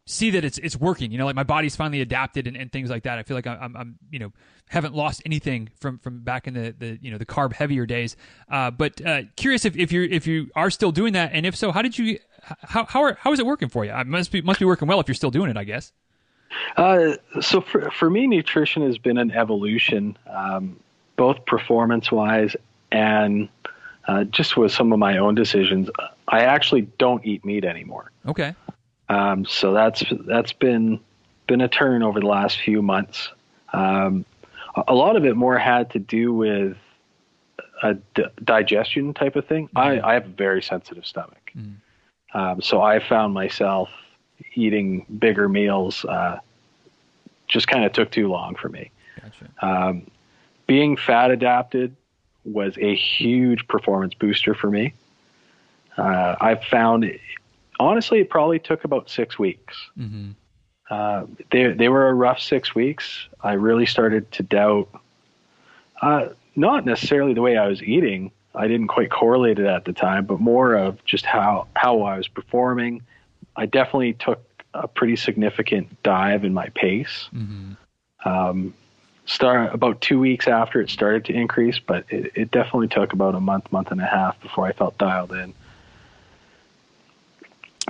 see 0.06 0.30
that 0.30 0.44
it's 0.44 0.58
it's 0.58 0.76
working. 0.76 1.12
You 1.12 1.18
know, 1.18 1.26
like 1.26 1.36
my 1.36 1.44
body's 1.44 1.76
finally 1.76 2.00
adapted 2.00 2.46
and, 2.46 2.56
and 2.56 2.70
things 2.70 2.90
like 2.90 3.04
that. 3.04 3.18
I 3.18 3.22
feel 3.22 3.36
like 3.36 3.46
I'm, 3.46 3.76
I'm, 3.76 3.98
you 4.10 4.18
know 4.18 4.32
haven't 4.70 4.94
lost 4.94 5.20
anything 5.26 5.68
from 5.80 5.98
from 5.98 6.20
back 6.20 6.46
in 6.46 6.54
the, 6.54 6.74
the 6.78 6.98
you 7.02 7.10
know 7.10 7.18
the 7.18 7.26
carb 7.26 7.52
heavier 7.52 7.86
days. 7.86 8.16
Uh, 8.48 8.70
but 8.70 9.04
uh, 9.04 9.22
curious 9.36 9.64
if, 9.64 9.76
if 9.76 9.92
you 9.92 10.02
if 10.02 10.26
you 10.26 10.50
are 10.54 10.70
still 10.70 10.92
doing 10.92 11.12
that, 11.12 11.30
and 11.32 11.44
if 11.44 11.56
so, 11.56 11.72
how 11.72 11.82
did 11.82 11.98
you 11.98 12.18
how 12.42 12.84
how 12.84 13.02
are, 13.02 13.18
how 13.20 13.32
is 13.32 13.38
it 13.38 13.46
working 13.46 13.68
for 13.68 13.84
you? 13.84 13.92
It 13.92 14.06
must 14.06 14.32
be 14.32 14.40
must 14.42 14.60
be 14.60 14.64
working 14.64 14.88
well 14.88 15.00
if 15.00 15.08
you're 15.08 15.14
still 15.14 15.30
doing 15.30 15.50
it, 15.50 15.56
I 15.56 15.64
guess. 15.64 15.92
Uh, 16.76 17.16
so 17.40 17.60
for 17.60 17.90
for 17.90 18.08
me, 18.10 18.26
nutrition 18.26 18.82
has 18.82 18.98
been 18.98 19.18
an 19.18 19.30
evolution, 19.32 20.16
um, 20.28 20.80
both 21.20 21.44
performance 21.44 22.10
wise 22.10 22.56
and 22.90 23.50
uh, 24.08 24.24
just 24.24 24.56
with 24.56 24.72
some 24.72 24.90
of 24.90 24.98
my 24.98 25.18
own 25.18 25.34
decisions, 25.34 25.90
I 26.26 26.44
actually 26.44 26.88
don't 26.96 27.22
eat 27.26 27.44
meat 27.44 27.62
anymore. 27.62 28.10
Okay. 28.26 28.54
Um, 29.10 29.44
so 29.44 29.74
that's 29.74 30.02
that's 30.26 30.54
been 30.54 30.98
been 31.46 31.60
a 31.60 31.68
turn 31.68 32.02
over 32.02 32.20
the 32.20 32.26
last 32.26 32.58
few 32.62 32.80
months. 32.80 33.28
Um, 33.74 34.24
a 34.88 34.94
lot 34.94 35.16
of 35.16 35.26
it 35.26 35.36
more 35.36 35.58
had 35.58 35.90
to 35.90 35.98
do 35.98 36.32
with 36.32 36.78
a 37.82 37.96
d- 38.14 38.24
digestion 38.42 39.12
type 39.12 39.36
of 39.36 39.46
thing. 39.46 39.66
Mm-hmm. 39.68 39.78
I, 39.78 40.12
I 40.12 40.14
have 40.14 40.24
a 40.24 40.30
very 40.30 40.62
sensitive 40.62 41.04
stomach, 41.04 41.52
mm-hmm. 41.54 42.38
um, 42.38 42.62
so 42.62 42.80
I 42.80 42.98
found 42.98 43.34
myself 43.34 43.90
eating 44.54 45.04
bigger 45.18 45.50
meals. 45.50 46.02
Uh, 46.02 46.38
just 47.46 47.68
kind 47.68 47.84
of 47.84 47.92
took 47.92 48.10
too 48.10 48.28
long 48.28 48.54
for 48.54 48.70
me. 48.70 48.90
Gotcha. 49.20 49.48
Um, 49.60 50.06
being 50.70 50.96
fat 50.96 51.32
adapted 51.32 51.96
was 52.44 52.78
a 52.78 52.94
huge 52.94 53.66
performance 53.66 54.14
booster 54.14 54.54
for 54.54 54.70
me. 54.70 54.94
Uh, 55.96 56.36
I've 56.40 56.62
found, 56.62 57.10
honestly, 57.80 58.20
it 58.20 58.30
probably 58.30 58.60
took 58.60 58.84
about 58.84 59.10
six 59.10 59.36
weeks. 59.36 59.76
Mm-hmm. 59.98 60.30
Uh, 60.88 61.26
they 61.50 61.72
they 61.72 61.88
were 61.88 62.06
a 62.06 62.14
rough 62.14 62.38
six 62.38 62.72
weeks. 62.72 63.26
I 63.40 63.54
really 63.54 63.84
started 63.84 64.30
to 64.30 64.44
doubt, 64.44 64.88
uh, 66.02 66.28
not 66.54 66.86
necessarily 66.86 67.34
the 67.34 67.42
way 67.42 67.56
I 67.56 67.66
was 67.66 67.82
eating. 67.82 68.30
I 68.54 68.68
didn't 68.68 68.86
quite 68.86 69.10
correlate 69.10 69.58
it 69.58 69.66
at 69.66 69.86
the 69.86 69.92
time, 69.92 70.24
but 70.24 70.38
more 70.38 70.74
of 70.74 71.04
just 71.04 71.24
how 71.24 71.66
how 71.74 72.02
I 72.02 72.16
was 72.16 72.28
performing. 72.28 73.02
I 73.56 73.66
definitely 73.66 74.12
took 74.12 74.40
a 74.72 74.86
pretty 74.86 75.16
significant 75.16 76.00
dive 76.04 76.44
in 76.44 76.54
my 76.54 76.68
pace. 76.68 77.28
Mm-hmm. 77.34 77.72
Um, 78.24 78.74
start 79.30 79.72
about 79.72 80.00
two 80.00 80.18
weeks 80.18 80.48
after 80.48 80.80
it 80.80 80.90
started 80.90 81.24
to 81.26 81.32
increase, 81.32 81.78
but 81.78 82.04
it, 82.08 82.32
it 82.34 82.50
definitely 82.50 82.88
took 82.88 83.12
about 83.12 83.34
a 83.34 83.40
month, 83.40 83.70
month 83.70 83.92
and 83.92 84.00
a 84.00 84.06
half 84.06 84.40
before 84.40 84.66
I 84.66 84.72
felt 84.72 84.98
dialed 84.98 85.32
in. 85.32 85.54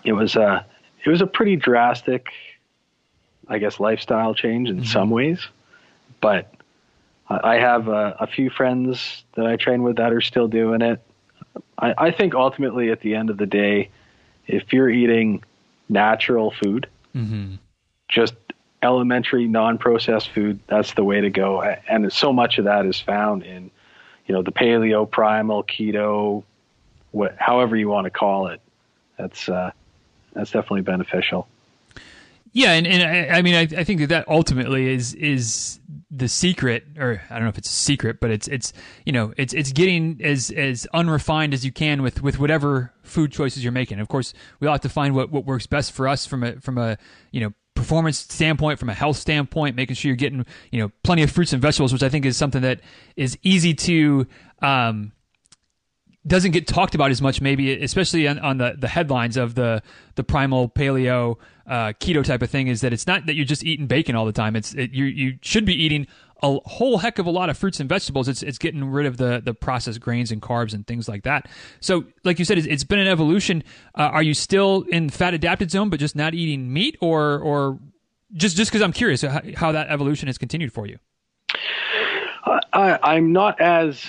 It 0.05 0.12
was 0.12 0.36
a 0.36 0.66
it 1.05 1.09
was 1.09 1.22
a 1.22 1.26
pretty 1.26 1.57
drastic, 1.57 2.26
I 3.49 3.59
guess, 3.59 3.80
lifestyle 3.80 4.34
change 4.34 4.68
in 4.68 4.76
mm-hmm. 4.76 4.84
some 4.84 5.11
ways, 5.11 5.41
but 6.20 6.53
I 7.28 7.57
have 7.57 7.88
a, 7.88 8.16
a, 8.20 8.26
few 8.26 8.51
friends 8.51 9.24
that 9.34 9.47
I 9.47 9.57
train 9.57 9.82
with 9.82 9.97
that 9.97 10.12
are 10.12 10.20
still 10.20 10.49
doing 10.49 10.82
it. 10.82 11.01
I, 11.78 11.95
I 11.97 12.11
think 12.11 12.34
ultimately, 12.34 12.91
at 12.91 13.01
the 13.01 13.14
end 13.14 13.30
of 13.30 13.36
the 13.38 13.47
day, 13.47 13.88
if 14.47 14.72
you're 14.72 14.91
eating 14.91 15.43
natural 15.88 16.51
food, 16.51 16.88
mm-hmm. 17.14 17.55
just 18.09 18.34
elementary 18.83 19.47
non-processed 19.47 20.31
food 20.31 20.59
that's 20.66 20.95
the 20.95 21.05
way 21.05 21.20
to 21.20 21.31
go. 21.31 21.62
And 21.62 22.12
so 22.12 22.33
much 22.33 22.59
of 22.59 22.64
that 22.64 22.87
is 22.87 23.01
found 23.01 23.43
in 23.43 23.70
you 24.26 24.35
know 24.35 24.43
the 24.43 24.53
paleo 24.53 25.11
primal 25.11 25.64
keto 25.64 26.45
what 27.11 27.35
however 27.39 27.76
you 27.76 27.89
want 27.89 28.05
to 28.05 28.11
call 28.11 28.49
it. 28.49 28.61
That's 29.18 29.49
uh, 29.49 29.72
that's 30.33 30.51
definitely 30.51 30.83
beneficial. 30.83 31.49
Yeah 32.53 32.72
and, 32.72 32.87
and 32.87 33.03
I, 33.03 33.39
I 33.39 33.43
mean 33.43 33.55
I, 33.55 33.81
I, 33.81 33.85
think 33.85 34.01
that 34.01 34.09
that 34.09 34.28
ultimately 34.28 34.93
is 34.93 35.14
is 35.14 35.78
the 36.11 36.26
secret 36.26 36.85
or 36.99 37.22
I 37.31 37.35
don't 37.35 37.45
know 37.45 37.49
if 37.49 37.59
it's 37.59 37.68
a 37.68 37.72
secret 37.72 38.18
but 38.18 38.33
it's 38.33 38.49
it's 38.49 38.72
you 39.07 39.12
know 39.12 39.33
it's 39.37 39.55
it's 39.55 39.70
getting 39.70 40.20
as 40.20 40.51
as 40.51 40.85
unrefined 40.93 41.55
as 41.55 41.64
you 41.64 41.70
can 41.70 42.03
with 42.03 42.22
with 42.22 42.41
whatever 42.41 42.93
food 43.05 43.31
choices 43.31 43.62
you're 43.62 43.72
making. 43.72 44.01
Of 44.01 44.09
course 44.09 44.35
we 44.59 44.66
all 44.66 44.74
have 44.74 44.81
to 44.81 44.89
find 44.89 45.14
what 45.14 45.31
what 45.31 45.45
works 45.45 45.68
best 45.68 45.93
for 45.93 46.09
us 46.09 46.26
from 46.26 46.43
a 46.43 46.61
from 46.61 46.76
a 46.76 46.99
you 47.31 47.41
know 47.41 47.53
performance 47.81 48.18
standpoint, 48.18 48.78
from 48.78 48.89
a 48.89 48.95
health 48.95 49.16
standpoint, 49.16 49.76
making 49.76 49.97
sure 49.97 50.11
you're 50.11 50.16
getting 50.16 50.45
you 50.70 50.81
know 50.81 50.91
plenty 51.03 51.22
of 51.22 51.31
fruits 51.31 51.53
and 51.53 51.61
vegetables, 51.61 51.93
which 51.93 52.03
I 52.03 52.09
think 52.09 52.24
is 52.26 52.37
something 52.37 52.62
that 52.62 52.81
is 53.16 53.39
easy 53.43 53.74
to 53.74 54.26
um, 54.62 55.12
doesn't 56.27 56.51
get 56.51 56.66
talked 56.66 56.95
about 56.95 57.11
as 57.11 57.23
much, 57.23 57.41
maybe 57.41 57.73
especially 57.83 58.29
on, 58.29 58.39
on 58.41 58.59
the 58.59 58.75
the 58.79 58.89
headlines 58.89 59.37
of 59.37 59.55
the 59.55 59.83
the 60.16 60.25
primal 60.25 60.68
paleo 60.68 61.37
uh, 61.66 61.93
keto 62.01 62.25
type 62.25 62.43
of 62.43 62.51
thing. 62.51 62.68
Is 62.68 62.83
that 62.83 62.93
it's 62.93 63.07
not 63.07 63.27
that 63.27 63.35
you're 63.35 63.47
just 63.47 63.64
eating 63.64 63.87
bacon 63.87 64.16
all 64.16 64.27
the 64.27 64.33
time. 64.33 64.57
It's 64.57 64.75
it, 64.75 64.93
you 64.93 65.07
you 65.07 65.39
should 65.43 65.64
be 65.64 65.75
eating 65.75 66.07
a 66.43 66.59
whole 66.64 66.99
heck 66.99 67.18
of 67.18 67.27
a 67.27 67.31
lot 67.31 67.51
of 67.51 67.59
fruits 67.59 67.81
and 67.81 67.89
vegetables. 67.89 68.29
It's 68.29 68.43
it's 68.43 68.59
getting 68.59 68.85
rid 68.85 69.07
of 69.07 69.16
the 69.16 69.41
the 69.43 69.55
processed 69.55 70.01
grains 70.01 70.31
and 70.31 70.43
carbs 70.43 70.75
and 70.75 70.87
things 70.87 71.09
like 71.09 71.23
that. 71.23 71.49
So, 71.81 72.05
like 72.25 72.39
you 72.39 72.45
said, 72.45 72.59
it's, 72.59 72.66
it's 72.66 72.85
been 72.85 72.99
an 72.99 73.09
evolution. 73.09 73.62
Uh, 73.95 74.03
are 74.03 74.23
you 74.23 74.35
still 74.35 74.85
in 74.89 75.11
fat 75.11 75.35
adapted 75.35 75.71
zone, 75.71 75.91
but 75.91 76.01
just 76.01 76.16
not 76.16 76.35
eating 76.35 76.73
meat, 76.73 76.97
or 77.01 77.39
or 77.39 77.79
just 78.35 78.57
just 78.57 78.71
because 78.71 78.83
I'm 78.83 78.93
curious 78.93 79.23
how, 79.23 79.41
how, 79.57 79.73
that 79.73 79.89
evolution 79.89 80.29
has 80.29 80.39
continued 80.39 80.73
for 80.73 80.87
you? 80.87 80.99
I, 82.73 82.99
I'm 83.03 83.33
not 83.33 83.61
as 83.61 84.05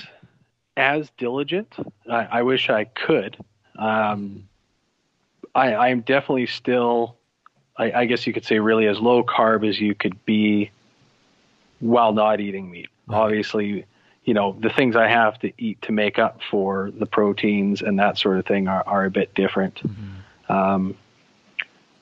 as 0.77 1.11
diligent. 1.17 1.75
I, 2.09 2.39
I 2.39 2.41
wish 2.43 2.69
I 2.69 2.85
could. 2.85 3.37
Um, 3.77 4.47
I, 5.53 5.75
I'm 5.75 6.01
definitely 6.01 6.47
still, 6.47 7.17
I, 7.77 7.91
I 7.91 8.05
guess 8.05 8.25
you 8.25 8.33
could 8.33 8.45
say, 8.45 8.59
really 8.59 8.87
as 8.87 8.99
low 8.99 9.23
carb 9.23 9.67
as 9.67 9.79
you 9.79 9.93
could 9.95 10.23
be 10.25 10.71
while 11.79 12.13
not 12.13 12.39
eating 12.39 12.71
meat. 12.71 12.89
Right. 13.07 13.17
Obviously, 13.17 13.85
you 14.23 14.33
know, 14.33 14.55
the 14.59 14.69
things 14.69 14.95
I 14.95 15.07
have 15.07 15.39
to 15.39 15.51
eat 15.57 15.81
to 15.83 15.91
make 15.91 16.19
up 16.19 16.39
for 16.49 16.91
the 16.91 17.05
proteins 17.05 17.81
and 17.81 17.99
that 17.99 18.17
sort 18.17 18.37
of 18.37 18.45
thing 18.45 18.67
are, 18.67 18.83
are 18.85 19.05
a 19.05 19.11
bit 19.11 19.33
different. 19.33 19.75
Mm-hmm. 19.75 20.53
Um, 20.53 20.95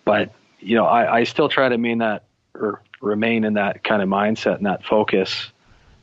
but, 0.06 0.34
you 0.60 0.76
know, 0.76 0.86
I, 0.86 1.20
I 1.20 1.24
still 1.24 1.50
try 1.50 1.70
to 1.70 1.78
mean 1.78 2.00
that 2.00 2.24
or 2.54 2.82
remain 3.02 3.46
in 3.46 3.54
that 3.54 3.84
kind 3.84 4.02
of 4.02 4.10
mindset 4.10 4.58
and 4.58 4.66
that 4.66 4.84
focus, 4.84 5.52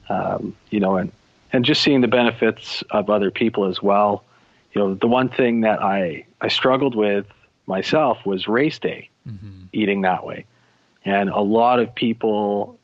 um, 0.09 0.57
you 0.71 0.81
know, 0.81 0.97
and, 0.97 1.13
and 1.53 1.65
just 1.65 1.83
seeing 1.83 2.01
the 2.01 2.09
benefits 2.09 2.83
of 2.91 3.11
other 3.11 3.31
people 3.31 3.67
as 3.67 3.83
well. 3.83 4.25
You 4.73 4.81
know, 4.81 4.95
the 4.95 5.07
one 5.07 5.29
thing 5.29 5.63
that 5.63 5.83
I, 5.83 6.27
I 6.41 6.49
struggled 6.49 6.95
with 6.95 7.27
myself 7.67 8.19
was 8.27 8.47
race 8.47 8.79
day, 8.79 9.11
mm-hmm. 9.27 9.67
eating 9.73 10.03
that 10.03 10.25
way. 10.25 10.45
And 11.05 11.31
a 11.31 11.41
lot 11.41 11.79
of 11.79 11.95
people 11.95 12.79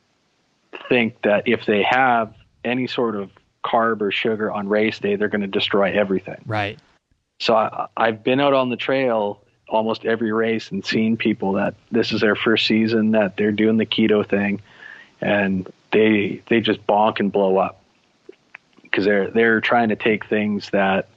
think 0.89 1.21
that 1.21 1.47
if 1.47 1.65
they 1.65 1.83
have 1.83 2.33
any 2.63 2.87
sort 2.87 3.15
of 3.15 3.29
carb 3.63 4.01
or 4.01 4.11
sugar 4.11 4.51
on 4.51 4.67
race 4.67 4.99
day, 4.99 5.15
they're 5.15 5.27
going 5.27 5.41
to 5.41 5.47
destroy 5.47 5.91
everything. 5.91 6.41
Right. 6.45 6.79
So 7.39 7.55
I, 7.55 7.87
I've 7.95 8.23
been 8.23 8.39
out 8.39 8.53
on 8.53 8.69
the 8.69 8.77
trail 8.77 9.41
almost 9.67 10.05
every 10.05 10.31
race 10.31 10.71
and 10.71 10.85
seen 10.85 11.17
people 11.17 11.53
that 11.53 11.75
this 11.91 12.11
is 12.11 12.21
their 12.21 12.35
first 12.35 12.67
season 12.67 13.11
that 13.11 13.37
they're 13.37 13.51
doing 13.51 13.77
the 13.77 13.85
keto 13.85 14.27
thing, 14.27 14.61
and 15.19 15.71
they 15.91 16.41
they 16.47 16.61
just 16.61 16.85
bonk 16.85 17.19
and 17.19 17.31
blow 17.31 17.57
up 17.57 17.82
because 18.93 19.05
they're 19.05 19.31
they're 19.31 19.59
trying 19.59 19.89
to 19.89 19.95
take 19.95 20.25
things 20.27 20.69
that 20.69 21.07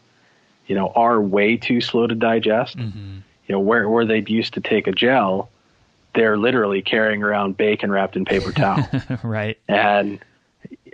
you 0.66 0.74
know 0.74 0.88
are 0.96 1.20
way 1.20 1.58
too 1.58 1.82
slow 1.82 2.06
to 2.06 2.14
digest. 2.14 2.78
Mm-hmm. 2.78 3.18
You 3.46 3.52
know 3.52 3.60
where 3.60 3.88
where 3.88 4.06
they'd 4.06 4.28
used 4.30 4.54
to 4.54 4.60
take 4.60 4.86
a 4.86 4.92
gel, 4.92 5.50
they're 6.14 6.38
literally 6.38 6.80
carrying 6.80 7.22
around 7.22 7.58
bacon 7.58 7.92
wrapped 7.92 8.16
in 8.16 8.24
paper 8.24 8.50
towel. 8.52 8.88
right. 9.22 9.58
And 9.68 10.18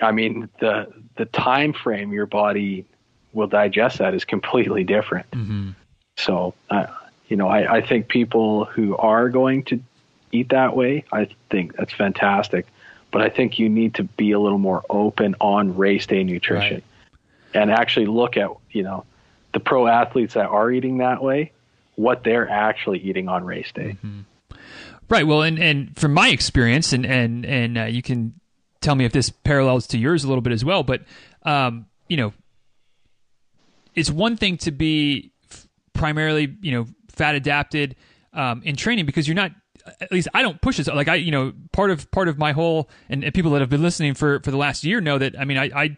I 0.02 0.10
mean 0.10 0.48
the 0.58 0.92
the 1.14 1.26
time 1.26 1.72
frame 1.72 2.12
your 2.12 2.26
body 2.26 2.84
will 3.32 3.46
digest 3.46 3.98
that 3.98 4.12
is 4.12 4.24
completely 4.24 4.84
different. 4.84 5.30
Mm-hmm. 5.30 5.70
So, 6.18 6.52
uh, 6.68 6.86
you 7.28 7.36
know, 7.36 7.48
I, 7.48 7.76
I 7.76 7.80
think 7.80 8.08
people 8.08 8.66
who 8.66 8.94
are 8.98 9.30
going 9.30 9.62
to 9.64 9.80
eat 10.32 10.50
that 10.50 10.76
way, 10.76 11.04
I 11.12 11.28
think 11.48 11.76
that's 11.76 11.94
fantastic. 11.94 12.66
But 13.12 13.22
I 13.22 13.28
think 13.28 13.58
you 13.58 13.68
need 13.68 13.94
to 13.94 14.04
be 14.04 14.32
a 14.32 14.40
little 14.40 14.58
more 14.58 14.82
open 14.90 15.36
on 15.40 15.76
race 15.76 16.06
day 16.06 16.24
nutrition 16.24 16.82
right. 17.54 17.62
and 17.62 17.70
actually 17.70 18.06
look 18.06 18.36
at, 18.36 18.50
you 18.70 18.82
know, 18.82 19.04
the 19.52 19.60
pro 19.60 19.86
athletes 19.86 20.34
that 20.34 20.46
are 20.46 20.70
eating 20.70 20.98
that 20.98 21.22
way, 21.22 21.52
what 21.94 22.24
they're 22.24 22.48
actually 22.48 22.98
eating 23.00 23.28
on 23.28 23.44
race 23.44 23.70
day. 23.72 23.96
Mm-hmm. 24.02 24.20
Right. 25.08 25.26
Well, 25.26 25.42
and, 25.42 25.58
and 25.58 25.96
from 25.96 26.14
my 26.14 26.28
experience, 26.30 26.94
and 26.94 27.04
and 27.04 27.44
and 27.44 27.76
uh, 27.76 27.84
you 27.84 28.00
can 28.00 28.32
tell 28.80 28.94
me 28.94 29.04
if 29.04 29.12
this 29.12 29.28
parallels 29.28 29.86
to 29.88 29.98
yours 29.98 30.24
a 30.24 30.28
little 30.28 30.40
bit 30.40 30.54
as 30.54 30.64
well. 30.64 30.82
But 30.82 31.02
um, 31.42 31.84
you 32.08 32.16
know, 32.16 32.32
it's 33.94 34.10
one 34.10 34.38
thing 34.38 34.56
to 34.58 34.70
be 34.70 35.32
f- 35.50 35.68
primarily 35.92 36.56
you 36.62 36.72
know 36.72 36.86
fat 37.10 37.34
adapted 37.34 37.94
um, 38.32 38.62
in 38.64 38.74
training 38.76 39.04
because 39.04 39.28
you're 39.28 39.34
not. 39.34 39.52
At 40.00 40.12
least 40.12 40.28
I 40.34 40.42
don't 40.42 40.60
push 40.60 40.78
it. 40.78 40.86
Like 40.88 41.08
I, 41.08 41.16
you 41.16 41.30
know, 41.30 41.52
part 41.72 41.90
of 41.90 42.10
part 42.10 42.28
of 42.28 42.38
my 42.38 42.52
whole 42.52 42.88
and, 43.08 43.24
and 43.24 43.34
people 43.34 43.52
that 43.52 43.60
have 43.60 43.70
been 43.70 43.82
listening 43.82 44.14
for 44.14 44.40
for 44.40 44.50
the 44.50 44.56
last 44.56 44.84
year 44.84 45.00
know 45.00 45.18
that. 45.18 45.38
I 45.38 45.44
mean, 45.44 45.58
I, 45.58 45.70
I 45.74 45.96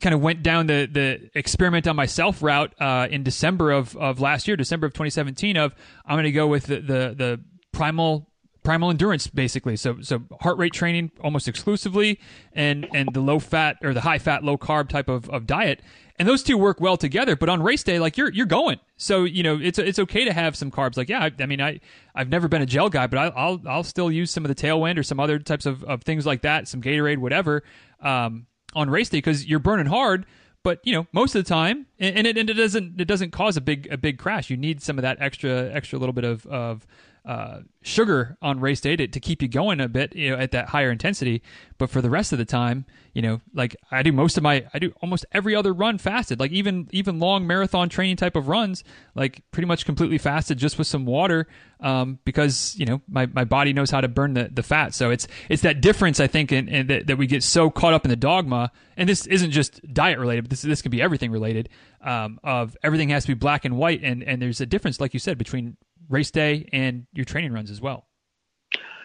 kind 0.00 0.14
of 0.14 0.20
went 0.20 0.42
down 0.42 0.66
the 0.66 0.88
the 0.90 1.30
experiment 1.34 1.86
on 1.86 1.96
myself 1.96 2.42
route 2.42 2.74
uh, 2.80 3.08
in 3.10 3.22
December 3.22 3.70
of, 3.70 3.96
of 3.96 4.20
last 4.20 4.48
year, 4.48 4.56
December 4.56 4.86
of 4.86 4.92
2017. 4.92 5.56
Of 5.56 5.74
I'm 6.04 6.14
going 6.14 6.24
to 6.24 6.32
go 6.32 6.46
with 6.46 6.66
the, 6.66 6.76
the 6.76 7.14
the 7.16 7.40
primal 7.72 8.28
primal 8.64 8.90
endurance 8.90 9.28
basically. 9.28 9.76
So 9.76 10.00
so 10.00 10.22
heart 10.40 10.58
rate 10.58 10.72
training 10.72 11.12
almost 11.22 11.46
exclusively 11.46 12.18
and 12.52 12.88
and 12.92 13.10
the 13.12 13.20
low 13.20 13.38
fat 13.38 13.76
or 13.82 13.94
the 13.94 14.00
high 14.00 14.18
fat 14.18 14.42
low 14.42 14.58
carb 14.58 14.88
type 14.88 15.08
of, 15.08 15.28
of 15.30 15.46
diet. 15.46 15.82
And 16.18 16.28
those 16.28 16.42
two 16.42 16.56
work 16.56 16.80
well 16.80 16.96
together 16.96 17.36
but 17.36 17.48
on 17.48 17.62
race 17.62 17.82
day 17.84 18.00
like 18.00 18.16
you're 18.16 18.32
you're 18.32 18.46
going. 18.46 18.80
So 18.96 19.24
you 19.24 19.42
know 19.42 19.58
it's 19.60 19.78
it's 19.78 19.98
okay 20.00 20.24
to 20.24 20.32
have 20.32 20.56
some 20.56 20.70
carbs. 20.70 20.96
Like 20.96 21.08
yeah 21.08 21.24
I, 21.24 21.42
I 21.42 21.46
mean 21.46 21.60
I 21.60 21.80
I've 22.14 22.28
never 22.28 22.48
been 22.48 22.62
a 22.62 22.66
gel 22.66 22.88
guy 22.88 23.06
but 23.06 23.18
I, 23.18 23.48
will 23.48 23.60
I'll 23.68 23.84
still 23.84 24.10
use 24.10 24.30
some 24.30 24.44
of 24.44 24.48
the 24.48 24.54
tailwind 24.54 24.98
or 24.98 25.02
some 25.02 25.20
other 25.20 25.38
types 25.38 25.66
of, 25.66 25.84
of 25.84 26.02
things 26.02 26.26
like 26.26 26.42
that 26.42 26.66
some 26.66 26.80
Gatorade 26.82 27.18
whatever 27.18 27.62
um, 28.00 28.46
on 28.74 28.90
race 28.90 29.10
day 29.10 29.18
because 29.18 29.46
you're 29.46 29.60
burning 29.60 29.86
hard 29.86 30.26
but 30.64 30.80
you 30.82 30.94
know, 30.94 31.06
most 31.12 31.34
of 31.34 31.44
the 31.44 31.48
time, 31.48 31.86
and, 31.98 32.16
and, 32.16 32.26
it, 32.26 32.38
and 32.38 32.48
it 32.48 32.54
doesn't 32.54 32.98
it 32.98 33.04
doesn't 33.04 33.32
cause 33.32 33.58
a 33.58 33.60
big 33.60 33.86
a 33.92 33.98
big 33.98 34.18
crash. 34.18 34.48
You 34.48 34.56
need 34.56 34.82
some 34.82 34.98
of 34.98 35.02
that 35.02 35.18
extra 35.20 35.70
extra 35.70 35.98
little 35.98 36.14
bit 36.14 36.24
of 36.24 36.46
of 36.46 36.86
uh, 37.24 37.60
sugar 37.80 38.36
on 38.42 38.60
race 38.60 38.80
day 38.80 38.96
to, 38.96 39.08
to 39.08 39.18
keep 39.18 39.40
you 39.40 39.48
going 39.48 39.80
a 39.80 39.88
bit, 39.88 40.14
you 40.14 40.30
know, 40.30 40.36
at 40.36 40.50
that 40.50 40.68
higher 40.68 40.90
intensity. 40.90 41.42
But 41.78 41.88
for 41.88 42.02
the 42.02 42.10
rest 42.10 42.32
of 42.32 42.38
the 42.38 42.44
time, 42.44 42.84
you 43.14 43.22
know, 43.22 43.40
like 43.54 43.76
I 43.90 44.02
do 44.02 44.12
most 44.12 44.36
of 44.36 44.42
my, 44.42 44.66
I 44.74 44.78
do 44.78 44.92
almost 45.00 45.24
every 45.32 45.54
other 45.54 45.72
run 45.72 45.98
fasted, 45.98 46.38
like 46.38 46.50
even 46.50 46.88
even 46.92 47.18
long 47.18 47.46
marathon 47.46 47.88
training 47.88 48.16
type 48.16 48.36
of 48.36 48.48
runs, 48.48 48.84
like 49.14 49.42
pretty 49.52 49.66
much 49.66 49.86
completely 49.86 50.18
fasted 50.18 50.58
just 50.58 50.76
with 50.76 50.86
some 50.86 51.06
water, 51.06 51.46
um, 51.80 52.18
because 52.24 52.74
you 52.78 52.84
know 52.84 53.00
my, 53.08 53.26
my 53.26 53.44
body 53.44 53.72
knows 53.72 53.90
how 53.90 54.00
to 54.00 54.08
burn 54.08 54.34
the, 54.34 54.50
the 54.52 54.62
fat. 54.62 54.94
So 54.94 55.10
it's 55.10 55.26
it's 55.48 55.62
that 55.62 55.80
difference 55.80 56.20
I 56.20 56.26
think, 56.26 56.52
in, 56.52 56.68
in 56.68 56.86
that, 56.88 57.06
that 57.06 57.16
we 57.16 57.26
get 57.26 57.42
so 57.42 57.70
caught 57.70 57.94
up 57.94 58.04
in 58.04 58.10
the 58.10 58.16
dogma, 58.16 58.70
and 58.96 59.08
this 59.08 59.26
isn't 59.26 59.50
just 59.50 59.80
diet 59.94 60.18
related, 60.18 60.44
but 60.44 60.50
this 60.50 60.62
this 60.62 60.82
can 60.82 60.90
be 60.90 61.00
everything 61.00 61.30
related. 61.30 61.70
Um, 62.02 62.38
of 62.44 62.76
everything 62.82 63.08
has 63.08 63.24
to 63.24 63.28
be 63.28 63.34
black 63.34 63.64
and 63.64 63.78
white, 63.78 64.00
and 64.02 64.22
and 64.22 64.42
there's 64.42 64.60
a 64.60 64.66
difference, 64.66 65.00
like 65.00 65.14
you 65.14 65.20
said, 65.20 65.38
between 65.38 65.76
race 66.08 66.30
day 66.30 66.68
and 66.72 67.06
your 67.12 67.24
training 67.24 67.52
runs 67.52 67.70
as 67.70 67.80
well. 67.80 68.06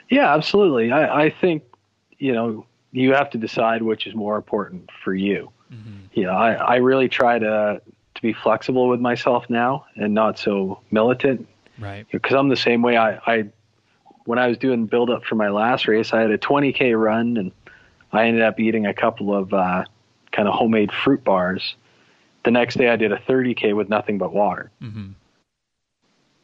Yeah, 0.09 0.33
absolutely. 0.33 0.91
I, 0.91 1.25
I 1.25 1.29
think, 1.29 1.63
you 2.17 2.33
know, 2.33 2.65
you 2.91 3.13
have 3.13 3.29
to 3.31 3.37
decide 3.37 3.83
which 3.83 4.07
is 4.07 4.15
more 4.15 4.35
important 4.35 4.89
for 5.03 5.13
you. 5.13 5.51
Mm-hmm. 5.71 5.97
You 6.13 6.23
know, 6.23 6.31
I, 6.33 6.53
I 6.53 6.75
really 6.77 7.07
try 7.09 7.37
to 7.39 7.81
to 8.15 8.21
be 8.21 8.33
flexible 8.33 8.89
with 8.89 8.99
myself 8.99 9.49
now 9.49 9.85
and 9.95 10.13
not 10.13 10.37
so 10.37 10.81
militant. 10.91 11.47
Right. 11.77 12.05
Because 12.11 12.33
I'm 12.33 12.49
the 12.49 12.57
same 12.57 12.81
way. 12.81 12.97
I, 12.97 13.15
I 13.25 13.45
when 14.25 14.39
I 14.39 14.47
was 14.47 14.57
doing 14.57 14.87
build 14.87 15.09
up 15.09 15.23
for 15.23 15.35
my 15.35 15.49
last 15.49 15.87
race, 15.87 16.11
I 16.11 16.21
had 16.21 16.31
a 16.31 16.37
20k 16.37 16.99
run 16.99 17.37
and 17.37 17.51
I 18.11 18.25
ended 18.25 18.43
up 18.43 18.59
eating 18.59 18.85
a 18.85 18.93
couple 18.93 19.35
of 19.35 19.53
uh, 19.53 19.85
kind 20.31 20.47
of 20.47 20.53
homemade 20.53 20.91
fruit 20.91 21.23
bars. 21.23 21.75
The 22.43 22.51
next 22.51 22.75
day, 22.77 22.89
I 22.89 22.95
did 22.95 23.11
a 23.11 23.17
30k 23.17 23.75
with 23.75 23.89
nothing 23.89 24.17
but 24.17 24.33
water. 24.33 24.71
Mm-hmm. 24.81 25.11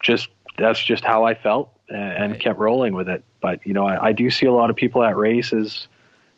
Just 0.01 0.29
that's 0.57 0.83
just 0.83 1.03
how 1.03 1.25
I 1.25 1.33
felt 1.33 1.71
and, 1.89 1.97
and 1.97 2.31
right. 2.33 2.41
kept 2.41 2.59
rolling 2.59 2.93
with 2.93 3.09
it. 3.09 3.23
But 3.41 3.65
you 3.65 3.73
know, 3.73 3.85
I, 3.85 4.07
I 4.07 4.11
do 4.11 4.29
see 4.29 4.45
a 4.45 4.53
lot 4.53 4.69
of 4.69 4.75
people 4.75 5.03
at 5.03 5.15
races 5.15 5.87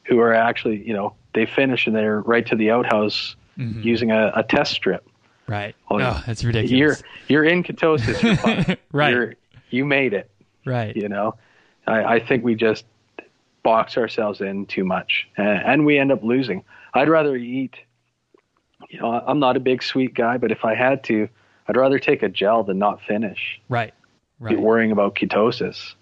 who 0.04 0.20
are 0.20 0.34
actually, 0.34 0.86
you 0.86 0.94
know, 0.94 1.16
they 1.34 1.46
finish 1.46 1.88
and 1.88 1.96
they're 1.96 2.22
right 2.22 2.46
to 2.48 2.56
the 2.56 2.72
outhouse 2.72 3.36
mm-hmm. 3.58 3.82
using 3.82 4.12
a, 4.12 4.32
a, 4.36 4.44
test 4.44 4.74
strip. 4.74 5.08
Right. 5.48 5.76
Oh, 5.90 6.00
oh, 6.00 6.24
that's 6.26 6.44
ridiculous. 6.44 6.72
You're 6.72 6.98
you're 7.28 7.44
in 7.44 7.64
ketosis. 7.64 8.22
You're 8.22 8.78
right. 8.92 9.14
You're, 9.14 9.34
you 9.70 9.86
made 9.86 10.14
it. 10.14 10.30
Right. 10.66 10.96
You 10.96 11.10
know, 11.10 11.36
I, 11.86 12.04
I 12.16 12.20
think 12.20 12.44
we 12.44 12.56
just 12.56 12.86
box 13.64 13.98
ourselves 13.98 14.42
in 14.42 14.66
too 14.66 14.84
much, 14.84 15.28
and, 15.38 15.48
and 15.48 15.86
we 15.86 15.98
end 15.98 16.12
up 16.12 16.24
losing. 16.24 16.64
I'd 16.94 17.10
rather 17.10 17.36
eat. 17.36 17.76
You 18.90 19.00
know, 19.00 19.12
I'm 19.12 19.40
not 19.40 19.58
a 19.58 19.60
big 19.60 19.82
sweet 19.82 20.14
guy, 20.14 20.38
but 20.38 20.52
if 20.52 20.64
I 20.64 20.76
had 20.76 21.04
to, 21.06 21.28
I'd 21.68 21.76
rather 21.76 22.00
take 22.00 22.24
a 22.24 22.30
gel 22.30 22.64
than 22.64 22.78
not 22.78 23.02
finish. 23.02 23.60
Right 23.70 23.94
right. 24.40 24.60
worrying 24.60 24.92
about 24.92 25.16
ketosis. 25.16 25.94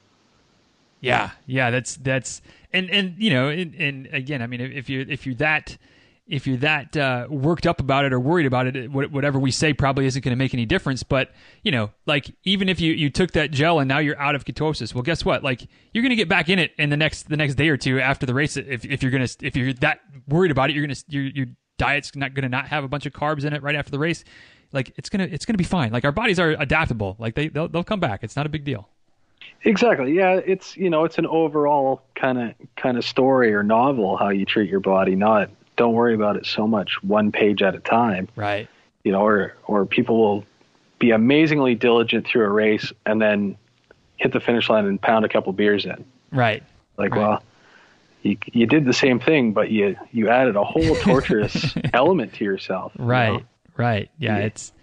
Yeah, 1.01 1.31
yeah, 1.45 1.71
that's 1.71 1.97
that's 1.97 2.41
and 2.73 2.89
and 2.89 3.15
you 3.17 3.31
know, 3.31 3.49
and, 3.49 3.75
and 3.75 4.07
again, 4.11 4.41
I 4.41 4.47
mean, 4.47 4.61
if 4.61 4.89
you're 4.89 5.01
if 5.01 5.25
you're 5.25 5.35
that 5.35 5.77
if 6.27 6.47
you're 6.47 6.57
that 6.57 6.97
uh, 6.97 7.27
worked 7.29 7.67
up 7.67 7.79
about 7.79 8.03
it 8.05 8.11
or 8.11 8.19
worried 8.19 8.47
about 8.47 8.65
it, 8.65 8.89
whatever 8.91 9.37
we 9.37 9.51
say 9.51 9.73
probably 9.73 10.07
isn't 10.07 10.23
going 10.23 10.31
to 10.31 10.37
make 10.37 10.53
any 10.55 10.65
difference. 10.65 11.03
But 11.03 11.31
you 11.61 11.71
know, 11.71 11.91
like 12.07 12.33
even 12.43 12.67
if 12.67 12.81
you, 12.81 12.93
you 12.93 13.11
took 13.11 13.31
that 13.33 13.51
gel 13.51 13.79
and 13.79 13.87
now 13.87 13.99
you're 13.99 14.19
out 14.19 14.33
of 14.33 14.43
ketosis, 14.43 14.93
well, 14.95 15.03
guess 15.03 15.23
what? 15.23 15.43
Like 15.43 15.67
you're 15.93 16.01
going 16.01 16.09
to 16.09 16.15
get 16.15 16.27
back 16.27 16.49
in 16.49 16.57
it 16.57 16.71
in 16.79 16.89
the 16.89 16.97
next 16.97 17.29
the 17.29 17.37
next 17.37 17.55
day 17.55 17.69
or 17.69 17.77
two 17.77 17.99
after 17.99 18.25
the 18.25 18.33
race. 18.33 18.57
If, 18.57 18.85
if 18.85 19.03
you're 19.03 19.11
gonna 19.11 19.27
if 19.41 19.55
you're 19.55 19.73
that 19.73 19.99
worried 20.27 20.51
about 20.51 20.71
it, 20.71 20.75
you're 20.75 20.85
gonna 20.85 20.99
your 21.07 21.23
your 21.25 21.45
diet's 21.77 22.15
not 22.15 22.33
going 22.33 22.43
to 22.43 22.49
not 22.49 22.67
have 22.69 22.83
a 22.83 22.87
bunch 22.87 23.05
of 23.05 23.13
carbs 23.13 23.43
in 23.43 23.53
it 23.53 23.61
right 23.61 23.75
after 23.75 23.91
the 23.91 23.99
race 23.99 24.23
like 24.75 24.93
it's 24.97 25.09
gonna 25.09 25.23
it's 25.23 25.45
gonna 25.45 25.57
be 25.57 25.63
fine. 25.63 25.91
Like 25.91 26.05
our 26.05 26.11
bodies 26.11 26.39
are 26.39 26.51
adaptable. 26.51 27.15
Like 27.17 27.33
they 27.33 27.47
they'll, 27.47 27.67
they'll 27.67 27.83
come 27.83 27.99
back. 27.99 28.23
It's 28.23 28.35
not 28.35 28.45
a 28.45 28.49
big 28.49 28.65
deal. 28.65 28.87
Exactly. 29.63 30.13
Yeah, 30.13 30.39
it's 30.45 30.77
you 30.77 30.89
know 30.91 31.05
it's 31.05 31.17
an 31.17 31.25
overall 31.25 32.03
kind 32.13 32.37
of 32.37 32.53
kind 32.75 32.97
of 32.97 33.05
story 33.05 33.53
or 33.53 33.63
novel 33.63 34.17
how 34.17 34.29
you 34.29 34.45
treat 34.45 34.69
your 34.69 34.81
body. 34.81 35.15
Not 35.15 35.49
don't 35.77 35.93
worry 35.93 36.13
about 36.13 36.35
it 36.35 36.45
so 36.45 36.67
much 36.67 37.01
one 37.01 37.31
page 37.31 37.63
at 37.63 37.73
a 37.73 37.79
time. 37.79 38.27
Right. 38.35 38.67
You 39.03 39.13
know, 39.13 39.21
or 39.21 39.55
or 39.65 39.85
people 39.85 40.19
will 40.19 40.45
be 40.99 41.11
amazingly 41.11 41.73
diligent 41.73 42.27
through 42.27 42.45
a 42.45 42.49
race 42.49 42.93
and 43.05 43.21
then 43.21 43.57
hit 44.17 44.31
the 44.31 44.39
finish 44.39 44.69
line 44.69 44.85
and 44.85 45.01
pound 45.01 45.25
a 45.25 45.29
couple 45.29 45.51
beers 45.53 45.85
in. 45.85 46.05
Right. 46.31 46.63
Like 46.97 47.11
right. 47.11 47.19
well. 47.19 47.43
You, 48.21 48.37
you 48.53 48.65
did 48.65 48.85
the 48.85 48.93
same 48.93 49.19
thing, 49.19 49.53
but 49.53 49.69
you 49.69 49.95
you 50.11 50.29
added 50.29 50.55
a 50.55 50.63
whole 50.63 50.95
torturous 50.95 51.75
element 51.93 52.33
to 52.33 52.43
yourself. 52.43 52.91
Right. 52.97 53.27
You 53.27 53.37
know? 53.37 53.43
Right. 53.77 54.09
Yeah. 54.17 54.37
yeah. 54.37 54.43
It's, 54.45 54.73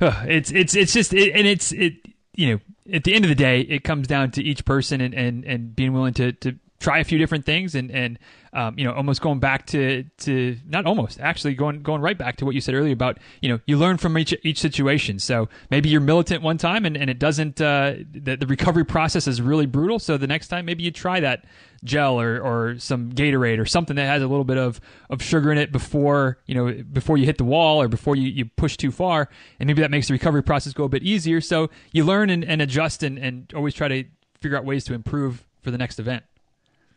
uh, 0.00 0.24
it's, 0.26 0.50
it's, 0.52 0.74
it's 0.74 0.92
just, 0.92 1.12
it, 1.12 1.32
and 1.32 1.46
it's, 1.46 1.72
it, 1.72 1.94
you 2.34 2.52
know, 2.52 2.60
at 2.92 3.04
the 3.04 3.14
end 3.14 3.24
of 3.24 3.28
the 3.28 3.34
day, 3.34 3.60
it 3.60 3.84
comes 3.84 4.06
down 4.06 4.30
to 4.32 4.42
each 4.42 4.64
person 4.64 5.00
and, 5.00 5.14
and, 5.14 5.44
and 5.44 5.76
being 5.76 5.92
willing 5.92 6.14
to, 6.14 6.32
to 6.32 6.56
try 6.80 6.98
a 6.98 7.04
few 7.04 7.18
different 7.18 7.44
things 7.44 7.74
and, 7.74 7.90
and, 7.90 8.18
um, 8.54 8.76
you 8.78 8.84
know, 8.84 8.92
almost 8.92 9.20
going 9.20 9.38
back 9.38 9.66
to, 9.66 10.02
to 10.16 10.56
not 10.66 10.86
almost 10.86 11.20
actually 11.20 11.54
going, 11.54 11.82
going 11.82 12.00
right 12.00 12.16
back 12.16 12.36
to 12.36 12.46
what 12.46 12.54
you 12.54 12.60
said 12.60 12.74
earlier 12.74 12.94
about, 12.94 13.18
you 13.42 13.50
know, 13.50 13.60
you 13.66 13.76
learn 13.76 13.98
from 13.98 14.16
each, 14.16 14.34
each 14.42 14.58
situation. 14.58 15.18
So 15.18 15.48
maybe 15.70 15.90
you're 15.90 16.00
militant 16.00 16.42
one 16.42 16.56
time 16.56 16.86
and, 16.86 16.96
and 16.96 17.10
it 17.10 17.18
doesn't, 17.18 17.60
uh, 17.60 17.96
the, 18.10 18.36
the 18.36 18.46
recovery 18.46 18.84
process 18.84 19.28
is 19.28 19.42
really 19.42 19.66
brutal. 19.66 19.98
So 19.98 20.16
the 20.16 20.26
next 20.26 20.48
time 20.48 20.64
maybe 20.64 20.82
you 20.82 20.90
try 20.90 21.20
that 21.20 21.44
gel 21.84 22.18
or, 22.18 22.40
or 22.40 22.78
some 22.78 23.12
Gatorade 23.12 23.58
or 23.58 23.66
something 23.66 23.96
that 23.96 24.06
has 24.06 24.22
a 24.22 24.26
little 24.26 24.44
bit 24.44 24.58
of, 24.58 24.80
of 25.10 25.22
sugar 25.22 25.52
in 25.52 25.58
it 25.58 25.72
before, 25.72 26.38
you 26.46 26.54
know, 26.54 26.82
before 26.92 27.18
you 27.18 27.26
hit 27.26 27.36
the 27.36 27.44
wall 27.44 27.80
or 27.80 27.88
before 27.88 28.16
you, 28.16 28.28
you 28.28 28.46
push 28.46 28.78
too 28.78 28.90
far. 28.90 29.28
And 29.58 29.66
maybe 29.66 29.82
that 29.82 29.90
makes 29.90 30.08
the 30.08 30.14
recovery 30.14 30.42
process 30.42 30.72
go 30.72 30.84
a 30.84 30.88
bit 30.88 31.02
easier. 31.02 31.42
So 31.42 31.68
you 31.92 32.04
learn 32.04 32.30
and, 32.30 32.42
and 32.42 32.62
adjust 32.62 33.02
and, 33.02 33.18
and 33.18 33.52
always 33.54 33.74
try 33.74 33.88
to 33.88 34.04
figure 34.40 34.56
out 34.56 34.64
ways 34.64 34.84
to 34.84 34.94
improve 34.94 35.46
for 35.60 35.70
the 35.70 35.78
next 35.78 35.98
event. 35.98 36.24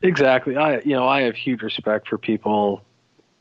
Exactly. 0.04 0.58
I 0.58 0.80
you 0.80 0.96
know 0.96 1.08
I 1.08 1.22
have 1.22 1.36
huge 1.36 1.62
respect 1.62 2.08
for 2.10 2.18
people 2.18 2.84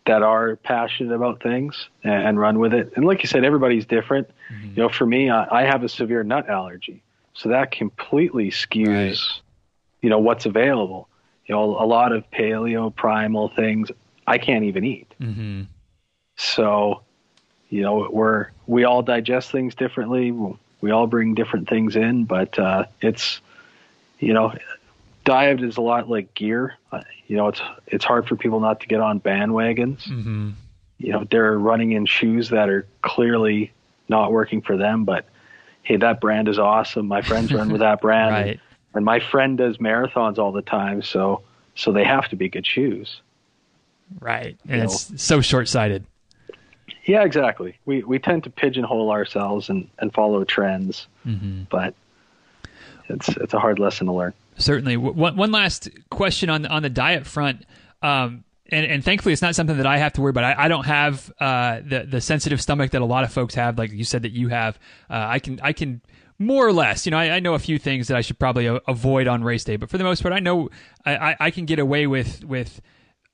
that 0.06 0.22
are 0.22 0.56
passionate 0.56 1.14
about 1.14 1.42
things 1.42 1.88
and, 2.02 2.26
and 2.28 2.40
run 2.40 2.58
with 2.58 2.74
it. 2.74 2.92
And 2.96 3.04
like 3.04 3.22
you 3.22 3.28
said, 3.28 3.44
everybody's 3.44 3.86
different. 3.86 4.28
Mm-hmm. 4.52 4.68
You 4.68 4.82
know, 4.82 4.88
for 4.88 5.06
me, 5.06 5.30
I, 5.30 5.62
I, 5.62 5.64
have 5.64 5.84
a 5.84 5.88
severe 5.88 6.24
nut 6.24 6.48
allergy, 6.48 7.02
so 7.34 7.50
that 7.50 7.70
completely 7.70 8.50
skews, 8.50 8.88
right. 8.88 9.42
you 10.00 10.10
know, 10.10 10.18
what's 10.18 10.46
available. 10.46 11.08
You 11.46 11.54
know, 11.54 11.64
a 11.64 11.86
lot 11.86 12.12
of 12.12 12.28
paleo 12.30 12.94
primal 12.94 13.48
things 13.48 13.90
I 14.26 14.38
can't 14.38 14.64
even 14.64 14.84
eat. 14.84 15.12
Mm-hmm. 15.20 15.62
So, 16.36 17.02
you 17.68 17.82
know, 17.82 18.08
we're 18.10 18.48
we 18.66 18.84
all 18.84 19.02
digest 19.02 19.50
things 19.50 19.74
differently. 19.74 20.32
We 20.80 20.90
all 20.90 21.06
bring 21.06 21.34
different 21.34 21.68
things 21.68 21.96
in, 21.96 22.24
but 22.24 22.58
uh, 22.58 22.84
it's 23.00 23.40
you 24.18 24.32
know 24.32 24.52
diet 25.24 25.62
is 25.62 25.76
a 25.76 25.80
lot 25.80 26.08
like 26.08 26.34
gear. 26.34 26.74
Uh, 26.90 27.02
you 27.26 27.36
know, 27.36 27.48
it's 27.48 27.60
it's 27.86 28.04
hard 28.04 28.28
for 28.28 28.36
people 28.36 28.60
not 28.60 28.80
to 28.80 28.86
get 28.86 29.00
on 29.00 29.20
bandwagons. 29.20 30.02
Mm-hmm. 30.02 30.50
You 30.98 31.12
know, 31.12 31.24
they're 31.30 31.58
running 31.58 31.92
in 31.92 32.06
shoes 32.06 32.50
that 32.50 32.68
are 32.68 32.86
clearly 33.02 33.72
not 34.08 34.32
working 34.32 34.62
for 34.62 34.76
them, 34.76 35.04
but 35.04 35.26
hey, 35.82 35.96
that 35.96 36.20
brand 36.20 36.48
is 36.48 36.58
awesome. 36.58 37.08
My 37.08 37.22
friends 37.22 37.52
run 37.52 37.70
with 37.72 37.80
that 37.80 38.00
brand, 38.02 38.32
right. 38.32 38.60
and 38.94 39.04
my 39.04 39.20
friend 39.20 39.58
does 39.58 39.78
marathons 39.78 40.38
all 40.38 40.52
the 40.52 40.62
time, 40.62 41.02
so 41.02 41.42
so 41.74 41.92
they 41.92 42.04
have 42.04 42.28
to 42.28 42.36
be 42.36 42.48
good 42.48 42.66
shoes. 42.66 43.20
Right, 44.20 44.56
and 44.68 44.78
you 44.78 44.84
it's 44.84 45.10
know. 45.10 45.16
so 45.16 45.40
short 45.40 45.68
sighted. 45.68 46.04
Yeah, 47.04 47.24
exactly. 47.24 47.78
We 47.84 48.02
we 48.04 48.18
tend 48.18 48.44
to 48.44 48.50
pigeonhole 48.50 49.10
ourselves 49.10 49.68
and, 49.68 49.88
and 49.98 50.12
follow 50.12 50.44
trends, 50.44 51.08
mm-hmm. 51.26 51.62
but 51.70 51.94
it's 53.08 53.28
it's 53.28 53.54
a 53.54 53.58
hard 53.58 53.78
lesson 53.78 54.06
to 54.06 54.12
learn. 54.12 54.34
Certainly. 54.57 54.96
One, 54.96 55.36
one 55.36 55.50
last 55.50 55.88
question 56.11 56.50
on 56.50 56.66
on 56.66 56.82
the 56.82 56.90
diet 56.90 57.26
front. 57.26 57.64
Um, 58.03 58.44
and, 58.70 58.86
and, 58.86 59.05
thankfully, 59.05 59.34
it's 59.34 59.42
not 59.42 59.55
something 59.55 59.76
that 59.76 59.86
I 59.86 59.98
have 59.98 60.14
to 60.14 60.22
worry 60.22 60.30
about. 60.30 60.44
I, 60.44 60.64
I 60.64 60.68
don't 60.68 60.86
have 60.86 61.30
uh, 61.38 61.80
the 61.84 62.05
the 62.05 62.20
sensitive 62.20 62.61
stomach 62.61 62.92
that 62.92 63.03
a 63.03 63.07
lot 63.07 63.22
of 63.24 63.32
folks 63.32 63.55
have, 63.55 63.78
like 63.78 63.92
you 63.92 64.05
said 64.05 64.22
that 64.22 64.32
you 64.32 64.48
have. 64.48 64.78
Uh, 65.11 65.26
I 65.28 65.38
can 65.40 65.61
I 65.62 65.72
can 65.72 66.00
more 66.38 66.66
or 66.66 66.72
less, 66.72 67.07
you 67.07 67.11
know, 67.11 67.18
I, 67.18 67.36
I, 67.36 67.40
know 67.40 67.55
a 67.55 67.59
few 67.59 67.78
things 67.78 68.09
that 68.09 68.16
I 68.16 68.20
should 68.20 68.38
probably 68.38 68.66
avoid 68.88 69.28
on 69.28 69.44
race 69.44 69.62
day, 69.62 69.76
but 69.76 69.88
for 69.88 69.98
the 69.98 70.05
most 70.05 70.22
part, 70.22 70.34
I 70.34 70.40
know 70.40 70.70
I, 71.07 71.36
I 71.38 71.50
can 71.50 71.66
get 71.66 71.78
away 71.78 72.07
with 72.07 72.44
with 72.44 72.80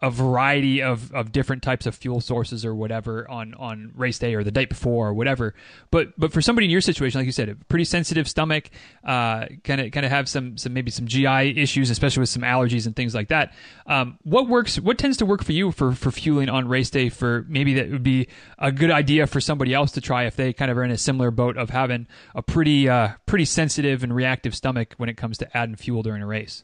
a 0.01 0.11
variety 0.11 0.80
of, 0.80 1.12
of 1.12 1.32
different 1.32 1.61
types 1.61 1.84
of 1.84 1.92
fuel 1.92 2.20
sources 2.20 2.64
or 2.64 2.72
whatever 2.72 3.28
on, 3.28 3.53
on 3.55 3.90
race 3.96 4.18
day 4.18 4.34
or 4.34 4.44
the 4.44 4.53
day 4.53 4.64
before 4.64 5.09
or 5.09 5.14
whatever. 5.14 5.55
But 5.90 6.12
but 6.16 6.32
for 6.32 6.40
somebody 6.40 6.66
in 6.66 6.70
your 6.70 6.80
situation, 6.80 7.18
like 7.18 7.26
you 7.26 7.32
said, 7.32 7.49
a 7.49 7.57
pretty 7.57 7.84
sensitive 7.84 8.28
stomach, 8.28 8.70
kind 9.05 9.80
of 9.80 9.90
kind 9.90 10.07
of 10.07 10.11
have 10.11 10.28
some 10.28 10.57
some 10.57 10.72
maybe 10.72 10.92
some 10.92 11.07
GI 11.07 11.61
issues, 11.61 11.90
especially 11.90 12.20
with 12.20 12.28
some 12.28 12.42
allergies 12.42 12.86
and 12.86 12.94
things 12.94 13.12
like 13.14 13.28
that. 13.28 13.53
Um, 13.86 14.18
what 14.22 14.49
works? 14.49 14.78
What 14.78 14.99
tends 14.99 15.16
to 15.16 15.26
work 15.26 15.42
for 15.42 15.53
you 15.53 15.72
for 15.72 15.92
for 15.92 16.12
fueling 16.12 16.49
on 16.49 16.68
race 16.68 16.90
day? 16.90 17.09
For 17.09 17.44
maybe 17.49 17.74
that 17.74 17.90
would 17.90 18.05
be 18.05 18.28
a 18.59 18.70
good 18.70 18.92
idea 18.92 19.26
for 19.26 19.40
somebody 19.40 19.74
else 19.74 19.90
to 19.92 20.01
try 20.01 20.26
if 20.26 20.36
they 20.36 20.53
kind 20.53 20.70
of 20.70 20.78
are 20.78 20.84
in 20.84 20.92
a 20.92 20.99
similar 20.99 21.32
boat 21.32 21.57
of 21.57 21.70
having 21.70 22.07
a 22.36 22.42
pretty 22.42 22.88
uh, 22.88 23.11
pretty 23.26 23.46
sensitive 23.46 24.05
and 24.05 24.14
reactive 24.14 24.55
stomach 24.55 24.94
when 24.96 25.09
it 25.09 25.16
comes 25.16 25.38
to 25.38 25.57
adding 25.57 25.74
fuel 25.74 26.05
during 26.05 26.22
a 26.22 26.26
race. 26.26 26.62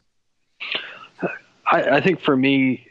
I, 1.67 1.81
I 1.97 2.01
think 2.01 2.21
for 2.21 2.37
me, 2.37 2.87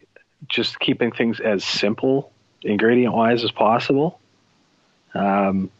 just 0.48 0.78
keeping 0.80 1.10
things 1.12 1.40
as 1.40 1.64
simple 1.64 2.32
ingredient 2.62 3.14
wise 3.14 3.44
as 3.44 3.50
possible. 3.50 4.18
Um, 5.14 5.70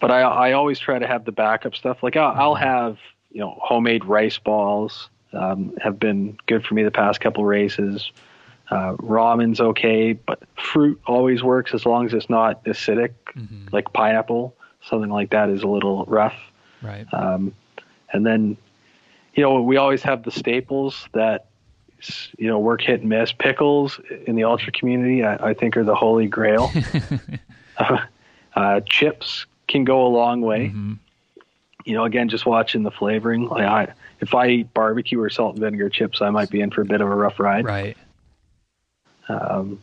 but 0.00 0.10
I, 0.10 0.22
I 0.22 0.52
always 0.52 0.78
try 0.78 0.98
to 0.98 1.06
have 1.06 1.24
the 1.24 1.32
backup 1.32 1.74
stuff. 1.74 2.02
Like 2.02 2.16
I'll, 2.16 2.34
I'll 2.34 2.54
have, 2.54 2.98
you 3.30 3.40
know, 3.40 3.56
homemade 3.60 4.04
rice 4.04 4.38
balls 4.38 5.08
um, 5.32 5.76
have 5.80 5.98
been 5.98 6.36
good 6.46 6.64
for 6.64 6.74
me 6.74 6.82
the 6.82 6.90
past 6.90 7.20
couple 7.20 7.44
races. 7.44 8.10
Uh, 8.70 8.94
ramen's 8.98 9.60
okay, 9.60 10.12
but 10.12 10.42
fruit 10.56 11.00
always 11.06 11.42
works 11.42 11.74
as 11.74 11.84
long 11.86 12.06
as 12.06 12.14
it's 12.14 12.30
not 12.30 12.64
acidic, 12.64 13.12
mm-hmm. 13.36 13.66
like 13.72 13.92
pineapple. 13.92 14.54
Something 14.82 15.10
like 15.10 15.30
that 15.30 15.50
is 15.50 15.62
a 15.62 15.66
little 15.66 16.04
rough. 16.06 16.36
Right. 16.80 17.06
Um, 17.12 17.54
and 18.12 18.24
then, 18.24 18.56
you 19.34 19.42
know, 19.42 19.60
we 19.60 19.76
always 19.76 20.02
have 20.02 20.22
the 20.22 20.30
staples 20.30 21.08
that, 21.12 21.46
you 22.38 22.46
know, 22.46 22.58
work 22.58 22.82
hit 22.82 23.00
and 23.00 23.08
miss. 23.08 23.32
Pickles 23.32 24.00
in 24.26 24.36
the 24.36 24.44
ultra 24.44 24.72
community, 24.72 25.24
I, 25.24 25.50
I 25.50 25.54
think, 25.54 25.76
are 25.76 25.84
the 25.84 25.94
holy 25.94 26.26
grail. 26.26 26.70
uh, 28.54 28.80
chips 28.86 29.46
can 29.68 29.84
go 29.84 30.06
a 30.06 30.08
long 30.08 30.40
way. 30.40 30.68
Mm-hmm. 30.68 30.94
You 31.84 31.94
know, 31.94 32.04
again, 32.04 32.28
just 32.28 32.46
watching 32.46 32.82
the 32.82 32.90
flavoring. 32.90 33.48
Like 33.48 33.64
I, 33.64 33.92
if 34.20 34.34
I 34.34 34.48
eat 34.48 34.74
barbecue 34.74 35.20
or 35.20 35.30
salt 35.30 35.54
and 35.54 35.64
vinegar 35.64 35.88
chips, 35.88 36.20
I 36.20 36.30
might 36.30 36.50
be 36.50 36.60
in 36.60 36.70
for 36.70 36.82
a 36.82 36.84
bit 36.84 37.00
of 37.00 37.08
a 37.08 37.14
rough 37.14 37.40
ride. 37.40 37.64
Right. 37.64 37.96
Um, 39.28 39.82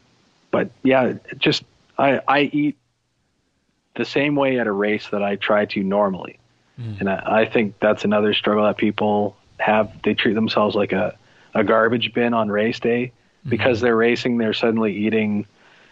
but 0.51 0.69
yeah, 0.83 1.13
just 1.37 1.63
I, 1.97 2.21
I 2.27 2.41
eat 2.41 2.77
the 3.95 4.05
same 4.05 4.35
way 4.35 4.59
at 4.59 4.67
a 4.67 4.71
race 4.71 5.09
that 5.09 5.23
I 5.23 5.35
try 5.35 5.65
to 5.65 5.83
normally. 5.83 6.39
Mm. 6.79 6.99
And 6.99 7.09
I, 7.09 7.41
I 7.41 7.45
think 7.45 7.79
that's 7.79 8.05
another 8.05 8.33
struggle 8.33 8.63
that 8.65 8.77
people 8.77 9.35
have. 9.59 9.91
They 10.03 10.13
treat 10.13 10.33
themselves 10.33 10.75
like 10.75 10.91
a, 10.91 11.17
a 11.57 11.63
garbage 11.63 12.13
bin 12.13 12.33
on 12.33 12.49
race 12.49 12.79
day 12.79 13.11
because 13.47 13.77
mm-hmm. 13.77 13.85
they're 13.85 13.95
racing. 13.95 14.37
They're 14.37 14.53
suddenly 14.53 14.95
eating, 14.95 15.47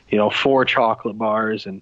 you 0.09 0.17
know, 0.17 0.29
four 0.29 0.63
chocolate 0.63 1.17
bars 1.17 1.65
and 1.65 1.81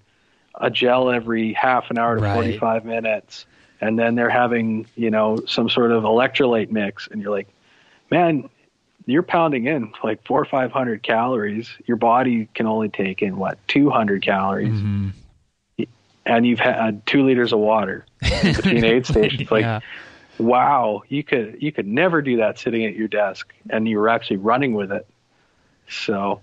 a 0.55 0.69
gel 0.69 1.09
every 1.09 1.51
half 1.53 1.91
an 1.91 1.97
hour 1.97 2.15
to 2.15 2.21
right. 2.21 2.33
45 2.33 2.85
minutes. 2.85 3.45
And 3.81 3.99
then 3.99 4.15
they're 4.15 4.29
having, 4.29 4.87
you 4.95 5.11
know, 5.11 5.39
some 5.45 5.69
sort 5.69 5.91
of 5.91 6.03
electrolyte 6.03 6.71
mix. 6.71 7.09
And 7.11 7.21
you're 7.21 7.31
like, 7.31 7.49
man, 8.09 8.49
you're 9.05 9.23
pounding 9.23 9.65
in 9.65 9.91
like 10.01 10.25
four 10.25 10.39
or 10.39 10.45
500 10.45 11.03
calories. 11.03 11.69
Your 11.85 11.97
body 11.97 12.47
can 12.53 12.65
only 12.65 12.87
take 12.87 13.21
in 13.21 13.35
what, 13.35 13.57
200 13.67 14.21
calories. 14.21 14.79
Mm-hmm. 14.79 15.09
And 16.25 16.47
you've 16.47 16.59
had 16.59 17.05
two 17.05 17.25
liters 17.25 17.51
of 17.51 17.59
water 17.59 18.05
between 18.41 18.85
aid 18.85 19.05
stations. 19.05 19.51
Like, 19.51 19.63
yeah. 19.63 19.81
Wow, 20.37 21.03
you 21.07 21.23
could, 21.23 21.57
you 21.61 21.71
could 21.71 21.87
never 21.87 22.21
do 22.21 22.37
that 22.37 22.59
sitting 22.59 22.85
at 22.85 22.95
your 22.95 23.07
desk 23.07 23.53
and 23.69 23.87
you 23.87 23.99
were 23.99 24.09
actually 24.09 24.37
running 24.37 24.73
with 24.73 24.91
it. 24.91 25.07
So, 25.87 26.41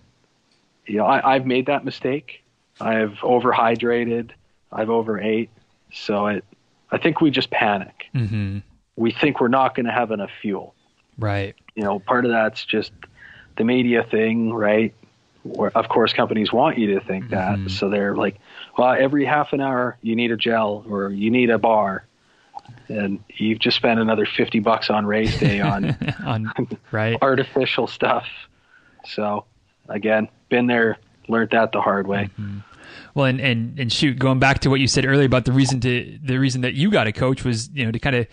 you 0.86 0.99
know, 0.99 1.07
I, 1.07 1.34
I've 1.34 1.47
made 1.47 1.66
that 1.66 1.84
mistake 1.84 2.43
I've 2.80 3.14
overhydrated. 3.22 4.30
I've 4.72 4.91
overate. 4.91 5.51
So 5.93 6.26
it, 6.26 6.45
I 6.91 6.99
think 6.99 7.20
we 7.20 7.30
just 7.30 7.51
panic. 7.51 8.07
Mm-hmm. 8.14 8.59
We 8.97 9.12
think 9.12 9.41
we're 9.41 9.49
not 9.49 9.74
going 9.74 9.86
to 9.86 9.93
have 9.93 10.11
enough 10.11 10.30
fuel. 10.41 10.74
Right. 11.18 11.55
You 11.74 11.82
know, 11.82 11.99
part 11.99 12.24
of 12.24 12.30
that's 12.30 12.64
just 12.64 12.93
the 13.57 13.64
media 13.64 14.03
thing, 14.03 14.53
right? 14.53 14.95
Where, 15.43 15.70
of 15.76 15.88
course, 15.88 16.12
companies 16.12 16.53
want 16.53 16.78
you 16.78 16.95
to 16.95 17.01
think 17.05 17.26
mm-hmm. 17.26 17.64
that. 17.64 17.70
So 17.70 17.88
they're 17.88 18.16
like, 18.16 18.38
well, 18.76 18.95
every 18.99 19.24
half 19.24 19.53
an 19.53 19.61
hour 19.61 19.99
you 20.03 20.16
need 20.16 20.32
a 20.32 20.36
gel 20.36 20.84
or 20.88 21.11
you 21.11 21.30
need 21.30 21.51
a 21.51 21.59
bar. 21.59 22.07
And 22.91 23.22
you've 23.36 23.61
just 23.61 23.76
spent 23.76 24.01
another 24.01 24.26
50 24.26 24.59
bucks 24.61 24.91
on 24.91 25.07
race 25.07 25.38
day 25.38 25.61
on, 25.61 25.97
on 26.24 26.53
right. 26.91 27.16
artificial 27.22 27.86
stuff. 27.86 28.26
So, 29.05 29.45
again, 29.88 30.28
been 30.49 30.66
there, 30.66 30.99
learned 31.28 31.51
that 31.51 31.72
the 31.72 31.80
hard 31.80 32.07
way. 32.07 32.30
Mm-hmm. 32.38 32.59
Well, 33.14 33.26
and, 33.26 33.41
and 33.41 33.78
and 33.78 33.93
shoot, 33.93 34.18
going 34.18 34.38
back 34.38 34.61
to 34.61 34.70
what 34.70 34.78
you 34.80 34.86
said 34.86 35.05
earlier 35.05 35.26
about 35.26 35.45
the 35.45 35.53
reason 35.53 35.80
to 35.80 36.18
the 36.22 36.38
reason 36.38 36.61
that 36.61 36.74
you 36.74 36.91
got 36.91 37.07
a 37.07 37.12
coach 37.12 37.45
was 37.45 37.68
you 37.72 37.84
know 37.84 37.91
to 37.91 37.99
kind 37.99 38.14
of 38.14 38.26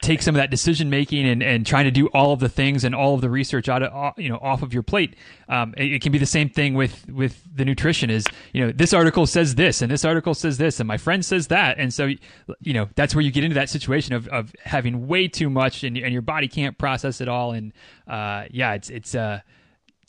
take 0.00 0.22
some 0.22 0.34
of 0.34 0.38
that 0.38 0.50
decision 0.50 0.90
making 0.90 1.26
and, 1.28 1.42
and 1.42 1.66
trying 1.66 1.84
to 1.84 1.90
do 1.90 2.06
all 2.08 2.32
of 2.32 2.38
the 2.38 2.48
things 2.48 2.84
and 2.84 2.94
all 2.94 3.14
of 3.14 3.20
the 3.20 3.28
research 3.28 3.68
out 3.68 3.82
of 3.82 4.18
you 4.18 4.28
know 4.28 4.38
off 4.38 4.62
of 4.62 4.72
your 4.72 4.82
plate. 4.82 5.16
Um, 5.48 5.74
it, 5.76 5.94
it, 5.94 6.02
can 6.02 6.12
be 6.12 6.18
the 6.18 6.26
same 6.26 6.48
thing 6.48 6.74
with 6.74 7.08
with 7.08 7.42
the 7.52 7.64
nutrition. 7.64 8.08
Is 8.10 8.24
you 8.52 8.64
know 8.64 8.72
this 8.72 8.92
article 8.92 9.26
says 9.26 9.56
this 9.56 9.82
and 9.82 9.90
this 9.90 10.04
article 10.04 10.34
says 10.34 10.58
this 10.58 10.78
and 10.78 10.86
my 10.86 10.98
friend 10.98 11.24
says 11.24 11.48
that, 11.48 11.78
and 11.78 11.92
so 11.92 12.06
you 12.06 12.72
know 12.72 12.88
that's 12.94 13.14
where 13.14 13.22
you 13.22 13.32
get 13.32 13.44
into 13.44 13.54
that 13.54 13.68
situation 13.68 14.14
of, 14.14 14.28
of 14.28 14.54
having 14.62 15.08
way 15.08 15.26
too 15.26 15.50
much 15.50 15.82
and 15.82 15.96
and 15.96 16.12
your 16.12 16.22
body 16.22 16.48
can't 16.48 16.78
process 16.78 17.20
it 17.20 17.28
all. 17.28 17.52
And 17.52 17.72
uh, 18.06 18.44
yeah, 18.50 18.74
it's 18.74 18.90
it's 18.90 19.14
uh, 19.14 19.40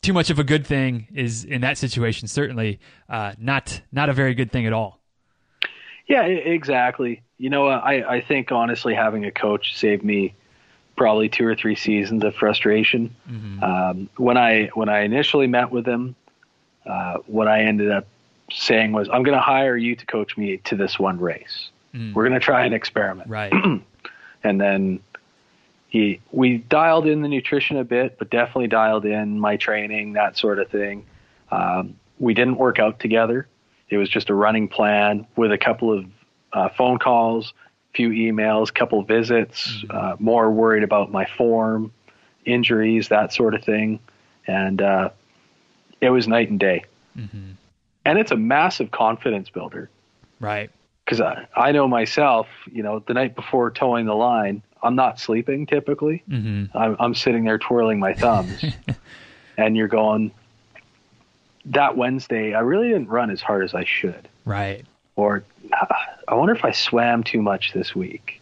too 0.02 0.12
much 0.12 0.30
of 0.30 0.38
a 0.38 0.44
good 0.44 0.66
thing 0.66 1.08
is 1.12 1.44
in 1.44 1.62
that 1.62 1.78
situation 1.78 2.28
certainly 2.28 2.78
uh, 3.08 3.32
not 3.38 3.80
not 3.90 4.08
a 4.08 4.12
very 4.12 4.34
good 4.34 4.52
thing 4.52 4.66
at 4.66 4.72
all. 4.72 5.00
Yeah, 6.06 6.22
exactly. 6.22 7.22
You 7.40 7.48
know, 7.48 7.68
I 7.68 8.16
I 8.16 8.20
think 8.20 8.52
honestly 8.52 8.94
having 8.94 9.24
a 9.24 9.32
coach 9.32 9.74
saved 9.74 10.04
me 10.04 10.34
probably 10.94 11.30
two 11.30 11.46
or 11.46 11.54
three 11.54 11.74
seasons 11.74 12.22
of 12.22 12.34
frustration. 12.34 13.16
Mm-hmm. 13.26 13.64
Um, 13.64 14.10
when 14.18 14.36
I 14.36 14.66
when 14.74 14.90
I 14.90 15.00
initially 15.00 15.46
met 15.46 15.70
with 15.70 15.86
him, 15.86 16.14
uh, 16.84 17.14
what 17.26 17.48
I 17.48 17.62
ended 17.62 17.90
up 17.90 18.06
saying 18.52 18.92
was, 18.92 19.08
"I'm 19.08 19.22
going 19.22 19.38
to 19.38 19.42
hire 19.42 19.74
you 19.74 19.96
to 19.96 20.04
coach 20.04 20.36
me 20.36 20.58
to 20.58 20.76
this 20.76 20.98
one 20.98 21.18
race. 21.18 21.70
Mm. 21.94 22.12
We're 22.12 22.28
going 22.28 22.38
to 22.38 22.44
try 22.44 22.66
an 22.66 22.74
experiment." 22.74 23.30
Right. 23.30 23.50
and 24.44 24.60
then 24.60 25.00
he 25.88 26.20
we 26.32 26.58
dialed 26.58 27.06
in 27.06 27.22
the 27.22 27.28
nutrition 27.28 27.78
a 27.78 27.84
bit, 27.84 28.18
but 28.18 28.28
definitely 28.28 28.68
dialed 28.68 29.06
in 29.06 29.40
my 29.40 29.56
training, 29.56 30.12
that 30.12 30.36
sort 30.36 30.58
of 30.58 30.68
thing. 30.68 31.06
Um, 31.50 31.96
we 32.18 32.34
didn't 32.34 32.58
work 32.58 32.78
out 32.78 33.00
together. 33.00 33.48
It 33.88 33.96
was 33.96 34.10
just 34.10 34.28
a 34.28 34.34
running 34.34 34.68
plan 34.68 35.26
with 35.36 35.50
a 35.50 35.58
couple 35.58 35.90
of 35.90 36.04
uh, 36.52 36.68
phone 36.70 36.98
calls, 36.98 37.52
few 37.94 38.10
emails, 38.10 38.72
couple 38.72 39.02
visits. 39.02 39.68
Mm-hmm. 39.68 39.96
Uh, 39.96 40.16
more 40.18 40.50
worried 40.50 40.82
about 40.82 41.10
my 41.10 41.26
form, 41.36 41.92
injuries, 42.44 43.08
that 43.08 43.32
sort 43.32 43.54
of 43.54 43.64
thing, 43.64 44.00
and 44.46 44.80
uh, 44.80 45.10
it 46.00 46.10
was 46.10 46.28
night 46.28 46.50
and 46.50 46.60
day. 46.60 46.84
Mm-hmm. 47.16 47.52
And 48.04 48.18
it's 48.18 48.30
a 48.30 48.36
massive 48.36 48.90
confidence 48.90 49.50
builder, 49.50 49.90
right? 50.38 50.70
Because 51.04 51.20
I, 51.20 51.46
I 51.54 51.72
know 51.72 51.86
myself. 51.86 52.48
You 52.70 52.82
know, 52.82 53.00
the 53.00 53.14
night 53.14 53.34
before 53.34 53.70
toeing 53.70 54.06
the 54.06 54.14
line, 54.14 54.62
I'm 54.82 54.96
not 54.96 55.18
sleeping 55.20 55.66
typically. 55.66 56.22
Mm-hmm. 56.28 56.76
I'm, 56.76 56.96
I'm 56.98 57.14
sitting 57.14 57.44
there 57.44 57.58
twirling 57.58 57.98
my 57.98 58.14
thumbs, 58.14 58.64
and 59.56 59.76
you're 59.76 59.88
going. 59.88 60.32
That 61.66 61.94
Wednesday, 61.94 62.54
I 62.54 62.60
really 62.60 62.88
didn't 62.88 63.08
run 63.08 63.30
as 63.30 63.42
hard 63.42 63.64
as 63.64 63.74
I 63.74 63.84
should. 63.84 64.28
Right. 64.46 64.86
Or 65.14 65.44
I 66.30 66.34
wonder 66.34 66.54
if 66.54 66.64
I 66.64 66.70
swam 66.70 67.24
too 67.24 67.42
much 67.42 67.72
this 67.72 67.94
week. 67.94 68.40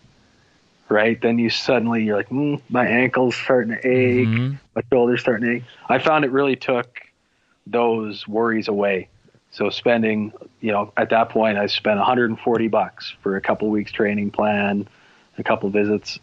Right. 0.91 1.21
Then 1.21 1.39
you 1.39 1.51
suddenly 1.51 2.05
you're 2.05 2.17
like, 2.17 2.29
mm, 2.29 2.61
my 2.69 2.87
ankle's 2.87 3.35
starting 3.35 3.73
to 3.73 3.79
ache, 3.79 4.29
mm-hmm. 4.29 4.55
my 4.75 4.83
shoulder's 4.91 5.21
starting 5.21 5.49
to 5.49 5.57
ache. 5.57 5.65
I 5.89 5.99
found 5.99 6.25
it 6.25 6.31
really 6.31 6.57
took 6.57 7.01
those 7.67 8.29
worries 8.29 8.69
away. 8.69 9.09
So 9.51 9.71
spending, 9.71 10.33
you 10.61 10.73
know, 10.73 10.93
at 10.97 11.11
that 11.11 11.31
point 11.31 11.59
I 11.59 11.67
spent 11.67 11.99
140 11.99 12.69
bucks 12.69 13.15
for 13.23 13.37
a 13.37 13.41
couple 13.41 13.69
weeks 13.71 13.91
training 13.91 14.31
plan, 14.31 14.87
a 15.39 15.43
couple 15.43 15.69
visits 15.71 16.19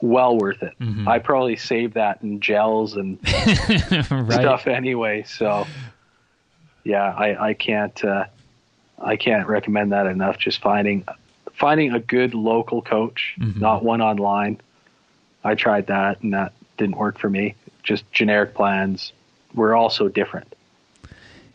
well 0.00 0.36
worth 0.36 0.62
it. 0.62 0.74
Mm-hmm. 0.80 1.08
I 1.08 1.18
probably 1.18 1.56
saved 1.56 1.94
that 1.94 2.22
in 2.22 2.40
gels 2.40 2.96
and 2.96 3.18
right. 4.10 4.32
stuff 4.32 4.66
anyway. 4.66 5.24
So 5.24 5.66
yeah, 6.84 7.12
I, 7.12 7.48
I 7.48 7.54
can't 7.54 8.04
uh, 8.04 8.26
I 8.98 9.16
can't 9.16 9.46
recommend 9.46 9.92
that 9.92 10.06
enough. 10.06 10.38
Just 10.38 10.60
finding 10.60 11.04
finding 11.54 11.92
a 11.92 12.00
good 12.00 12.34
local 12.34 12.82
coach, 12.82 13.34
mm-hmm. 13.38 13.58
not 13.58 13.82
one 13.82 14.00
online. 14.00 14.60
I 15.44 15.54
tried 15.54 15.86
that 15.86 16.22
and 16.22 16.34
that 16.34 16.52
didn't 16.76 16.96
work 16.96 17.18
for 17.18 17.30
me. 17.30 17.54
Just 17.82 18.10
generic 18.12 18.54
plans 18.54 19.12
were 19.54 19.74
also 19.74 20.08
different. 20.08 20.54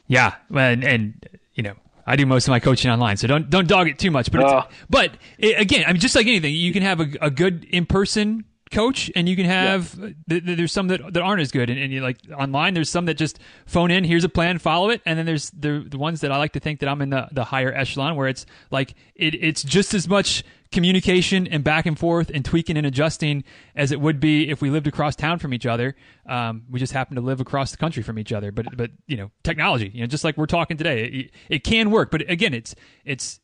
Yeah, 0.08 0.36
and, 0.54 0.84
and 0.84 1.30
you 1.56 1.64
know 1.64 1.76
I 2.06 2.16
do 2.16 2.26
most 2.26 2.48
of 2.48 2.52
my 2.52 2.60
coaching 2.60 2.92
online, 2.92 3.18
so 3.18 3.28
don't 3.28 3.50
don't 3.50 3.68
dog 3.68 3.88
it 3.88 4.00
too 4.00 4.12
much. 4.12 4.32
But 4.32 4.44
uh, 4.44 4.68
but 4.90 5.12
it, 5.38 5.60
again, 5.60 5.84
I 5.88 5.94
mean, 5.94 6.02
just 6.02 6.16
like 6.16 6.28
anything, 6.28 6.54
you 6.54 6.74
can 6.74 6.84
have 6.84 7.00
a, 7.00 7.08
a 7.22 7.30
good 7.30 7.64
in 7.66 7.86
person 7.86 8.46
coach 8.72 9.12
and 9.16 9.28
you 9.28 9.36
can 9.36 9.46
have 9.46 9.96
yeah. 9.96 10.10
th- 10.30 10.46
th- 10.46 10.58
there's 10.58 10.72
some 10.72 10.88
that, 10.88 11.14
that 11.14 11.22
aren't 11.22 11.42
as 11.42 11.52
good. 11.52 11.70
And, 11.70 11.80
and 11.80 11.92
you 11.92 12.02
like 12.02 12.18
online 12.38 12.74
there's 12.74 12.90
some 12.90 13.06
that 13.06 13.16
just 13.16 13.40
phone 13.66 13.92
in 13.92 14.04
here's 14.04 14.24
a 14.24 14.30
plan 14.30 14.58
follow 14.60 14.90
it. 14.90 15.02
And 15.06 15.20
then 15.20 15.26
there's 15.26 15.50
the, 15.52 15.86
the 15.88 15.98
ones 15.98 16.22
that 16.22 16.32
i 16.32 16.38
like 16.38 16.54
to 16.54 16.60
think 16.60 16.80
that 16.80 16.90
i'm 16.90 17.02
in 17.02 17.10
the, 17.10 17.28
the 17.32 17.44
higher 17.44 17.74
echelon 17.74 18.16
where 18.16 18.28
it's 18.28 18.46
like 18.72 18.96
it, 19.16 19.36
it's 19.36 19.64
just 19.64 19.94
as 19.94 20.08
much 20.08 20.44
communication 20.72 21.48
and 21.48 21.64
back 21.64 21.86
and 21.86 22.00
forth 22.00 22.32
and 22.34 22.46
tweaking 22.46 22.78
and 22.78 22.88
adjusting 22.88 23.44
as 23.76 23.92
it 23.92 24.00
would 24.00 24.20
be 24.20 24.50
if 24.50 24.62
we 24.62 24.70
lived 24.70 24.88
across 24.88 25.16
town 25.16 25.38
from 25.38 25.54
each 25.54 25.66
other. 25.66 25.96
Um, 26.26 26.64
we 26.70 26.80
just 26.80 26.94
happen 26.94 27.16
to 27.16 27.22
live 27.22 27.42
across 27.42 27.72
the 27.72 27.78
country 27.78 28.04
from 28.04 28.18
each 28.18 28.32
other. 28.32 28.52
But 28.52 28.78
but 28.78 28.92
you 29.08 29.18
know 29.18 29.32
technology 29.44 29.92
you 29.94 30.02
know 30.02 30.08
just 30.08 30.24
like 30.24 30.38
we're 30.38 30.46
talking 30.46 30.78
today 30.78 31.06
it, 31.06 31.32
it 31.50 31.64
can 31.64 31.92
work. 31.92 32.12
But 32.12 32.30
again 32.30 32.54
it's 32.54 32.74
it's 33.06 33.40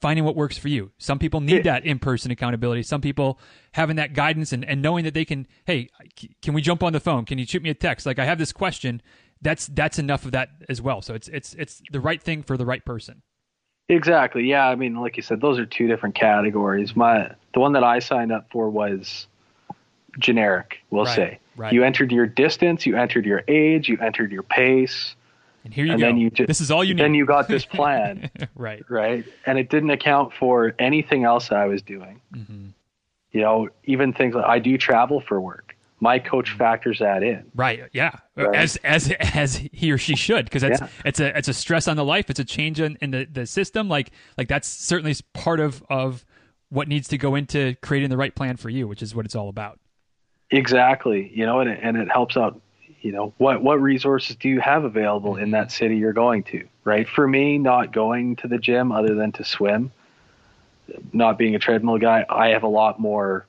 finding 0.00 0.24
what 0.24 0.36
works 0.36 0.56
for 0.58 0.68
you. 0.68 0.90
Some 0.98 1.18
people 1.18 1.40
need 1.40 1.64
that 1.64 1.84
in 1.84 1.98
person 1.98 2.30
accountability. 2.30 2.82
Some 2.82 3.00
people 3.00 3.38
having 3.72 3.96
that 3.96 4.12
guidance 4.14 4.52
and, 4.52 4.64
and 4.64 4.80
knowing 4.82 5.04
that 5.04 5.14
they 5.14 5.24
can, 5.24 5.46
hey, 5.64 5.88
can 6.42 6.54
we 6.54 6.62
jump 6.62 6.82
on 6.82 6.92
the 6.92 7.00
phone? 7.00 7.24
Can 7.24 7.38
you 7.38 7.46
shoot 7.46 7.62
me 7.62 7.70
a 7.70 7.74
text? 7.74 8.06
Like, 8.06 8.18
I 8.18 8.24
have 8.24 8.38
this 8.38 8.52
question. 8.52 9.02
that's 9.42 9.66
that's 9.68 9.98
enough 9.98 10.24
of 10.24 10.32
that 10.32 10.50
as 10.68 10.80
well. 10.82 11.00
So 11.02 11.14
it's 11.14 11.28
it's 11.28 11.54
it's 11.54 11.80
the 11.92 12.00
right 12.00 12.20
thing 12.22 12.42
for 12.42 12.56
the 12.56 12.66
right 12.66 12.84
person. 12.84 13.22
Exactly. 13.88 14.44
Yeah. 14.44 14.68
I 14.68 14.74
mean, 14.74 14.96
like 14.96 15.16
you 15.16 15.22
said, 15.22 15.40
those 15.40 15.58
are 15.58 15.64
two 15.66 15.86
different 15.86 16.14
categories. 16.14 16.94
My 16.94 17.30
the 17.54 17.60
one 17.60 17.72
that 17.72 17.84
I 17.84 18.00
signed 18.00 18.32
up 18.32 18.48
for 18.50 18.68
was 18.68 19.26
generic. 20.18 20.78
We'll 20.90 21.04
Right, 21.04 21.16
say 21.16 21.38
right. 21.56 21.72
you 21.72 21.84
entered 21.84 22.10
your 22.12 22.26
distance, 22.26 22.84
you 22.86 22.96
entered 22.96 23.24
your 23.24 23.42
age, 23.48 23.88
you 23.88 23.98
entered 23.98 24.32
your 24.32 24.42
pace, 24.42 25.14
And 25.64 25.74
here 25.74 25.84
you 25.84 25.92
and 25.92 26.00
go. 26.00 26.06
then 26.06 26.16
you 26.16 26.30
just 26.30 26.46
this 26.48 26.60
is 26.60 26.70
all 26.70 26.82
you 26.84 26.94
need. 26.94 27.02
then 27.02 27.14
you 27.14 27.26
got 27.26 27.48
this 27.48 27.64
plan, 27.78 28.30
right. 28.54 28.82
right? 28.88 29.24
And 29.46 29.58
it 29.58 29.68
didn't 29.70 29.90
account 29.90 30.32
for 30.38 30.74
anything 30.78 31.24
else 31.24 31.50
I 31.52 31.66
was 31.66 31.82
doing. 31.82 32.20
Mm-hmm. 32.34 32.68
You 33.32 33.40
know, 33.40 33.68
even 33.84 34.12
things 34.12 34.34
like 34.34 34.46
I 34.46 34.58
do 34.58 34.78
travel 34.78 35.20
for 35.20 35.40
work. 35.40 35.76
My 36.00 36.20
coach 36.20 36.52
factors 36.52 37.00
that 37.00 37.22
in. 37.24 37.50
Right. 37.56 37.82
Yeah. 37.92 38.12
Right. 38.36 38.54
As 38.54 38.76
as 38.84 39.10
as 39.18 39.56
he 39.56 39.90
or 39.90 39.98
she 39.98 40.14
should, 40.14 40.44
because 40.44 40.62
it's 40.62 40.80
Yeah. 40.80 40.88
it's 41.04 41.18
a 41.20 41.36
it's 41.36 41.48
a 41.48 41.52
stress 41.52 41.88
on 41.88 41.96
the 41.96 42.04
life. 42.04 42.30
It's 42.30 42.38
a 42.38 42.44
change 42.44 42.80
in, 42.80 42.96
in 43.00 43.10
the, 43.10 43.24
the 43.30 43.44
system. 43.46 43.88
Like 43.88 44.12
like 44.38 44.46
that's 44.48 44.68
certainly 44.68 45.14
part 45.34 45.58
of 45.58 45.82
of 45.90 46.24
what 46.70 46.86
needs 46.86 47.08
to 47.08 47.18
go 47.18 47.34
into 47.34 47.74
creating 47.82 48.10
the 48.10 48.16
right 48.16 48.34
plan 48.34 48.56
for 48.56 48.70
you, 48.70 48.86
which 48.86 49.02
is 49.02 49.12
what 49.14 49.24
it's 49.26 49.34
all 49.34 49.48
about. 49.48 49.80
Exactly. 50.50 51.30
You 51.34 51.44
know, 51.46 51.60
and 51.60 51.68
it, 51.70 51.80
and 51.82 51.96
it 51.96 52.08
helps 52.10 52.36
out. 52.36 52.60
You 53.00 53.12
know, 53.12 53.32
what 53.38 53.62
what 53.62 53.80
resources 53.80 54.36
do 54.36 54.48
you 54.48 54.60
have 54.60 54.84
available 54.84 55.36
in 55.36 55.52
that 55.52 55.70
city 55.70 55.96
you're 55.96 56.12
going 56.12 56.42
to? 56.44 56.66
Right. 56.84 57.08
For 57.08 57.28
me, 57.28 57.58
not 57.58 57.92
going 57.92 58.36
to 58.36 58.48
the 58.48 58.58
gym 58.58 58.90
other 58.92 59.14
than 59.14 59.30
to 59.32 59.44
swim, 59.44 59.92
not 61.12 61.38
being 61.38 61.54
a 61.54 61.58
treadmill 61.58 61.98
guy, 61.98 62.24
I 62.28 62.48
have 62.48 62.62
a 62.62 62.68
lot 62.68 62.98
more, 62.98 63.46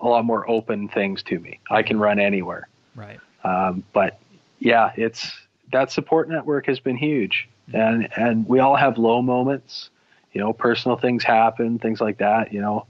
a 0.00 0.06
lot 0.06 0.24
more 0.24 0.48
open 0.48 0.88
things 0.88 1.22
to 1.24 1.38
me. 1.38 1.60
I 1.70 1.82
can 1.82 1.98
run 1.98 2.18
anywhere. 2.18 2.68
Right. 2.94 3.20
Um, 3.42 3.84
but 3.92 4.18
yeah, 4.58 4.92
it's 4.96 5.30
that 5.72 5.90
support 5.90 6.28
network 6.28 6.66
has 6.66 6.80
been 6.80 6.96
huge, 6.96 7.48
and 7.72 8.08
and 8.16 8.48
we 8.48 8.60
all 8.60 8.76
have 8.76 8.98
low 8.98 9.20
moments. 9.20 9.90
You 10.32 10.40
know, 10.40 10.52
personal 10.52 10.96
things 10.96 11.22
happen, 11.22 11.78
things 11.78 12.00
like 12.00 12.18
that. 12.18 12.52
You 12.52 12.60
know, 12.60 12.86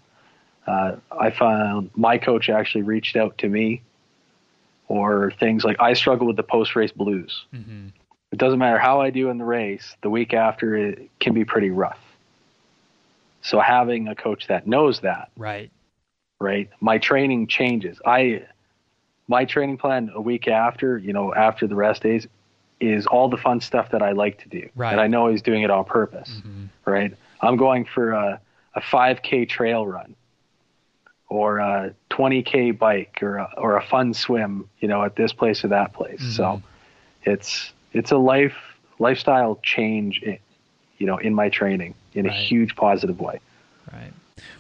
uh, 0.66 0.96
I 1.10 1.30
found 1.30 1.90
my 1.94 2.18
coach 2.18 2.48
actually 2.48 2.82
reached 2.82 3.16
out 3.16 3.36
to 3.38 3.48
me, 3.48 3.82
or 4.88 5.32
things 5.38 5.64
like 5.64 5.76
I 5.80 5.94
struggle 5.94 6.26
with 6.26 6.36
the 6.36 6.42
post 6.42 6.76
race 6.76 6.92
blues. 6.92 7.44
Mm-hmm. 7.54 7.88
It 8.32 8.38
doesn't 8.38 8.58
matter 8.58 8.78
how 8.78 9.00
I 9.00 9.10
do 9.10 9.28
in 9.30 9.38
the 9.38 9.44
race; 9.44 9.96
the 10.02 10.10
week 10.10 10.34
after 10.34 10.76
it 10.76 11.08
can 11.20 11.34
be 11.34 11.44
pretty 11.44 11.70
rough. 11.70 11.98
So 13.42 13.60
having 13.60 14.08
a 14.08 14.14
coach 14.14 14.46
that 14.48 14.66
knows 14.66 15.00
that 15.00 15.30
Right. 15.36 15.70
right? 16.40 16.68
My 16.80 16.98
training 16.98 17.46
changes. 17.46 18.00
I 18.06 18.42
my 19.28 19.44
training 19.44 19.78
plan 19.78 20.10
a 20.14 20.20
week 20.20 20.48
after, 20.48 20.98
you 20.98 21.12
know, 21.12 21.34
after 21.34 21.66
the 21.66 21.74
rest 21.74 22.02
days 22.02 22.26
is 22.80 23.06
all 23.06 23.28
the 23.28 23.36
fun 23.38 23.60
stuff 23.60 23.90
that 23.92 24.02
I 24.02 24.12
like 24.12 24.38
to 24.42 24.48
do. 24.48 24.68
Right. 24.74 24.92
And 24.92 25.00
I 25.00 25.06
know 25.06 25.28
he's 25.28 25.40
doing 25.42 25.62
it 25.62 25.70
on 25.70 25.84
purpose. 25.84 26.42
Mhm. 26.44 26.68
Right? 26.84 27.14
I'm 27.40 27.56
going 27.56 27.84
for 27.84 28.12
a, 28.12 28.40
a 28.74 28.80
5k 28.80 29.48
trail 29.48 29.86
run 29.86 30.14
or 31.28 31.58
a 31.58 31.94
20k 32.10 32.78
bike 32.78 33.18
or 33.22 33.36
a, 33.38 33.48
or 33.56 33.76
a 33.76 33.82
fun 33.82 34.14
swim, 34.14 34.68
you 34.80 34.88
know, 34.88 35.02
at 35.02 35.16
this 35.16 35.32
place 35.32 35.64
or 35.64 35.68
that 35.68 35.92
place. 35.92 36.20
Mhm. 36.22 36.36
So 36.36 36.62
it's 37.24 37.72
it's 37.92 38.10
a 38.12 38.16
life 38.18 38.54
lifestyle 38.98 39.58
change, 39.62 40.22
i- 40.26 40.38
you 40.98 41.06
know, 41.06 41.16
in 41.18 41.34
my 41.34 41.48
training 41.48 41.94
in 42.14 42.26
a 42.26 42.32
huge 42.32 42.76
positive 42.76 43.20
way. 43.20 43.40
Right. 43.92 44.12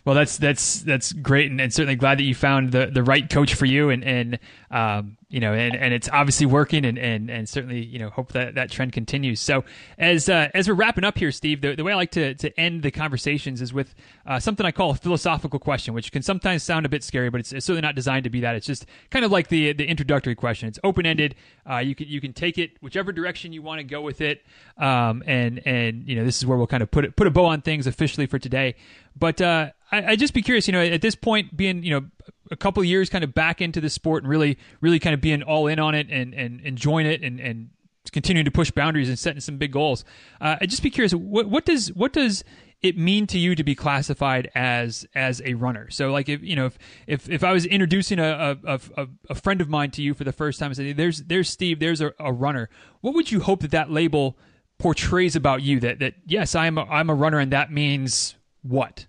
Well, 0.04 0.14
that's 0.14 0.36
that's 0.38 0.80
that's 0.82 1.12
great, 1.12 1.50
and, 1.50 1.60
and 1.60 1.72
certainly 1.72 1.96
glad 1.96 2.18
that 2.18 2.24
you 2.24 2.34
found 2.34 2.72
the, 2.72 2.86
the 2.86 3.02
right 3.02 3.28
coach 3.28 3.54
for 3.54 3.66
you, 3.66 3.90
and 3.90 4.04
and 4.04 4.38
um, 4.70 5.16
you 5.34 5.40
know, 5.40 5.52
and, 5.52 5.74
and 5.74 5.92
it's 5.92 6.08
obviously 6.10 6.46
working, 6.46 6.84
and, 6.84 6.96
and 6.96 7.28
and 7.28 7.48
certainly 7.48 7.84
you 7.84 7.98
know 7.98 8.08
hope 8.08 8.30
that 8.34 8.54
that 8.54 8.70
trend 8.70 8.92
continues. 8.92 9.40
So 9.40 9.64
as 9.98 10.28
uh, 10.28 10.48
as 10.54 10.68
we're 10.68 10.74
wrapping 10.74 11.02
up 11.02 11.18
here, 11.18 11.32
Steve, 11.32 11.60
the, 11.60 11.74
the 11.74 11.82
way 11.82 11.92
I 11.92 11.96
like 11.96 12.12
to 12.12 12.36
to 12.36 12.60
end 12.60 12.84
the 12.84 12.92
conversations 12.92 13.60
is 13.60 13.72
with 13.72 13.96
uh, 14.26 14.38
something 14.38 14.64
I 14.64 14.70
call 14.70 14.92
a 14.92 14.94
philosophical 14.94 15.58
question, 15.58 15.92
which 15.92 16.12
can 16.12 16.22
sometimes 16.22 16.62
sound 16.62 16.86
a 16.86 16.88
bit 16.88 17.02
scary, 17.02 17.30
but 17.30 17.40
it's, 17.40 17.52
it's 17.52 17.66
certainly 17.66 17.82
not 17.82 17.96
designed 17.96 18.22
to 18.24 18.30
be 18.30 18.42
that. 18.42 18.54
It's 18.54 18.66
just 18.66 18.86
kind 19.10 19.24
of 19.24 19.32
like 19.32 19.48
the 19.48 19.72
the 19.72 19.84
introductory 19.84 20.36
question. 20.36 20.68
It's 20.68 20.78
open 20.84 21.04
ended. 21.04 21.34
Uh, 21.68 21.78
you 21.78 21.96
can 21.96 22.06
you 22.06 22.20
can 22.20 22.32
take 22.32 22.56
it 22.56 22.80
whichever 22.80 23.10
direction 23.10 23.52
you 23.52 23.60
want 23.60 23.80
to 23.80 23.84
go 23.84 24.02
with 24.02 24.20
it, 24.20 24.40
um, 24.78 25.24
and 25.26 25.66
and 25.66 26.06
you 26.06 26.14
know 26.14 26.24
this 26.24 26.38
is 26.38 26.46
where 26.46 26.56
we'll 26.56 26.68
kind 26.68 26.82
of 26.84 26.92
put 26.92 27.04
it 27.04 27.16
put 27.16 27.26
a 27.26 27.32
bow 27.32 27.46
on 27.46 27.60
things 27.60 27.88
officially 27.88 28.26
for 28.26 28.38
today. 28.38 28.76
But 29.18 29.40
uh, 29.40 29.70
I, 29.90 30.12
I'd 30.12 30.20
just 30.20 30.32
be 30.32 30.42
curious, 30.42 30.68
you 30.68 30.72
know, 30.72 30.80
at 30.80 31.02
this 31.02 31.16
point, 31.16 31.56
being 31.56 31.82
you 31.82 31.90
know 31.90 32.06
a 32.50 32.56
couple 32.56 32.82
years 32.84 33.08
kind 33.08 33.24
of 33.24 33.34
back 33.34 33.60
into 33.60 33.80
the 33.80 33.90
sport 33.90 34.22
and 34.22 34.30
really 34.30 34.58
really 34.80 34.98
kind 34.98 35.14
of 35.14 35.20
being 35.20 35.42
all 35.42 35.66
in 35.66 35.78
on 35.78 35.94
it 35.94 36.08
and 36.10 36.34
and 36.34 36.60
enjoying 36.60 37.06
it 37.06 37.22
and 37.22 37.40
and 37.40 37.70
continuing 38.12 38.44
to 38.44 38.50
push 38.50 38.70
boundaries 38.70 39.08
and 39.08 39.18
setting 39.18 39.40
some 39.40 39.56
big 39.56 39.72
goals. 39.72 40.04
Uh, 40.40 40.56
I'd 40.60 40.70
just 40.70 40.82
be 40.82 40.90
curious, 40.90 41.14
what 41.14 41.48
what 41.48 41.64
does 41.64 41.92
what 41.92 42.12
does 42.12 42.44
it 42.82 42.98
mean 42.98 43.26
to 43.26 43.38
you 43.38 43.54
to 43.54 43.64
be 43.64 43.74
classified 43.74 44.50
as 44.54 45.06
as 45.14 45.40
a 45.44 45.54
runner? 45.54 45.90
So 45.90 46.10
like 46.10 46.28
if 46.28 46.42
you 46.42 46.56
know 46.56 46.66
if 46.66 46.78
if, 47.06 47.30
if 47.30 47.44
I 47.44 47.52
was 47.52 47.64
introducing 47.66 48.18
a, 48.18 48.58
a, 48.64 48.80
a, 48.96 49.08
a 49.30 49.34
friend 49.34 49.60
of 49.60 49.68
mine 49.68 49.90
to 49.92 50.02
you 50.02 50.14
for 50.14 50.24
the 50.24 50.32
first 50.32 50.58
time 50.58 50.66
and 50.66 50.76
say 50.76 50.92
there's 50.92 51.22
there's 51.22 51.48
Steve, 51.48 51.80
there's 51.80 52.00
a, 52.00 52.12
a 52.18 52.32
runner, 52.32 52.68
what 53.00 53.14
would 53.14 53.32
you 53.32 53.40
hope 53.40 53.60
that 53.60 53.70
that 53.70 53.90
label 53.90 54.36
portrays 54.78 55.34
about 55.34 55.62
you? 55.62 55.80
That 55.80 55.98
that 56.00 56.14
yes, 56.26 56.54
I'm 56.54 56.78
a, 56.78 56.84
I'm 56.84 57.08
a 57.08 57.14
runner 57.14 57.38
and 57.38 57.52
that 57.52 57.72
means 57.72 58.34
what? 58.62 59.06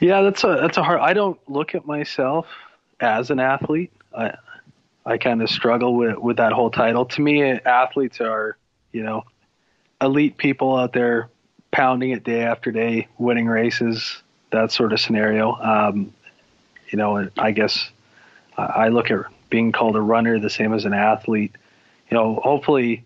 Yeah, 0.00 0.22
that's 0.22 0.44
a 0.44 0.58
that's 0.60 0.76
a 0.76 0.82
hard. 0.82 1.00
I 1.00 1.12
don't 1.14 1.38
look 1.48 1.74
at 1.74 1.86
myself 1.86 2.46
as 3.00 3.30
an 3.30 3.40
athlete. 3.40 3.92
I 4.16 4.36
I 5.06 5.18
kind 5.18 5.42
of 5.42 5.50
struggle 5.50 5.94
with 5.94 6.18
with 6.18 6.36
that 6.38 6.52
whole 6.52 6.70
title. 6.70 7.04
To 7.06 7.20
me, 7.20 7.42
athletes 7.42 8.20
are 8.20 8.56
you 8.92 9.02
know 9.02 9.24
elite 10.00 10.36
people 10.36 10.76
out 10.76 10.92
there 10.92 11.28
pounding 11.70 12.10
it 12.10 12.24
day 12.24 12.42
after 12.42 12.70
day, 12.70 13.08
winning 13.18 13.46
races, 13.46 14.22
that 14.50 14.70
sort 14.70 14.92
of 14.92 15.00
scenario. 15.00 15.54
Um, 15.60 16.12
you 16.88 16.96
know, 16.96 17.28
I 17.36 17.50
guess 17.50 17.90
I 18.56 18.88
look 18.88 19.10
at 19.10 19.24
being 19.50 19.72
called 19.72 19.96
a 19.96 20.00
runner 20.00 20.38
the 20.38 20.50
same 20.50 20.72
as 20.72 20.84
an 20.84 20.92
athlete. 20.92 21.52
You 22.10 22.16
know, 22.16 22.40
hopefully, 22.42 23.04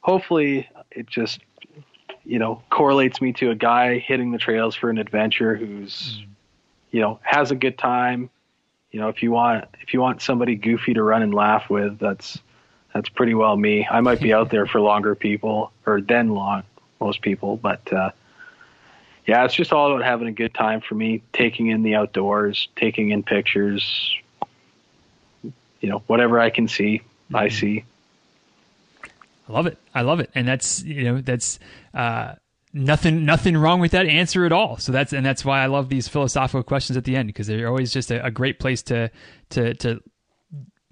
hopefully 0.00 0.68
it 0.90 1.06
just 1.06 1.40
you 2.24 2.38
know 2.38 2.62
correlates 2.70 3.20
me 3.20 3.32
to 3.34 3.50
a 3.50 3.54
guy 3.54 3.98
hitting 3.98 4.32
the 4.32 4.38
trails 4.38 4.74
for 4.74 4.90
an 4.90 4.98
adventure 4.98 5.54
who's 5.56 6.22
you 6.90 7.00
know 7.00 7.20
has 7.22 7.50
a 7.50 7.54
good 7.56 7.78
time. 7.78 8.30
You 8.90 9.00
know 9.00 9.08
if 9.08 9.22
you 9.22 9.30
want 9.32 9.66
if 9.80 9.94
you 9.94 10.00
want 10.00 10.22
somebody 10.22 10.54
goofy 10.54 10.94
to 10.94 11.02
run 11.02 11.22
and 11.22 11.34
laugh 11.34 11.68
with 11.68 11.98
that's 11.98 12.38
that's 12.92 13.08
pretty 13.08 13.34
well 13.34 13.56
me. 13.56 13.86
I 13.90 14.00
might 14.00 14.20
be 14.20 14.32
out 14.32 14.50
there 14.50 14.66
for 14.66 14.80
longer 14.92 15.14
people 15.14 15.72
or 15.86 16.00
than 16.00 16.30
long 16.30 16.62
most 17.04 17.20
people 17.20 17.56
but 17.56 17.92
uh 17.92 18.10
yeah 19.26 19.44
it's 19.44 19.54
just 19.54 19.72
all 19.72 19.92
about 19.92 20.04
having 20.04 20.26
a 20.26 20.32
good 20.32 20.54
time 20.54 20.80
for 20.80 20.94
me 20.94 21.22
taking 21.32 21.68
in 21.68 21.82
the 21.82 21.94
outdoors 21.94 22.68
taking 22.76 23.10
in 23.10 23.22
pictures 23.22 24.14
you 25.42 25.88
know 25.90 26.02
whatever 26.06 26.40
i 26.40 26.48
can 26.50 26.66
see 26.66 27.02
i 27.34 27.48
see 27.48 27.84
I 29.48 29.52
love 29.52 29.66
it. 29.66 29.78
I 29.94 30.02
love 30.02 30.20
it, 30.20 30.30
and 30.34 30.48
that's 30.48 30.82
you 30.82 31.04
know 31.04 31.20
that's 31.20 31.58
uh, 31.92 32.34
nothing 32.72 33.24
nothing 33.24 33.56
wrong 33.56 33.80
with 33.80 33.92
that 33.92 34.06
answer 34.06 34.44
at 34.44 34.52
all. 34.52 34.78
So 34.78 34.92
that's 34.92 35.12
and 35.12 35.24
that's 35.24 35.44
why 35.44 35.62
I 35.62 35.66
love 35.66 35.88
these 35.88 36.08
philosophical 36.08 36.62
questions 36.62 36.96
at 36.96 37.04
the 37.04 37.16
end 37.16 37.28
because 37.28 37.46
they're 37.46 37.68
always 37.68 37.92
just 37.92 38.10
a, 38.10 38.24
a 38.24 38.30
great 38.30 38.58
place 38.58 38.82
to 38.84 39.10
to 39.50 39.74
to 39.74 40.00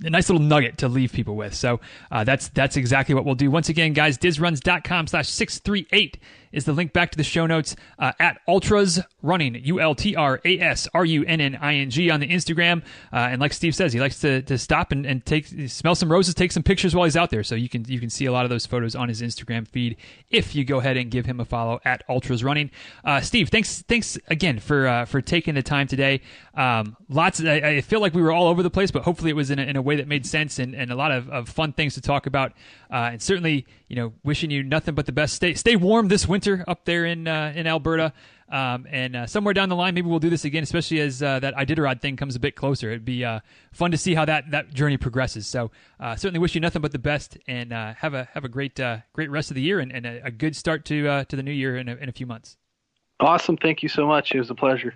a 0.05 0.11
nice 0.11 0.28
little 0.28 0.44
nugget 0.44 0.78
to 0.78 0.88
leave 0.88 1.12
people 1.12 1.36
with. 1.36 1.55
So 1.55 1.80
uh, 2.11 2.24
that's 2.24 2.48
that's 2.48 2.76
exactly 2.76 3.14
what 3.14 3.24
we'll 3.24 3.34
do. 3.34 3.50
Once 3.50 3.68
again, 3.68 3.92
guys, 3.92 4.18
dizruns.com 4.18 5.07
slash 5.07 5.28
638 5.28 6.18
is 6.53 6.64
the 6.64 6.72
link 6.72 6.92
back 6.92 7.11
to 7.11 7.16
the 7.16 7.24
show 7.24 7.46
notes 7.46 7.74
uh, 7.98 8.12
at 8.18 8.40
Ultras 8.46 9.00
Running, 9.22 9.55
U 9.64 9.80
L 9.80 9.94
T 9.94 10.14
R 10.16 10.40
A 10.44 10.59
S 10.59 10.88
R 10.94 11.05
U 11.05 11.24
N 11.24 11.40
N 11.40 11.59
I 11.61 11.74
N 11.74 11.90
G 11.90 12.11
on 12.11 12.20
the 12.20 12.28
Instagram. 12.28 12.82
Uh, 13.12 13.16
and 13.16 13.40
like 13.40 13.53
Steve 13.53 13.74
says, 13.74 13.92
he 13.92 14.00
likes 14.00 14.20
to, 14.20 14.42
to 14.42 14.59
stop 14.59 14.92
and, 14.92 15.07
and 15.07 15.24
take 15.24 15.46
smell 15.68 15.94
some 15.94 16.11
roses, 16.11 16.34
take 16.34 16.53
some 16.53 16.62
pictures 16.62 16.94
while 16.94 17.05
he's 17.05 17.16
out 17.16 17.30
there. 17.30 17.44
So 17.44 17.55
you 17.55 17.68
can 17.68 17.84
you 17.86 18.00
can 18.00 18.11
see 18.11 18.26
a 18.26 18.32
lot 18.32 18.44
of 18.44 18.50
those 18.50 18.66
photos 18.66 18.94
on 18.94 19.09
his 19.09 19.22
Instagram 19.22 19.66
feed 19.66 19.96
if 20.30 20.55
you 20.55 20.64
go 20.64 20.78
ahead 20.78 20.96
and 20.96 21.11
give 21.11 21.26
him 21.26 21.40
a 21.40 21.44
follow 21.44 21.80
at 21.84 22.03
Ultras 22.09 22.42
Running. 22.42 22.70
Uh, 23.05 23.20
Steve, 23.20 23.48
thanks 23.48 23.82
thanks 23.82 24.18
again 24.28 24.59
for 24.59 24.86
uh, 24.86 25.05
for 25.05 25.20
taking 25.20 25.55
the 25.55 25.62
time 25.62 25.86
today. 25.86 26.20
Um, 26.55 26.96
lots. 27.09 27.40
Of, 27.40 27.46
I, 27.46 27.76
I 27.76 27.80
feel 27.80 28.00
like 28.00 28.14
we 28.14 28.22
were 28.22 28.32
all 28.32 28.48
over 28.48 28.62
the 28.62 28.70
place, 28.70 28.90
but 28.90 29.03
hopefully 29.03 29.30
it 29.30 29.36
was 29.36 29.50
in 29.50 29.59
a, 29.59 29.62
in 29.62 29.76
a 29.76 29.82
way 29.82 29.96
that 29.96 30.09
made 30.09 30.26
sense 30.26 30.59
and, 30.59 30.74
and 30.74 30.90
a 30.90 30.96
lot 30.96 31.12
of, 31.12 31.30
of 31.30 31.48
fun 31.48 31.72
things 31.72 31.94
to 31.94 32.00
talk 32.00 32.26
about. 32.26 32.53
Uh, 32.90 33.11
and 33.12 33.22
certainly, 33.22 33.66
you 33.88 33.96
know, 33.96 34.12
wishing 34.22 34.50
you 34.50 34.62
nothing 34.62 34.94
but 34.94 35.07
the 35.07 35.12
best. 35.12 35.34
Stay 35.34 35.55
stay 35.55 35.76
warm 35.76 36.09
this 36.09 36.26
winter 36.26 36.41
up 36.66 36.84
there 36.84 37.05
in 37.07 37.28
uh, 37.28 37.53
in 37.55 37.66
Alberta. 37.66 38.12
Um, 38.49 38.86
and 38.90 39.16
uh, 39.16 39.26
somewhere 39.26 39.55
down 39.55 39.70
the 39.70 39.76
line, 39.76 39.95
maybe 39.95 40.09
we'll 40.09 40.18
do 40.18 40.28
this 40.28 40.45
again, 40.45 40.62
especially 40.62 41.01
as 41.01 41.22
uh, 41.22 41.40
that 41.40 41.55
Iditarod 41.55 42.03
thing 42.03 42.16
comes 42.16 42.36
a 42.36 42.38
bit 42.38 42.55
closer. 42.55 42.90
It'd 42.90 43.03
be 43.03 43.24
uh, 43.24 43.40
fun 43.72 43.93
to 43.93 43.97
see 43.97 44.14
how 44.14 44.26
that, 44.26 44.51
that 44.51 44.74
journey 44.74 44.99
progresses. 44.99 45.47
So 45.47 45.70
uh, 45.99 46.16
certainly 46.16 46.38
wish 46.38 46.55
you 46.55 46.61
nothing 46.61 46.82
but 46.82 46.93
the 46.93 46.99
best, 46.99 47.38
and 47.49 47.72
uh, 47.72 47.95
have 47.95 48.12
a 48.12 48.28
have 48.34 48.45
a 48.45 48.51
great 48.51 48.78
uh, 48.78 48.99
great 49.14 49.30
rest 49.30 49.51
of 49.51 49.55
the 49.55 49.62
year 49.62 49.80
and, 49.80 49.90
and 49.90 50.05
a, 50.05 50.26
a 50.26 50.30
good 50.30 50.55
start 50.55 50.84
to 50.86 51.24
to 51.24 51.36
the 51.36 51.43
new 51.43 51.53
year 51.53 51.78
in 51.78 51.88
a, 51.88 51.95
in 51.97 52.11
a 52.11 52.12
few 52.12 52.26
months. 52.26 52.59
Awesome. 53.22 53.56
Thank 53.56 53.84
you 53.84 53.88
so 53.88 54.04
much. 54.04 54.32
It 54.34 54.40
was 54.40 54.50
a 54.50 54.54
pleasure. 54.56 54.94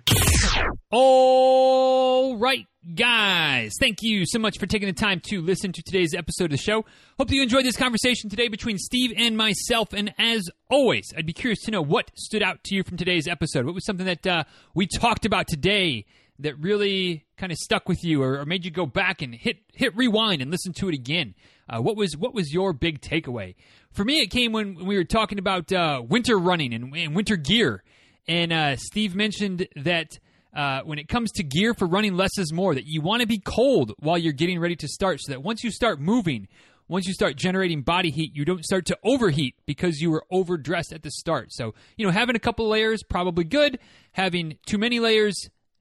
All 0.91 2.37
right, 2.37 2.65
guys. 2.93 3.73
Thank 3.79 4.01
you 4.01 4.25
so 4.25 4.37
much 4.37 4.59
for 4.59 4.65
taking 4.65 4.87
the 4.87 4.93
time 4.93 5.21
to 5.27 5.41
listen 5.41 5.71
to 5.71 5.81
today's 5.81 6.13
episode 6.13 6.45
of 6.45 6.51
the 6.51 6.57
show. 6.57 6.83
Hope 7.17 7.31
you 7.31 7.41
enjoyed 7.41 7.63
this 7.63 7.77
conversation 7.77 8.29
today 8.29 8.49
between 8.49 8.77
Steve 8.77 9.13
and 9.15 9.37
myself. 9.37 9.93
And 9.93 10.13
as 10.17 10.49
always, 10.69 11.13
I'd 11.17 11.25
be 11.25 11.31
curious 11.31 11.61
to 11.63 11.71
know 11.71 11.81
what 11.81 12.11
stood 12.15 12.43
out 12.43 12.65
to 12.65 12.75
you 12.75 12.83
from 12.83 12.97
today's 12.97 13.29
episode. 13.29 13.65
What 13.65 13.73
was 13.73 13.85
something 13.85 14.05
that 14.05 14.27
uh, 14.27 14.43
we 14.75 14.87
talked 14.87 15.25
about 15.25 15.47
today 15.47 16.05
that 16.39 16.59
really 16.59 17.25
kind 17.37 17.53
of 17.53 17.57
stuck 17.57 17.87
with 17.87 18.03
you 18.03 18.21
or, 18.21 18.39
or, 18.39 18.45
made 18.45 18.65
you 18.65 18.71
go 18.71 18.85
back 18.85 19.21
and 19.21 19.33
hit 19.33 19.57
hit 19.73 19.95
rewind 19.95 20.41
and 20.41 20.51
listen 20.51 20.73
to 20.73 20.89
it 20.89 20.93
again? 20.93 21.33
Uh, 21.69 21.81
what 21.81 21.95
was 21.95 22.17
what 22.17 22.33
was 22.33 22.53
your 22.53 22.73
big 22.73 22.99
takeaway? 22.99 23.55
For 23.91 24.03
me, 24.03 24.19
it 24.19 24.27
came 24.27 24.51
when 24.51 24.85
we 24.85 24.97
were 24.97 25.03
talking 25.03 25.39
about 25.39 25.71
uh, 25.71 26.03
winter 26.05 26.37
running 26.37 26.73
and, 26.73 26.95
and, 26.95 27.15
winter 27.15 27.35
gear, 27.35 27.83
and 28.27 28.51
uh, 28.53 28.75
Steve 28.77 29.15
mentioned 29.15 29.67
that. 29.75 30.19
Uh, 30.55 30.81
when 30.85 30.97
it 30.97 31.07
comes 31.07 31.29
to 31.31 31.43
gear 31.43 31.75
for 31.75 31.85
running 31.85 32.15
less 32.15 32.35
is 32.39 32.51
more, 32.51 32.73
that 32.73 32.87
you 32.87 32.99
want 32.99 33.21
to 33.21 33.27
be 33.27 33.37
cold 33.37 33.93
while 33.99 34.17
you're 34.17 34.33
getting 34.33 34.59
ready 34.59 34.75
to 34.75 34.87
start, 34.87 35.19
so 35.21 35.31
that 35.31 35.43
once 35.43 35.63
you 35.63 35.69
start 35.69 35.99
moving, 35.99 36.47
once 36.87 37.05
you 37.05 37.13
start 37.13 37.35
generating 37.35 37.81
body 37.81 38.09
heat, 38.09 38.31
you 38.33 38.45
don't 38.45 38.63
start 38.63 38.85
to 38.85 38.97
overheat 39.03 39.55
because 39.65 39.99
you 39.99 40.09
were 40.09 40.23
overdressed 40.31 40.93
at 40.93 41.03
the 41.03 41.11
start. 41.11 41.49
So, 41.51 41.75
you 41.97 42.05
know, 42.05 42.11
having 42.11 42.35
a 42.35 42.39
couple 42.39 42.67
layers, 42.67 43.03
probably 43.03 43.43
good. 43.43 43.77
Having 44.13 44.57
too 44.65 44.77
many 44.77 44.99
layers, 44.99 45.35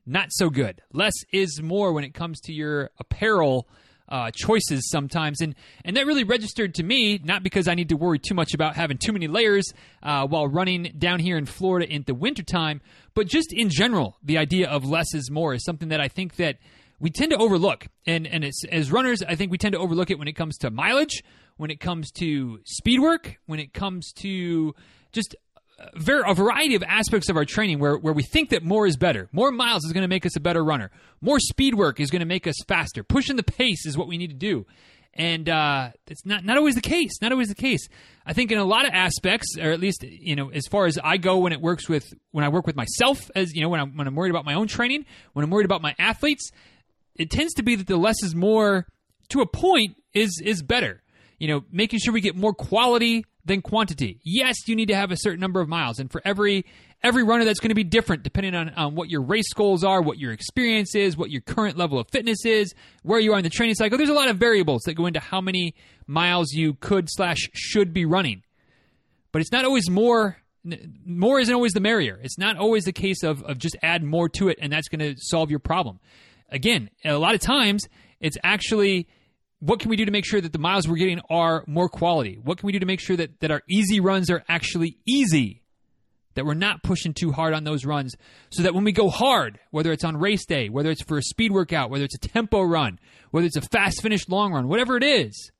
not 0.05 0.29
so 0.31 0.51
good. 0.51 0.83
Less 0.93 1.15
is 1.33 1.63
more 1.63 1.93
when 1.93 2.05
it 2.05 2.13
comes 2.13 2.41
to 2.43 2.53
your 2.53 2.91
apparel 2.99 3.69
uh, 4.09 4.31
choices 4.35 4.89
sometimes, 4.91 5.41
and 5.41 5.55
and 5.85 5.97
that 5.97 6.07
really 6.07 6.25
registered 6.25 6.75
to 6.77 6.83
me. 6.83 7.19
Not 7.23 7.43
because 7.43 7.69
I 7.69 7.75
need 7.75 7.89
to 7.91 7.97
worry 7.97 8.19
too 8.19 8.35
much 8.35 8.55
about 8.55 8.77
having 8.77 8.99
too 8.99 9.13
many 9.13 9.29
layers 9.29 9.73
uh, 10.03 10.27
while 10.27 10.49
running 10.49 10.95
down 10.99 11.21
here 11.21 11.37
in 11.37 11.47
Florida 11.47 11.91
in 11.91 12.05
the 12.07 12.15
wintertime, 12.15 12.81
but 13.15 13.27
just 13.27 13.53
in 13.53 13.69
general, 13.69 14.17
the 14.23 14.39
idea 14.39 14.69
of 14.69 14.85
less 14.85 15.15
is 15.15 15.31
more 15.31 15.55
is 15.55 15.65
something 15.65 15.89
that 15.89 16.01
I 16.01 16.09
think 16.09 16.37
that 16.37 16.59
we 17.01 17.11
tend 17.11 17.33
to 17.33 17.39
overlook. 17.39 17.87
And 18.07 18.27
and 18.27 18.45
as 18.45 18.93
runners, 18.93 19.23
I 19.23 19.35
think 19.35 19.51
we 19.51 19.59
tend 19.59 19.73
to 19.73 19.79
overlook 19.79 20.11
it 20.11 20.19
when 20.19 20.29
it 20.29 20.35
comes 20.35 20.57
to 20.59 20.71
mileage, 20.71 21.23
when 21.57 21.71
it 21.71 21.81
comes 21.81 22.11
to 22.13 22.61
speed 22.65 23.01
work, 23.01 23.37
when 23.47 23.61
it 23.61 23.73
comes 23.73 24.13
to 24.19 24.75
just 25.13 25.35
a 25.79 26.35
variety 26.35 26.75
of 26.75 26.83
aspects 26.83 27.29
of 27.29 27.37
our 27.37 27.45
training 27.45 27.79
where, 27.79 27.97
where 27.97 28.15
we 28.15 28.23
think 28.23 28.51
that 28.51 28.63
more 28.63 28.87
is 28.87 28.97
better. 28.97 29.29
More 29.33 29.51
miles 29.51 29.85
is 29.85 29.93
going 29.93 30.03
to 30.03 30.09
make 30.09 30.25
us 30.25 30.37
a 30.37 30.41
better 30.41 30.65
runner. 30.65 30.91
More 31.21 31.39
speed 31.39 31.75
work 31.75 32.01
is 32.01 32.11
going 32.11 32.21
to 32.21 32.27
make 32.27 32.47
us 32.47 32.57
faster. 32.67 33.03
Pushing 33.03 33.37
the 33.37 33.43
pace 33.43 33.85
is 33.87 33.97
what 33.97 34.09
we 34.09 34.17
need 34.17 34.29
to 34.29 34.37
do. 34.37 34.67
And 35.13 35.49
uh, 35.49 35.91
it's 36.09 36.27
not, 36.27 36.45
not 36.45 36.59
always 36.59 36.75
the 36.75 36.83
case. 36.83 37.21
Not 37.23 37.33
always 37.33 37.49
the 37.49 37.55
case. 37.55 37.89
I 38.27 38.33
think 38.33 38.53
in 38.53 38.59
a 38.59 38.65
lot 38.65 38.85
of 38.85 38.93
aspects, 38.93 39.57
or 39.59 39.71
at 39.71 39.81
least 39.81 40.03
you 40.03 40.37
know, 40.37 40.51
as 40.51 40.67
far 40.67 40.87
as 40.87 40.99
I 41.03 41.17
go, 41.17 41.39
when 41.39 41.53
it 41.53 41.61
works 41.61 41.89
with 41.89 42.13
when 42.33 42.45
I 42.45 42.49
work 42.51 42.67
with 42.67 42.77
myself, 42.77 43.31
as 43.35 43.55
you 43.55 43.63
know, 43.63 43.71
when 43.71 43.81
I'm 43.81 43.97
when 43.97 44.07
I'm 44.07 44.15
worried 44.15 44.31
about 44.31 44.45
my 44.45 44.55
own 44.55 44.67
training, 44.67 45.07
when 45.33 45.43
I'm 45.43 45.51
worried 45.51 45.65
about 45.65 45.81
my 45.81 45.95
athletes, 45.99 46.51
it 47.15 47.31
tends 47.31 47.55
to 47.55 47.63
be 47.63 47.77
that 47.77 47.87
the 47.87 47.97
less 47.97 48.23
is 48.23 48.35
more 48.35 48.87
to 49.31 49.41
a 49.41 49.47
point 49.47 49.97
is 50.13 50.41
is 50.45 50.63
better. 50.63 51.03
You 51.39 51.49
know, 51.49 51.65
making 51.71 52.01
sure 52.01 52.13
we 52.13 52.21
get 52.21 52.37
more 52.37 52.53
quality 52.53 53.25
than 53.47 53.63
quantity. 53.63 54.21
Yes, 54.25 54.57
you 54.67 54.77
need 54.77 54.89
to 54.89 54.97
have 54.97 55.11
a 55.11 55.17
certain 55.17 55.41
number 55.41 55.61
of 55.61 55.69
miles, 55.69 55.99
and 55.99 56.11
for 56.11 56.21
every 56.25 56.67
every 57.03 57.23
runner 57.23 57.45
that's 57.45 57.61
going 57.61 57.69
to 57.69 57.75
be 57.75 57.85
different 57.85 58.23
depending 58.23 58.55
on, 58.55 58.71
on 58.71 58.95
what 58.95 59.09
your 59.09 59.23
race 59.23 59.53
goals 59.55 59.85
are, 59.85 60.01
what 60.01 60.19
your 60.19 60.33
experience 60.33 60.95
is, 60.95 61.17
what 61.17 61.31
your 61.31 61.43
current 61.43 61.77
level 61.77 61.99
of 61.99 62.09
fitness 62.11 62.45
is, 62.45 62.75
where 63.03 63.21
you 63.21 63.33
are 63.33 63.39
in 63.39 63.45
the 63.45 63.51
training 63.51 63.75
cycle. 63.75 63.97
There's 63.97 64.11
a 64.11 64.15
lot 64.15 64.29
of 64.29 64.39
variables 64.39 64.83
that 64.83 64.95
go 64.95 65.07
into 65.07 65.21
how 65.21 65.41
many 65.41 65.75
miles 66.07 66.53
you 66.53 66.75
could 66.75 67.09
slash 67.09 67.49
should 67.53 67.93
be 67.93 68.05
running. 68.05 68.43
But 69.31 69.41
it's 69.41 69.53
not 69.53 69.65
always 69.65 69.89
more 69.89 70.39
more 71.05 71.39
isn't 71.39 71.55
always 71.55 71.73
the 71.73 71.81
merrier. 71.81 72.19
It's 72.23 72.39
not 72.39 72.57
always 72.57 72.85
the 72.85 72.93
case 72.93 73.23
of, 73.23 73.43
of 73.45 73.59
just 73.59 73.77
add 73.83 74.03
more 74.03 74.29
to 74.31 74.49
it 74.49 74.59
and 74.61 74.73
that's 74.73 74.89
going 74.89 74.99
to 74.99 75.15
solve 75.21 75.49
your 75.49 75.61
problem. 75.61 76.01
Again, 76.51 76.91
a 77.05 77.13
lot 77.13 77.35
of 77.35 77.41
times 77.41 77.87
it's 78.21 78.37
actually 78.43 79.07
what 79.67 79.81
can 79.81 79.91
we 79.91 79.97
do 79.97 80.05
to 80.05 80.13
make 80.13 80.25
sure 80.25 80.41
that 80.41 80.53
the 80.53 80.61
miles 80.61 80.87
we're 80.87 80.95
getting 80.95 81.21
are 81.29 81.65
more 81.67 81.89
quality? 81.89 82.39
What 82.41 82.59
can 82.59 82.69
we 82.69 82.73
do 82.73 82.79
to 82.79 82.87
make 82.87 83.01
sure 83.01 83.17
that, 83.17 83.41
that 83.41 83.51
our 83.51 83.63
easy 83.69 83.99
runs 83.99 84.31
are 84.31 84.45
actually 84.49 84.97
easy? 85.07 85.63
That 86.35 86.47
we're 86.47 86.55
not 86.55 86.85
pushing 86.85 87.15
too 87.15 87.33
hard 87.33 87.53
on 87.53 87.65
those 87.65 87.85
runs 87.85 88.15
so 88.51 88.63
that 88.63 88.75
when 88.75 88.85
we 88.85 88.93
go 88.93 89.09
hard, 89.09 89.59
whether 89.73 89.91
it's 89.91 90.05
on 90.05 90.19
race 90.19 90.47
day, 90.47 90.69
whether 90.69 90.91
it's 90.91 91.03
for 91.03 91.19
a 91.19 91.23
speed 91.23 91.51
workout, 91.51 91.91
whether 91.91 92.05
it's 92.05 92.15
a 92.15 92.29
tempo 92.29 92.63
run, 92.63 93.01
whether 93.33 93.47
it's 93.47 93.57
a 93.57 93.63
fast 93.63 94.03
finish 94.03 94.29
long 94.29 94.53
run, 94.53 94.69
whatever 94.69 94.97
it 94.97 95.03
is, 95.03 95.51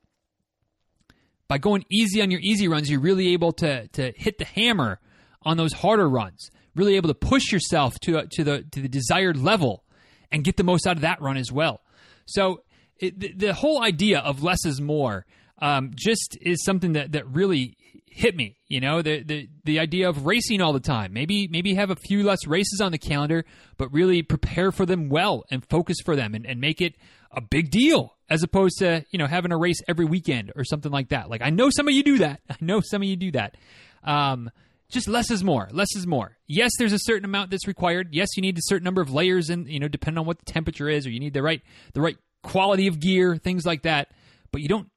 by 1.49 1.59
going 1.59 1.85
easy 1.91 2.23
on 2.23 2.31
your 2.31 2.41
easy 2.41 2.69
runs, 2.69 2.89
you're 2.89 3.01
really 3.01 3.33
able 3.33 3.53
to, 3.53 3.89
to 3.89 4.13
hit 4.15 4.39
the 4.39 4.45
hammer 4.45 5.01
on 5.43 5.57
those 5.57 5.73
harder 5.73 6.09
runs, 6.09 6.51
really 6.77 6.95
able 6.95 7.09
to 7.09 7.15
push 7.15 7.51
yourself 7.51 7.99
to, 8.01 8.25
to, 8.31 8.45
the, 8.45 8.63
to 8.71 8.83
the 8.83 8.89
desired 8.89 9.37
level 9.37 9.83
and 10.31 10.45
get 10.45 10.57
the 10.57 10.65
most 10.65 10.87
out 10.87 10.95
of 10.97 11.03
that 11.03 11.21
run 11.21 11.37
as 11.37 11.51
well. 11.51 11.81
So 12.27 12.63
it, 12.99 13.19
the, 13.19 13.33
the, 13.33 13.55
whole 13.55 13.83
idea 13.83 14.21
of 14.21 14.43
less 14.43 14.65
is 14.65 14.81
more 14.81 15.27
um, 15.59 15.93
just 15.95 16.37
is 16.41 16.65
something 16.65 16.95
that, 16.95 17.13
that 17.13 17.27
really 17.29 17.77
hit 18.17 18.35
me. 18.35 18.57
You 18.69 18.81
know, 18.81 19.03
the, 19.03 19.23
the 19.23 19.49
the 19.65 19.79
idea 19.79 20.09
of 20.09 20.27
racing 20.27 20.61
all 20.61 20.73
the 20.73 20.81
time. 20.81 21.13
Maybe 21.13 21.49
maybe 21.49 21.75
have 21.75 21.91
a 21.91 21.97
few 21.97 22.23
less 22.25 22.47
races 22.47 22.81
on 22.81 22.91
the 22.93 22.99
calendar, 22.99 23.45
but 23.77 23.93
really 23.93 24.23
prepare 24.23 24.73
for 24.73 24.87
them 24.87 25.09
well 25.09 25.45
and 25.51 25.65
focus 25.65 25.99
for 26.05 26.17
them 26.17 26.35
and, 26.35 26.47
and 26.47 26.61
make 26.61 26.81
it 26.81 26.95
a 27.31 27.41
big 27.41 27.71
deal 27.71 28.17
as 28.29 28.43
opposed 28.43 28.79
to 28.79 29.05
you 29.11 29.19
know 29.19 29.27
having 29.27 29.53
a 29.53 29.57
race 29.57 29.81
every 29.87 30.07
weekend 30.07 30.53
or 30.57 30.65
something 30.65 30.91
like 30.91 31.11
that. 31.11 31.29
Like 31.31 31.43
I 31.43 31.51
know 31.51 31.69
some 31.71 31.87
of 31.87 31.95
you 31.95 32.03
do 32.03 32.19
that. 32.19 32.41
I 32.51 32.57
know 32.61 32.81
some 32.81 33.03
of 33.03 33.09
you 33.09 33.17
do 33.17 33.33
that. 33.33 33.57
Um, 34.03 34.51
just 34.89 35.09
less 35.09 35.31
is 35.31 35.43
more. 35.43 35.69
Less 35.73 35.95
is 35.97 36.07
more. 36.07 36.37
Yes, 36.47 36.71
there's 36.79 36.93
a 36.93 36.99
certain 37.01 37.25
amount 37.25 37.51
that's 37.51 37.67
required. 37.67 38.09
Yes, 38.13 38.29
you 38.37 38.41
need 38.41 38.57
a 38.57 38.63
certain 38.63 38.85
number 38.85 39.03
of 39.03 39.13
layers, 39.13 39.51
and 39.51 39.69
you 39.69 39.81
know, 39.81 39.89
depending 39.89 40.19
on 40.19 40.27
what 40.27 40.39
the 40.39 40.45
temperature 40.45 40.89
is, 40.89 41.07
or 41.07 41.11
you 41.11 41.21
need 41.21 41.35
the 41.35 41.43
right 41.43 41.61
the 41.93 42.01
right 42.01 42.17
quality 42.47 42.87
of 42.87 43.01
gear, 43.01 43.37
things 43.37 43.67
like 43.67 43.83
that. 43.83 44.13
But 44.53 44.63
you 44.63 44.69
don't 44.69 44.89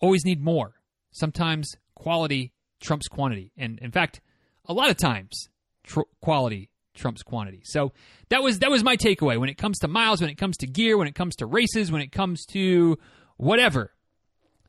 always 0.00 0.24
need 0.24 0.42
more. 0.42 0.74
Sometimes 1.10 1.74
quality 1.94 2.52
trumps 2.80 3.08
quantity, 3.08 3.52
and 3.56 3.78
in 3.80 3.90
fact, 3.90 4.20
a 4.66 4.72
lot 4.72 4.90
of 4.90 4.96
times 4.96 5.48
tr- 5.84 6.00
quality 6.20 6.68
trumps 6.94 7.22
quantity. 7.22 7.62
So 7.64 7.92
that 8.28 8.42
was 8.42 8.58
that 8.58 8.70
was 8.70 8.84
my 8.84 8.96
takeaway 8.96 9.38
when 9.38 9.48
it 9.48 9.56
comes 9.56 9.78
to 9.78 9.88
miles, 9.88 10.20
when 10.20 10.30
it 10.30 10.36
comes 10.36 10.56
to 10.58 10.66
gear, 10.66 10.98
when 10.98 11.08
it 11.08 11.14
comes 11.14 11.34
to 11.36 11.46
races, 11.46 11.90
when 11.90 12.02
it 12.02 12.12
comes 12.12 12.44
to 12.52 12.98
whatever. 13.36 13.92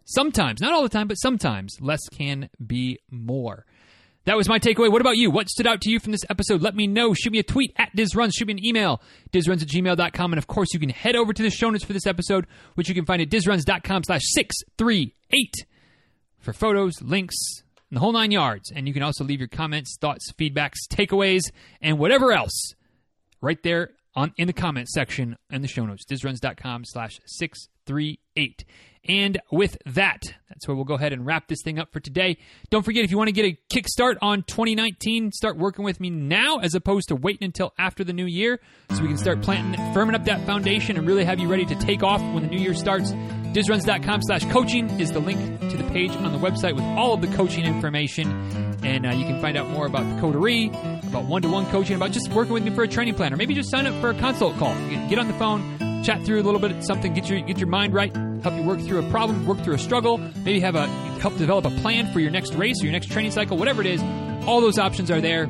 Sometimes, 0.05 0.61
not 0.61 0.73
all 0.73 0.83
the 0.83 0.89
time, 0.89 1.07
but 1.07 1.15
sometimes 1.15 1.77
less 1.79 2.01
can 2.11 2.49
be 2.65 2.99
more. 3.09 3.65
That 4.25 4.37
was 4.37 4.47
my 4.47 4.57
takeaway. 4.57 4.89
What 4.89 5.01
about 5.01 5.17
you? 5.17 5.29
What 5.29 5.49
stood 5.49 5.67
out 5.67 5.81
to 5.81 5.89
you 5.89 5.99
from 5.99 6.13
this 6.13 6.23
episode? 6.29 6.61
Let 6.61 6.75
me 6.75 6.87
know. 6.87 7.13
Shoot 7.13 7.33
me 7.33 7.39
a 7.39 7.43
tweet 7.43 7.73
at 7.77 7.93
DizRuns. 7.95 8.31
Shoot 8.33 8.47
me 8.47 8.53
an 8.53 8.65
email, 8.65 9.01
dizruns 9.33 9.61
at 9.61 9.67
gmail.com. 9.67 10.31
And 10.31 10.37
of 10.37 10.47
course, 10.47 10.73
you 10.73 10.79
can 10.79 10.89
head 10.89 11.15
over 11.15 11.33
to 11.33 11.43
the 11.43 11.49
show 11.49 11.69
notes 11.69 11.83
for 11.83 11.91
this 11.91 12.07
episode, 12.07 12.47
which 12.75 12.87
you 12.87 12.95
can 12.95 13.05
find 13.05 13.21
at 13.21 13.29
dizruns.com 13.29 14.03
slash 14.05 14.21
638 14.23 15.65
for 16.39 16.53
photos, 16.53 17.01
links, 17.01 17.35
and 17.89 17.97
the 17.97 17.99
whole 17.99 18.13
nine 18.13 18.31
yards. 18.31 18.71
And 18.73 18.87
you 18.87 18.93
can 18.93 19.03
also 19.03 19.25
leave 19.25 19.39
your 19.39 19.49
comments, 19.49 19.97
thoughts, 19.99 20.31
feedbacks, 20.33 20.77
takeaways, 20.89 21.51
and 21.81 21.99
whatever 21.99 22.31
else 22.31 22.75
right 23.41 23.61
there 23.61 23.91
on 24.15 24.33
in 24.37 24.47
the 24.47 24.53
comment 24.53 24.87
section 24.87 25.35
in 25.49 25.61
the 25.61 25.67
show 25.67 25.85
notes, 25.85 26.05
dizruns.com 26.09 26.85
slash 26.85 27.19
638. 27.25 27.72
And 29.07 29.41
with 29.51 29.77
that, 29.85 30.21
that's 30.47 30.65
where 30.67 30.75
we'll 30.75 30.85
go 30.85 30.93
ahead 30.93 31.11
and 31.11 31.25
wrap 31.25 31.47
this 31.47 31.61
thing 31.61 31.77
up 31.77 31.91
for 31.91 31.99
today. 31.99 32.37
Don't 32.69 32.83
forget, 32.83 33.03
if 33.03 33.11
you 33.11 33.17
want 33.17 33.27
to 33.27 33.33
get 33.33 33.45
a 33.45 33.57
kickstart 33.69 34.15
on 34.21 34.43
2019, 34.43 35.33
start 35.33 35.57
working 35.57 35.83
with 35.83 35.99
me 35.99 36.09
now 36.09 36.59
as 36.59 36.73
opposed 36.73 37.09
to 37.09 37.15
waiting 37.15 37.43
until 37.43 37.73
after 37.77 38.05
the 38.05 38.13
new 38.13 38.25
year 38.25 38.61
so 38.91 39.01
we 39.01 39.09
can 39.09 39.17
start 39.17 39.41
planting, 39.41 39.79
firming 39.93 40.15
up 40.15 40.23
that 40.25 40.45
foundation 40.45 40.95
and 40.97 41.05
really 41.05 41.25
have 41.25 41.39
you 41.39 41.49
ready 41.49 41.65
to 41.65 41.75
take 41.75 42.01
off 42.01 42.21
when 42.33 42.43
the 42.43 42.49
new 42.49 42.59
year 42.59 42.73
starts. 42.73 43.11
Dizruns.com 43.11 44.21
slash 44.23 44.45
coaching 44.45 44.89
is 44.99 45.11
the 45.11 45.19
link 45.19 45.59
to 45.69 45.77
the 45.77 45.83
page 45.91 46.11
on 46.11 46.31
the 46.31 46.39
website 46.39 46.73
with 46.73 46.83
all 46.83 47.13
of 47.13 47.21
the 47.21 47.27
coaching 47.35 47.65
information. 47.65 48.31
And 48.83 49.05
uh, 49.05 49.11
you 49.11 49.25
can 49.25 49.41
find 49.41 49.57
out 49.57 49.69
more 49.69 49.85
about 49.85 50.09
the 50.15 50.21
coterie, 50.21 50.69
about 51.03 51.25
one 51.25 51.41
to 51.41 51.49
one 51.49 51.65
coaching, 51.67 51.97
about 51.97 52.11
just 52.11 52.31
working 52.31 52.53
with 52.53 52.63
me 52.63 52.71
for 52.71 52.83
a 52.83 52.87
training 52.87 53.15
plan, 53.15 53.33
or 53.33 53.37
maybe 53.37 53.53
just 53.53 53.69
sign 53.69 53.85
up 53.85 53.99
for 54.01 54.09
a 54.09 54.13
consult 54.15 54.57
call. 54.57 54.73
Get 55.09 55.19
on 55.19 55.27
the 55.27 55.33
phone, 55.35 55.77
chat 56.03 56.23
through 56.25 56.41
a 56.41 56.43
little 56.43 56.59
bit 56.59 56.83
something, 56.83 57.13
get 57.13 57.29
your 57.29 57.39
get 57.41 57.57
your 57.57 57.67
mind 57.67 57.93
right, 57.93 58.15
help 58.43 58.55
you 58.55 58.63
work 58.63 58.79
through 58.81 58.99
a 58.99 59.09
problem, 59.09 59.45
work 59.45 59.59
through 59.59 59.75
a 59.75 59.79
struggle, 59.79 60.17
maybe 60.17 60.59
have 60.59 60.75
a 60.75 60.87
help 61.19 61.37
develop 61.37 61.65
a 61.65 61.71
plan 61.81 62.11
for 62.11 62.19
your 62.19 62.31
next 62.31 62.53
race 62.55 62.81
or 62.81 62.85
your 62.85 62.91
next 62.91 63.11
training 63.11 63.31
cycle, 63.31 63.57
whatever 63.57 63.81
it 63.81 63.87
is. 63.87 64.01
All 64.45 64.59
those 64.61 64.77
options 64.77 65.09
are 65.09 65.21
there. 65.21 65.47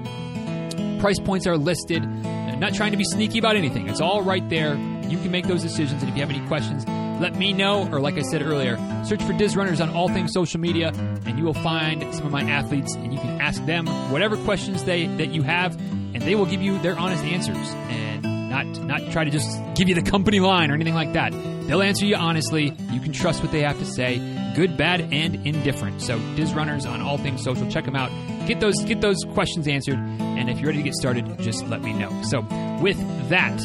Price 1.00 1.20
points 1.20 1.48
are 1.48 1.58
listed. 1.58 2.04
I'm 2.04 2.60
not 2.60 2.74
trying 2.74 2.92
to 2.92 2.98
be 2.98 3.04
sneaky 3.04 3.40
about 3.40 3.56
anything. 3.56 3.90
It's 3.90 4.02
all 4.02 4.22
right 4.22 4.48
there. 4.50 4.76
You 5.10 5.18
can 5.18 5.32
make 5.32 5.48
those 5.48 5.64
decisions. 5.64 6.02
And 6.02 6.10
if 6.10 6.16
you 6.16 6.22
have 6.22 6.30
any 6.30 6.46
questions, 6.48 6.86
let 7.20 7.36
me 7.36 7.52
know. 7.54 7.90
Or 7.92 8.00
like 8.00 8.18
I 8.18 8.22
said 8.22 8.42
earlier, 8.42 8.78
search 9.06 9.24
for 9.24 9.34
Diz 9.34 9.56
Runners 9.56 9.82
on 9.82 9.90
all 9.90 10.08
things 10.10 10.32
social 10.34 10.60
media, 10.60 10.92
and 11.26 11.38
you 11.38 11.44
will 11.44 11.54
find 11.56 12.14
some 12.14 12.26
of 12.26 12.32
my 12.32 12.44
athletes, 12.44 12.94
and 12.96 13.12
you 13.12 13.20
can 13.20 13.42
ask 13.42 13.66
them 13.66 13.88
whatever 14.12 14.38
questions 14.38 14.84
they 14.84 15.08
that 15.18 15.30
you 15.30 15.42
have, 15.42 15.76
and 15.80 16.22
they 16.22 16.36
will 16.36 16.46
give 16.46 16.62
you 16.62 16.80
their 16.80 16.98
honest 16.98 17.24
answers. 17.24 17.74
And 17.90 18.33
not 18.54 18.66
not 18.84 19.12
try 19.12 19.24
to 19.24 19.32
just 19.32 19.60
give 19.76 19.90
you 19.90 19.96
the 19.96 20.02
company 20.04 20.40
line 20.40 20.70
or 20.72 20.76
anything 20.76 20.94
like 20.94 21.14
that. 21.14 21.32
They'll 21.68 21.82
answer 21.82 22.06
you 22.06 22.16
honestly. 22.16 22.76
You 22.92 23.00
can 23.00 23.12
trust 23.12 23.42
what 23.42 23.52
they 23.52 23.62
have 23.62 23.80
to 23.80 23.86
say, 23.86 24.20
good, 24.56 24.78
bad, 24.78 25.02
and 25.12 25.46
indifferent. 25.48 26.02
So 26.02 26.20
Diz 26.36 26.54
Runners 26.54 26.86
on 26.86 27.02
all 27.02 27.18
things 27.18 27.44
social. 27.44 27.70
Check 27.70 27.86
them 27.86 27.96
out. 27.96 28.12
Get 28.48 28.60
those 28.60 28.84
get 28.84 29.02
those 29.02 29.18
questions 29.34 29.68
answered 29.68 29.98
And 29.98 30.50
if 30.50 30.60
you're 30.60 30.68
ready 30.68 30.80
to 30.80 30.84
get 30.84 30.94
started, 30.94 31.40
just 31.40 31.66
let 31.68 31.82
me 31.82 31.94
know. 31.94 32.22
So, 32.24 32.42
with 32.82 32.98
that, 33.30 33.56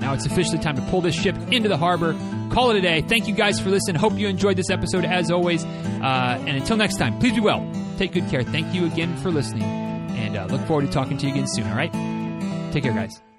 now 0.00 0.14
it's 0.14 0.26
officially 0.26 0.58
time 0.58 0.76
to 0.76 0.82
pull 0.82 1.00
this 1.00 1.14
ship 1.14 1.36
into 1.50 1.68
the 1.68 1.76
harbor. 1.76 2.16
Call 2.52 2.70
it 2.70 2.76
a 2.76 2.80
day. 2.80 3.02
Thank 3.02 3.28
you 3.28 3.34
guys 3.34 3.60
for 3.60 3.70
listening. 3.70 3.96
Hope 3.96 4.14
you 4.14 4.28
enjoyed 4.28 4.56
this 4.56 4.70
episode 4.70 5.04
as 5.04 5.30
always. 5.30 5.64
Uh, 5.64 6.42
and 6.46 6.56
until 6.56 6.76
next 6.76 6.96
time, 6.96 7.18
please 7.18 7.34
be 7.34 7.40
well. 7.40 7.68
Take 7.98 8.12
good 8.12 8.28
care. 8.28 8.42
Thank 8.42 8.74
you 8.74 8.86
again 8.86 9.16
for 9.18 9.30
listening. 9.30 9.62
And 9.62 10.36
uh, 10.36 10.46
look 10.46 10.62
forward 10.66 10.86
to 10.86 10.92
talking 10.92 11.18
to 11.18 11.26
you 11.26 11.32
again 11.32 11.46
soon, 11.46 11.66
all 11.66 11.76
right? 11.76 11.92
Take 12.72 12.84
care, 12.84 12.92
guys. 12.92 13.29